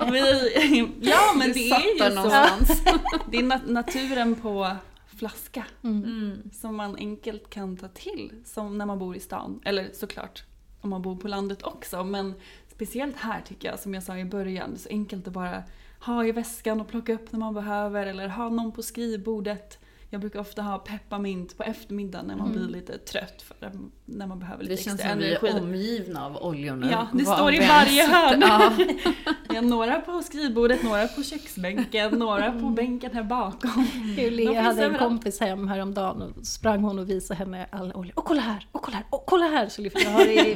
vi, 0.11 0.89
ja 1.01 1.34
men 1.38 1.53
det 1.53 1.69
satt 1.69 1.84
är 1.84 1.93
ju 1.93 2.09
så. 2.09 2.15
någonstans. 2.15 2.84
Det 3.32 3.38
är 3.38 3.43
nat- 3.43 3.71
naturen 3.71 4.36
på 4.36 4.71
flaska 5.18 5.65
Mm. 5.84 6.49
som 6.53 6.76
man 6.76 6.95
enkelt 6.95 7.49
kan 7.49 7.78
ta 7.78 7.88
till 7.88 8.32
som 8.45 8.78
när 8.78 8.86
man 8.86 8.99
bor 8.99 9.15
i 9.15 9.20
stan. 9.20 9.61
Eller 9.65 9.89
såklart 9.93 10.43
om 10.82 10.89
man 10.89 11.01
bor 11.01 11.15
på 11.15 11.28
landet 11.28 11.63
också 11.63 12.03
men 12.03 12.34
speciellt 12.68 13.15
här 13.15 13.41
tycker 13.41 13.70
jag 13.70 13.80
som 13.80 13.93
jag 13.93 14.03
sa 14.03 14.18
i 14.18 14.26
början, 14.26 14.70
det 14.70 14.76
är 14.76 14.80
så 14.80 14.89
enkelt 14.89 15.28
att 15.28 15.34
bara 15.34 15.63
ha 15.99 16.26
i 16.26 16.32
väskan 16.32 16.82
och 16.82 16.88
plocka 16.88 17.13
upp 17.13 17.32
när 17.32 17.39
man 17.39 17.53
behöver 17.53 18.05
eller 18.05 18.28
ha 18.28 18.49
någon 18.49 18.72
på 18.72 18.84
skrivbordet. 18.84 19.80
Jag 20.09 20.21
brukar 20.21 20.39
ofta 20.39 20.61
ha 20.61 20.77
pepparmint 20.77 21.57
på 21.57 21.63
eftermiddagen 21.63 22.25
när 22.25 22.35
man 22.35 22.51
blir 22.51 22.67
lite 22.67 22.97
trött 22.97 23.41
för 23.41 23.71
när 24.05 24.27
man 24.27 24.39
behöver 24.39 24.63
lite 24.63 24.75
Det 24.75 24.81
känns 24.81 24.99
extra 24.99 25.09
som 25.11 25.19
vi 25.19 25.27
energi. 25.31 25.47
är 25.47 25.61
omgivna 25.61 26.25
av 26.25 26.37
oljorna. 26.37 26.91
Ja, 26.91 27.07
det 27.13 27.23
Var 27.23 27.35
står 27.35 27.53
i 27.53 27.59
varje 27.59 28.07
hörn. 28.07 28.41
Ja. 28.41 28.73
Ja, 29.53 29.61
några 29.61 30.01
på 30.01 30.21
skrivbordet, 30.21 30.83
några 30.83 31.07
på 31.07 31.23
köksbänken, 31.23 32.19
några 32.19 32.51
på 32.51 32.69
bänken 32.69 33.11
här 33.13 33.23
bakom. 33.23 33.87
Julia 34.17 34.51
finns 34.51 34.65
hade 34.65 34.85
en 34.85 34.97
kompis 34.97 35.39
hem 35.39 35.67
häromdagen 35.67 36.21
och 36.21 36.45
sprang 36.47 36.83
hon 36.83 36.99
och 36.99 37.09
visade 37.09 37.37
henne 37.37 37.67
all 37.71 37.91
olja. 37.93 38.13
Och 38.15 38.25
kolla 38.25 38.41
här, 38.41 38.67
och 38.71 38.81
kolla 38.81 38.97
här, 38.97 39.05
och 39.09 39.25
kolla 39.25 39.45
här! 39.45 39.67
Så 39.69 39.81
lyfte 39.81 40.01
jag 40.01 40.09
har 40.11 40.25
i, 40.25 40.49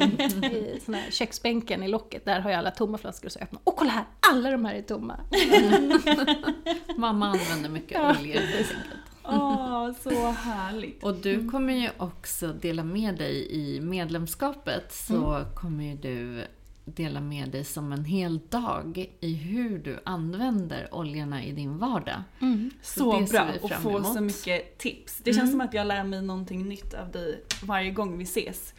i 0.46 0.80
sån 0.86 0.94
här 0.94 1.12
köksbänken 1.12 1.84
i 1.84 1.88
locket, 1.88 2.26
där 2.26 2.40
har 2.40 2.50
jag 2.50 2.58
alla 2.60 2.72
tomma 2.72 2.98
flaskor 2.98 3.26
och 3.28 3.32
så 3.32 3.40
öppnar 3.40 3.62
Och 3.64 3.76
kolla 3.76 3.92
här, 3.92 4.04
alla 4.32 4.52
de 4.52 4.66
här 4.66 4.76
är 4.76 4.82
tomma! 4.82 5.20
Mamma 6.98 7.28
använder 7.28 7.70
mycket 7.70 7.98
oljor 8.02 8.34
helt 8.34 8.56
enkelt. 8.56 8.78
Åh, 9.32 9.92
så 10.04 10.32
härligt. 10.32 11.04
Och 11.04 11.16
du 11.16 11.50
kommer 11.50 11.74
ju 11.74 11.90
också 11.98 12.54
dela 12.54 12.84
med 12.84 13.18
dig 13.18 13.52
i 13.52 13.82
medlemskapet 13.82 14.94
så 14.94 15.46
kommer 15.56 15.84
ju 15.84 15.96
du 15.96 16.46
dela 16.86 17.22
med 17.22 17.50
dig 17.50 17.64
som 17.64 17.92
en 17.92 18.06
hel 18.06 18.40
dag 18.50 19.10
i 19.20 19.34
hur 19.34 19.80
du 19.80 20.00
använder 20.04 20.88
oljorna 20.92 21.44
i 21.44 21.52
din 21.52 21.78
vardag. 21.78 22.24
Så 22.82 23.20
det 23.20 23.28
ser 23.28 23.60
bra 23.60 23.68
fram 23.70 23.82
få 23.82 24.04
så 24.04 24.22
mycket 24.22 24.78
tips. 24.78 25.18
Det 25.24 25.34
känns 25.34 25.52
som 25.52 25.62
att 25.62 25.74
jag 25.74 25.88
lär 25.88 26.04
mig 26.04 26.22
någonting 26.22 26.70
nytt 26.70 26.94
av 26.94 27.12
dig 27.12 27.44
varje 27.64 27.92
gång 27.92 28.18
vi 28.18 28.24
ses. 28.24 28.74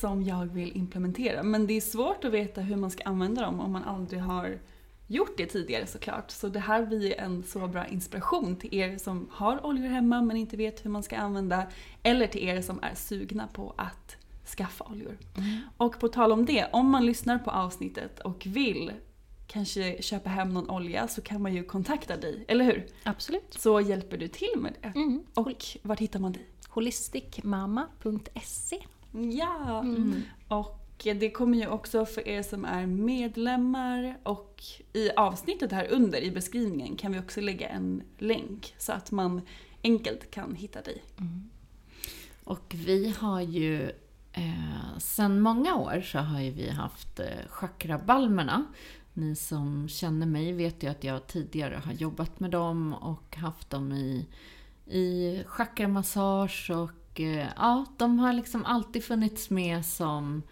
Som 0.00 0.22
jag 0.22 0.46
vill 0.46 0.76
implementera. 0.76 1.42
Men 1.42 1.66
det 1.66 1.76
är 1.76 1.80
svårt 1.80 2.24
att 2.24 2.32
veta 2.32 2.60
hur 2.60 2.76
man 2.76 2.90
ska 2.90 3.04
använda 3.04 3.42
dem 3.42 3.60
om 3.60 3.72
man 3.72 3.84
aldrig 3.84 4.20
har 4.22 4.58
gjort 5.08 5.36
det 5.36 5.46
tidigare 5.46 5.86
såklart. 5.86 6.30
Så 6.30 6.48
det 6.48 6.60
här 6.60 6.86
blir 6.86 7.20
en 7.20 7.42
så 7.42 7.66
bra 7.66 7.86
inspiration 7.86 8.56
till 8.56 8.74
er 8.74 8.98
som 8.98 9.28
har 9.32 9.66
oljor 9.66 9.88
hemma 9.88 10.22
men 10.22 10.36
inte 10.36 10.56
vet 10.56 10.84
hur 10.84 10.90
man 10.90 11.02
ska 11.02 11.16
använda. 11.16 11.66
Eller 12.02 12.26
till 12.26 12.48
er 12.48 12.62
som 12.62 12.78
är 12.82 12.94
sugna 12.94 13.46
på 13.46 13.74
att 13.76 14.16
skaffa 14.56 14.84
oljor. 14.84 15.18
Och 15.76 16.00
på 16.00 16.08
tal 16.08 16.32
om 16.32 16.44
det, 16.44 16.66
om 16.72 16.90
man 16.90 17.06
lyssnar 17.06 17.38
på 17.38 17.50
avsnittet 17.50 18.20
och 18.20 18.46
vill 18.46 18.92
kanske 19.46 20.02
köpa 20.02 20.30
hem 20.30 20.54
någon 20.54 20.70
olja 20.70 21.08
så 21.08 21.22
kan 21.22 21.42
man 21.42 21.54
ju 21.54 21.64
kontakta 21.64 22.16
dig, 22.16 22.44
eller 22.48 22.64
hur? 22.64 22.86
Absolut. 23.02 23.54
Så 23.58 23.80
hjälper 23.80 24.16
du 24.16 24.28
till 24.28 24.54
med 24.56 24.74
det. 24.82 24.88
Mm. 24.88 25.22
Och 25.34 25.64
var 25.82 25.96
hittar 25.96 26.20
man 26.20 26.32
dig? 26.32 26.46
Holisticmamma.se 26.68 28.78
Ja! 29.12 29.84
Och 30.48 30.77
det 31.04 31.30
kommer 31.30 31.58
ju 31.58 31.66
också 31.66 32.06
för 32.06 32.28
er 32.28 32.42
som 32.42 32.64
är 32.64 32.86
medlemmar 32.86 34.18
och 34.22 34.62
i 34.92 35.10
avsnittet 35.10 35.72
här 35.72 35.86
under 35.90 36.20
i 36.20 36.30
beskrivningen 36.30 36.96
kan 36.96 37.12
vi 37.12 37.18
också 37.18 37.40
lägga 37.40 37.68
en 37.68 38.02
länk 38.18 38.74
så 38.78 38.92
att 38.92 39.10
man 39.10 39.40
enkelt 39.82 40.30
kan 40.30 40.54
hitta 40.54 40.82
dig. 40.82 41.02
Mm. 41.18 41.50
Och 42.44 42.74
vi 42.74 43.14
har 43.18 43.40
ju 43.40 43.90
eh, 44.32 44.98
sedan 44.98 45.40
många 45.40 45.74
år 45.74 46.00
så 46.00 46.18
har 46.18 46.40
ju 46.40 46.50
vi 46.50 46.68
haft 46.68 47.20
eh, 47.20 47.26
chakrabalmerna. 47.48 48.64
Ni 49.12 49.36
som 49.36 49.88
känner 49.88 50.26
mig 50.26 50.52
vet 50.52 50.82
ju 50.82 50.90
att 50.90 51.04
jag 51.04 51.26
tidigare 51.26 51.82
har 51.84 51.92
jobbat 51.92 52.40
med 52.40 52.50
dem 52.50 52.94
och 52.94 53.36
haft 53.36 53.70
dem 53.70 53.92
i, 53.92 54.26
i 54.86 55.42
chakramassage 55.46 56.70
och 56.70 57.20
eh, 57.20 57.46
ja, 57.56 57.84
de 57.98 58.18
har 58.18 58.32
liksom 58.32 58.64
alltid 58.64 59.04
funnits 59.04 59.50
med 59.50 59.86
som 59.86 60.42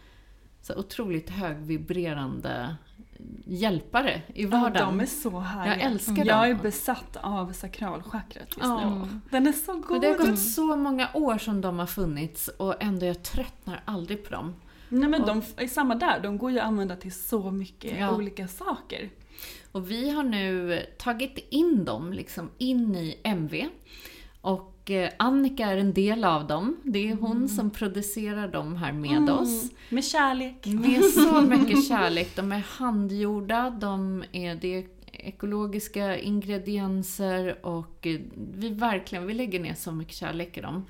så 0.67 0.75
otroligt 0.79 1.31
högvibrerande 1.31 2.77
hjälpare 3.45 4.23
i 4.35 4.43
Ja, 4.43 4.49
vardagen. 4.49 4.89
de 4.99 5.01
är 5.01 5.07
så 5.07 5.39
härliga. 5.39 5.77
Jag 5.77 5.85
älskar 5.93 6.15
dem. 6.17 6.27
Jag 6.27 6.49
är 6.51 6.55
besatt 6.55 7.17
av 7.21 7.53
sakralchakrat 7.53 8.47
just 8.47 8.59
Ja. 8.61 8.95
nu. 8.95 9.21
Den 9.31 9.47
är 9.47 9.53
så 9.53 9.73
Men 9.73 9.83
god! 9.83 10.01
det 10.01 10.07
har 10.09 10.27
gått 10.27 10.39
så 10.39 10.77
många 10.77 11.09
år 11.15 11.39
som 11.39 11.61
de 11.61 11.79
har 11.79 11.87
funnits 11.87 12.49
och 12.49 12.83
ändå 12.83 13.07
jag 13.07 13.23
tröttnar 13.23 13.83
aldrig 13.85 14.25
på 14.25 14.31
dem. 14.31 14.55
Nej 14.89 15.09
men 15.09 15.23
de 15.23 15.43
är 15.57 15.67
samma 15.69 15.95
där, 15.95 16.21
de 16.21 16.39
går 16.39 16.51
ju 16.51 16.59
att 16.59 16.67
använda 16.67 16.97
till 16.97 17.13
så 17.15 17.51
mycket 17.51 17.99
Ja. 17.99 18.15
olika 18.17 18.49
saker. 18.49 19.11
Och 19.73 19.91
vi 19.91 20.11
har 20.11 20.23
nu 20.23 20.81
tagit 20.99 21.39
in 21.51 21.85
dem 21.85 22.13
liksom 22.13 22.51
in 22.59 22.95
i 22.97 23.21
MV. 23.23 23.65
Och 24.41 24.76
eh, 24.91 25.11
Annika 25.17 25.67
är 25.67 25.77
en 25.77 25.93
del 25.93 26.25
av 26.25 26.47
dem. 26.47 26.77
Det 26.83 27.11
är 27.11 27.15
hon 27.15 27.49
som 27.49 27.71
producerar 27.71 28.49
dem 28.49 28.77
här 28.77 28.93
med 28.93 29.31
oss. 29.31 29.71
Med 29.89 30.05
kärlek. 30.05 30.67
Med 30.67 31.05
så 31.05 31.41
mycket 31.57 31.89
kärlek. 31.89 32.37
De 32.37 32.53
är 32.53 32.63
handgjorda, 32.69 33.71
de 33.71 34.25
är, 34.33 34.55
det 34.55 34.77
är 34.77 34.85
ekologiska 35.13 36.19
ingredienser 36.19 37.67
och 37.67 38.07
eh, 38.07 38.21
vi 38.35 38.69
verkligen, 38.69 39.27
vi 39.27 39.35
lägger 39.35 39.61
ner 39.61 39.75
så 39.75 39.93
mycket 39.93 40.15
kärlek 40.15 40.57
i 40.57 40.61
dem. 40.61 40.87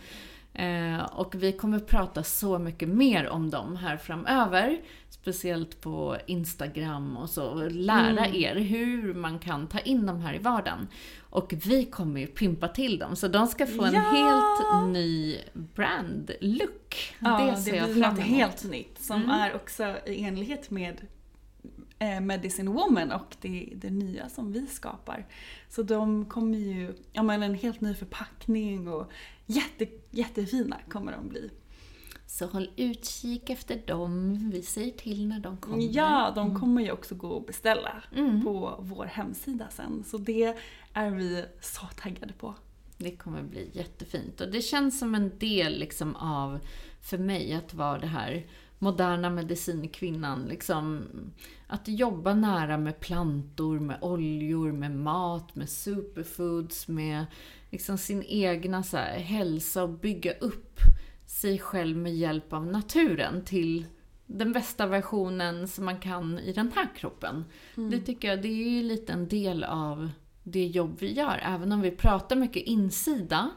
Eh, 0.53 1.05
och 1.05 1.34
vi 1.34 1.53
kommer 1.53 1.78
prata 1.78 2.22
så 2.22 2.59
mycket 2.59 2.88
mer 2.88 3.28
om 3.28 3.51
dem 3.51 3.76
här 3.76 3.97
framöver. 3.97 4.80
Speciellt 5.26 5.80
på 5.80 6.16
Instagram 6.26 7.16
och 7.16 7.30
så. 7.30 7.44
Och 7.46 7.70
lära 7.70 8.26
er 8.26 8.54
hur 8.54 9.14
man 9.14 9.38
kan 9.38 9.66
ta 9.66 9.78
in 9.78 10.06
de 10.06 10.20
här 10.20 10.34
i 10.34 10.38
vardagen. 10.38 10.88
Och 11.30 11.54
vi 11.66 11.84
kommer 11.84 12.20
ju 12.20 12.26
pimpa 12.26 12.68
till 12.68 12.98
dem. 12.98 13.16
Så 13.16 13.28
de 13.28 13.46
ska 13.46 13.66
få 13.66 13.84
en 13.84 13.94
Ja! 13.94 14.00
helt 14.00 14.92
ny 14.92 15.38
brand-look. 15.52 17.14
Ja, 17.18 17.38
det 17.44 17.50
det, 17.50 17.56
ser 17.56 17.74
jag 17.76 17.90
blir 17.92 18.02
fram 18.02 18.14
något 18.14 18.24
emot. 18.26 18.36
helt 18.38 18.64
nytt 18.64 18.98
som 19.02 19.30
är 19.30 19.54
också 19.54 19.96
i 20.06 20.24
enlighet 20.24 20.70
med 20.70 21.00
eh, 21.98 22.20
Medicine 22.20 22.70
Woman 22.70 23.12
och 23.12 23.36
det, 23.40 23.72
det 23.76 23.90
nya 23.90 24.28
som 24.28 24.52
vi 24.52 24.66
skapar. 24.66 25.26
Så 25.68 25.82
de 25.82 26.24
kommer 26.24 26.58
ju, 26.58 26.94
ja 27.12 27.22
men 27.22 27.42
en 27.42 27.54
helt 27.54 27.80
ny 27.80 27.94
förpackning 27.94 28.88
och 28.88 29.10
jätte, 29.46 29.86
jättefina 30.10 30.76
kommer 30.88 31.12
de 31.12 31.28
bli. 31.28 31.50
Så 32.26 32.46
håll 32.46 32.70
utkik 32.76 33.50
efter 33.50 33.82
dem. 33.86 34.38
Vi 34.52 34.62
säger 34.62 34.92
till 34.92 35.26
när 35.28 35.40
de 35.40 35.56
kommer. 35.56 35.88
Ja, 35.96 36.32
de 36.34 36.60
kommer 36.60 36.82
ju 36.82 36.90
också 36.92 37.14
gå 37.14 37.36
att 37.36 37.46
beställa 37.46 38.02
Mm. 38.16 38.44
på 38.44 38.76
vår 38.80 39.04
hemsida 39.04 39.68
sen. 39.70 40.04
Så 40.06 40.18
det 40.18 40.56
är 40.92 41.10
vi 41.10 41.44
så 41.60 41.86
taggade 42.02 42.32
på. 42.32 42.54
Det 42.98 43.10
kommer 43.16 43.42
bli 43.42 43.70
jättefint. 43.72 44.40
Och 44.40 44.50
det 44.50 44.62
känns 44.62 44.98
som 44.98 45.14
en 45.14 45.38
del 45.38 45.78
liksom 45.78 46.16
av, 46.16 46.58
för 47.00 47.18
mig, 47.18 47.52
att 47.54 47.74
vara 47.74 47.98
det 47.98 48.06
här 48.06 48.46
moderna 48.78 49.30
medicinkvinnan. 49.30 50.44
Liksom, 50.44 51.04
att 51.66 51.88
jobba 51.88 52.34
nära 52.34 52.78
med 52.78 53.00
plantor, 53.00 53.78
med 53.80 53.98
oljor, 54.00 54.72
med 54.72 54.90
mat, 54.96 55.54
med 55.54 55.68
superfoods, 55.68 56.88
med 56.88 57.26
liksom 57.70 57.98
sin 57.98 58.22
egna 58.22 58.82
så 58.82 58.96
här, 58.96 59.18
hälsa 59.18 59.82
och 59.82 59.88
bygga 59.90 60.32
upp 60.32 60.78
sig 61.26 61.58
själv 61.58 61.96
med 61.96 62.16
hjälp 62.16 62.52
av 62.52 62.66
naturen 62.66 63.44
till 63.44 63.86
den 64.26 64.52
bästa 64.52 64.86
versionen 64.86 65.68
som 65.68 65.84
man 65.84 66.00
kan 66.00 66.38
i 66.38 66.52
den 66.52 66.72
här 66.74 66.88
kroppen. 66.96 67.44
Det 67.74 68.00
tycker 68.00 68.28
jag, 68.28 68.42
det 68.42 68.48
är 68.48 68.68
ju 68.70 68.82
lite 68.82 69.12
en 69.12 69.28
del 69.28 69.64
av 69.64 70.10
det 70.42 70.66
jobb 70.66 70.96
vi 70.98 71.12
gör. 71.12 71.40
Även 71.42 71.72
om 71.72 71.80
vi 71.80 71.90
pratar 71.90 72.36
mycket 72.36 72.62
insida 72.62 73.50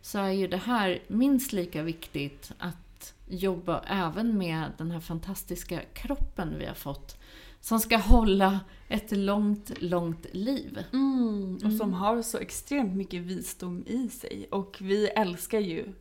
så 0.00 0.18
är 0.18 0.30
ju 0.30 0.48
det 0.48 0.56
här 0.56 1.02
minst 1.08 1.52
lika 1.52 1.82
viktigt 1.82 2.52
att 2.58 3.14
jobba 3.28 3.84
även 3.86 4.38
med 4.38 4.72
den 4.78 4.90
här 4.90 5.00
fantastiska 5.00 5.80
kroppen 5.92 6.54
vi 6.58 6.66
har 6.66 6.74
fått 6.74 7.18
som 7.64 7.80
ska 7.80 7.96
hålla 7.96 8.60
ett 8.88 9.12
långt, 9.16 9.72
långt 9.82 10.26
liv. 10.32 10.78
Mm, 10.92 11.58
och 11.64 11.72
som 11.72 11.92
har 11.92 12.22
så 12.22 12.38
extremt 12.38 12.96
mycket 12.96 13.22
visdom 13.22 13.84
i 13.86 14.08
sig. 14.08 14.48
Och 14.50 14.76
vi 14.80 15.06
älskar 15.06 15.60
ju 15.60 15.92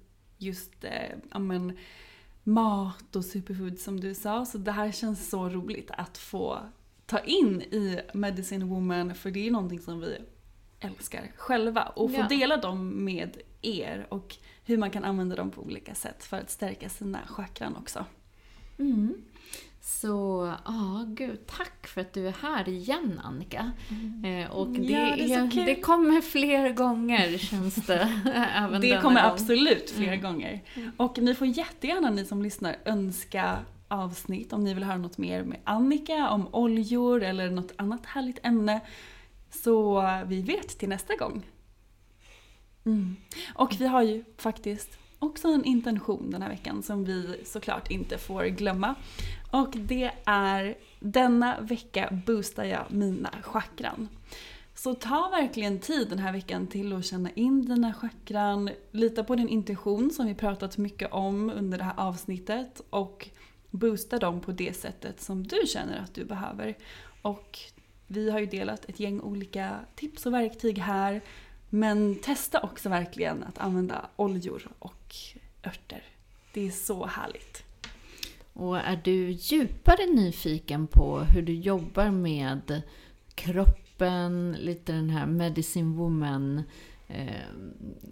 just 0.43 0.83
eh, 0.83 1.17
amen, 1.31 1.77
mat 2.43 3.15
och 3.15 3.25
superfood 3.25 3.79
som 3.79 3.99
du 3.99 4.13
sa. 4.13 4.45
Så 4.45 4.57
det 4.57 4.71
här 4.71 4.91
känns 4.91 5.29
så 5.29 5.49
roligt 5.49 5.91
att 5.91 6.17
få 6.17 6.59
ta 7.05 7.19
in 7.19 7.61
i 7.61 7.99
Medicine 8.13 8.65
Woman 8.65 9.15
för 9.15 9.31
det 9.31 9.47
är 9.47 9.51
någonting 9.51 9.79
som 9.79 9.99
vi 9.99 10.17
älskar 10.79 11.31
själva. 11.37 11.83
Och 11.83 12.11
få 12.11 12.17
Ja. 12.17 12.27
dela 12.27 12.57
dem 12.57 13.05
med 13.05 13.37
er 13.61 14.07
och 14.09 14.35
hur 14.65 14.77
man 14.77 14.91
kan 14.91 15.03
använda 15.03 15.35
dem 15.35 15.51
på 15.51 15.61
olika 15.61 15.95
sätt 15.95 16.23
för 16.23 16.37
att 16.37 16.49
stärka 16.51 16.89
sina 16.89 17.19
chakran 17.27 17.75
också. 17.75 18.05
Mm. 18.79 19.13
Så, 19.85 20.53
ja, 20.65 21.05
gud, 21.07 21.47
tack 21.47 21.87
för 21.87 22.01
att 22.01 22.13
du 22.13 22.27
är 22.27 22.31
här 22.41 22.69
igen 22.69 23.21
Annika. 23.23 23.71
Eh, 24.25 24.51
och 24.51 24.67
det, 24.67 24.77
Mm. 24.93 25.09
Ja, 25.09 25.15
det 25.15 25.33
är 25.33 25.51
kul. 25.51 25.65
det 25.65 25.75
kommer 25.75 26.21
fler 26.21 26.73
gånger 26.73 27.37
känns 27.37 27.75
det. 27.75 28.21
även 28.55 28.81
Det 28.81 29.01
kommer 29.01 29.21
gång. 29.21 29.31
absolut 29.31 29.89
flera 29.89 30.13
Mm. 30.13 30.21
gånger. 30.23 30.61
Och 30.97 31.17
ni 31.17 31.35
får 31.35 31.47
jättegärna 31.47 32.09
ni 32.09 32.25
som 32.25 32.41
lyssnar 32.43 32.75
önska 32.85 33.59
avsnitt 33.87 34.53
om 34.53 34.63
ni 34.63 34.73
vill 34.73 34.83
höra 34.83 34.97
något 34.97 35.17
mer 35.17 35.43
med 35.43 35.59
Annika 35.63 36.29
om 36.29 36.47
oljor 36.55 37.23
eller 37.23 37.49
något 37.49 37.71
annat 37.77 38.05
härligt 38.05 38.45
ämne. 38.45 38.81
Så 39.49 40.01
vi 40.27 40.41
vet 40.41 40.67
till 40.79 40.89
nästa 40.89 41.15
gång. 41.15 41.45
Mm. 42.85 43.15
Och 43.55 43.75
vi 43.79 43.87
har 43.87 44.01
ju 44.01 44.23
faktiskt 44.37 44.97
också 45.23 45.47
en 45.47 45.65
intention 45.65 46.31
den 46.31 46.41
här 46.41 46.49
veckan 46.49 46.83
som 46.83 47.05
vi 47.05 47.41
såklart 47.45 47.91
inte 47.91 48.17
får 48.17 48.43
glömma. 48.45 48.95
Och 49.51 49.69
det 49.75 50.11
är 50.25 50.77
denna 50.99 51.61
vecka 51.61 52.21
boostar 52.25 52.63
jag 52.63 52.85
mina 52.89 53.29
chakran. 53.41 54.09
Så 54.75 54.93
ta 54.93 55.29
verkligen 55.29 55.79
tid 55.79 56.09
den 56.09 56.19
här 56.19 56.31
veckan 56.31 56.67
till 56.67 56.93
att 56.93 57.05
känna 57.05 57.29
in 57.29 57.65
dina 57.65 57.93
chakran, 57.93 58.69
lita 58.91 59.23
på 59.23 59.35
din 59.35 59.49
intuition 59.49 60.11
som 60.11 60.25
vi 60.25 60.35
pratat 60.35 60.77
mycket 60.77 61.13
om 61.13 61.49
under 61.49 61.77
det 61.77 61.83
här 61.83 61.93
avsnittet 61.97 62.81
och 62.89 63.29
boosta 63.69 64.19
dem 64.19 64.41
på 64.41 64.51
det 64.51 64.73
sättet 64.73 65.21
som 65.21 65.47
du 65.47 65.57
känner 65.67 65.99
att 65.99 66.13
du 66.13 66.25
behöver. 66.25 66.77
Och 67.21 67.59
vi 68.07 68.29
har 68.29 68.39
ju 68.39 68.45
delat 68.45 68.85
ett 68.85 68.99
gäng 68.99 69.21
olika 69.21 69.79
tips 69.95 70.25
och 70.25 70.33
verktyg 70.33 70.77
här. 70.77 71.21
Men 71.69 72.15
testa 72.15 72.59
också 72.59 72.89
verkligen 72.89 73.43
att 73.43 73.57
använda 73.57 74.09
oljor 74.15 74.71
och 74.79 75.02
örter. 75.67 76.03
Det 76.53 76.67
är 76.67 76.71
så 76.71 77.05
härligt. 77.05 77.63
Och 78.53 78.77
är 78.77 79.01
du 79.03 79.31
djupare 79.31 80.05
nyfiken 80.05 80.87
på 80.87 81.19
hur 81.19 81.41
du 81.41 81.53
jobbar 81.53 82.11
med 82.11 82.81
kroppen, 83.35 84.57
lite 84.59 84.91
den 84.91 85.09
här 85.09 85.25
medicine 85.25 85.95
woman, 85.95 86.63
eh, 87.07 87.41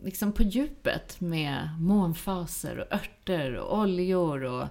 liksom 0.04 0.32
på 0.32 0.44
djupet 0.44 1.22
med 1.22 1.70
månfaser 1.80 2.78
och 2.80 2.94
örter 2.94 3.56
och 3.56 3.80
oljor 3.80 4.44
och 4.44 4.68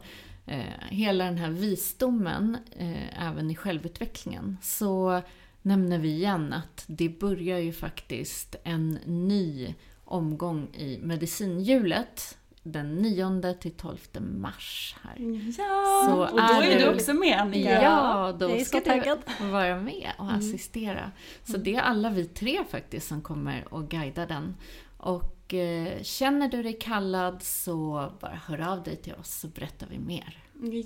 eh, 0.47 0.89
hela 0.89 1.24
den 1.24 1.39
här 1.39 1.51
visdomen 1.51 2.57
eh, 2.76 3.28
även 3.28 3.51
i 3.51 3.57
självutvecklingen 3.57 4.57
så 4.62 5.22
nämner 5.62 5.99
vi 5.99 6.09
igen 6.09 6.53
att 6.53 6.85
det 6.87 7.09
börjar 7.09 7.59
ju 7.59 7.72
faktiskt 7.72 8.57
en 8.64 8.99
ny 9.05 9.74
omgång 10.11 10.69
i 10.75 10.99
medicinhjulet 11.03 12.37
den 12.63 12.95
9 12.97 13.55
till 13.61 13.73
12 13.73 13.97
mars 14.21 14.97
här. 15.03 15.17
Ja, 15.59 16.07
Så 16.09 16.23
och 16.35 16.41
då 16.41 16.61
är, 16.63 16.63
är 16.63 16.79
du 16.79 16.85
du- 16.85 16.95
också 16.95 17.15
med 17.15 17.39
Annika. 17.41 17.83
Ja, 17.83 18.37
då 18.39 18.51
jag 18.51 18.67
ska 18.67 18.81
taggad. 18.81 19.19
du 19.41 19.47
vara 19.47 19.81
med 19.81 20.11
och 20.19 20.33
assistera. 20.33 21.11
Så 21.45 21.57
det 21.57 21.75
är 21.75 21.81
alla 21.81 22.11
vi 22.11 22.25
tre 22.25 22.65
faktiskt 22.71 23.09
som 23.09 23.23
kommer 23.23 23.75
och 23.75 23.89
guida 23.89 24.27
den. 24.27 24.57
Och 24.97 25.55
eh, 25.55 26.03
känner 26.03 26.49
du 26.49 26.63
dig 26.63 26.73
kallad 26.81 27.43
så 27.43 28.11
bara 28.21 28.41
hör 28.47 28.69
av 28.73 28.83
dig 28.83 28.97
till 28.97 29.15
oss 29.15 29.41
så 29.41 29.49
berättar 29.49 29.87
vi 29.91 29.99
mer. 29.99 30.39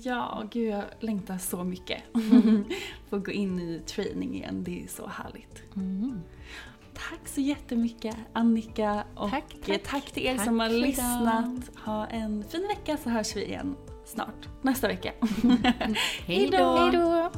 Ja, 0.03 0.43
gud 0.51 0.69
jag 0.69 0.83
längtar 0.99 1.37
så 1.37 1.63
mycket. 1.63 2.01
Få 3.09 3.17
gå 3.19 3.31
in 3.31 3.59
i 3.59 3.81
training 3.85 4.35
igen, 4.35 4.63
det 4.63 4.83
är 4.83 4.87
så 4.87 5.07
härligt. 5.07 5.63
Tack 6.95 7.27
så 7.27 7.41
jättemycket 7.41 8.15
Annika 8.33 9.03
och 9.15 9.29
Tack, 9.29 9.43
eh, 9.67 9.77
tack. 9.77 9.83
tack 9.83 10.11
till 10.11 10.25
er 10.25 10.35
Tack 10.35 10.45
som 10.45 10.59
har 10.59 10.69
lyssnat. 10.69 11.69
Ha 11.85 12.07
en 12.07 12.43
fin 12.43 12.67
vecka 12.67 12.97
så 12.97 13.09
hörs 13.09 13.35
vi 13.35 13.45
igen 13.45 13.75
snart, 14.05 14.49
nästa 14.61 14.87
vecka. 14.87 15.11
Hej 16.25 16.49
då! 16.51 17.31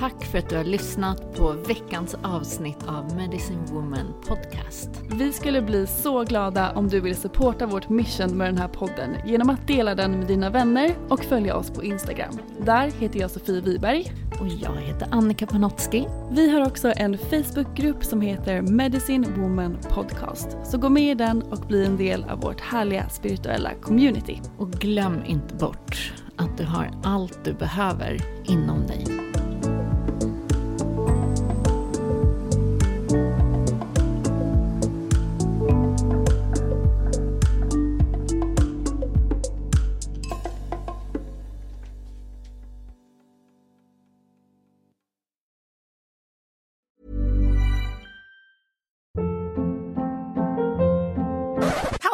Tack 0.00 0.24
för 0.24 0.38
att 0.38 0.48
du 0.48 0.56
har 0.56 0.64
lyssnat 0.64 1.36
på 1.36 1.52
veckans 1.52 2.16
avsnitt 2.22 2.78
av 2.86 3.16
Medicine 3.16 3.64
Woman 3.66 4.14
Podcast. 4.28 4.90
Vi 5.12 5.32
skulle 5.32 5.62
bli 5.62 5.86
så 5.86 6.24
glada 6.24 6.72
om 6.72 6.88
du 6.88 7.00
vill 7.00 7.16
supporta 7.16 7.66
vårt 7.66 7.88
mission 7.88 8.36
med 8.36 8.48
den 8.48 8.58
här 8.58 8.68
podden 8.68 9.16
genom 9.26 9.50
att 9.50 9.66
dela 9.66 9.94
den 9.94 10.18
med 10.18 10.26
dina 10.26 10.50
vänner 10.50 10.96
och 11.08 11.24
följa 11.24 11.56
oss 11.56 11.70
på 11.70 11.84
Instagram. 11.84 12.38
Där 12.58 12.90
heter 12.90 13.20
jag 13.20 13.30
Sofie 13.30 13.60
Wiberg. 13.60 14.12
Och 14.40 14.48
jag 14.48 14.76
heter 14.76 15.08
Annika 15.10 15.46
Panotski. 15.46 16.06
Vi 16.30 16.50
har 16.50 16.66
också 16.66 16.92
en 16.96 17.18
Facebookgrupp 17.18 18.04
som 18.04 18.20
heter 18.20 18.62
Medicine 18.62 19.26
Woman 19.36 19.78
Podcast. 19.88 20.56
Så 20.64 20.78
gå 20.78 20.88
med 20.88 21.10
i 21.10 21.14
den 21.14 21.42
och 21.42 21.66
bli 21.68 21.86
en 21.86 21.96
del 21.96 22.24
av 22.24 22.40
vårt 22.40 22.60
härliga 22.60 23.08
spirituella 23.08 23.70
community. 23.82 24.40
Och 24.58 24.70
glöm 24.70 25.24
inte 25.26 25.54
bort 25.54 26.12
att 26.36 26.58
du 26.58 26.64
har 26.64 26.90
allt 27.02 27.44
du 27.44 27.52
behöver 27.52 28.20
inom 28.44 28.86
dig. 28.86 29.06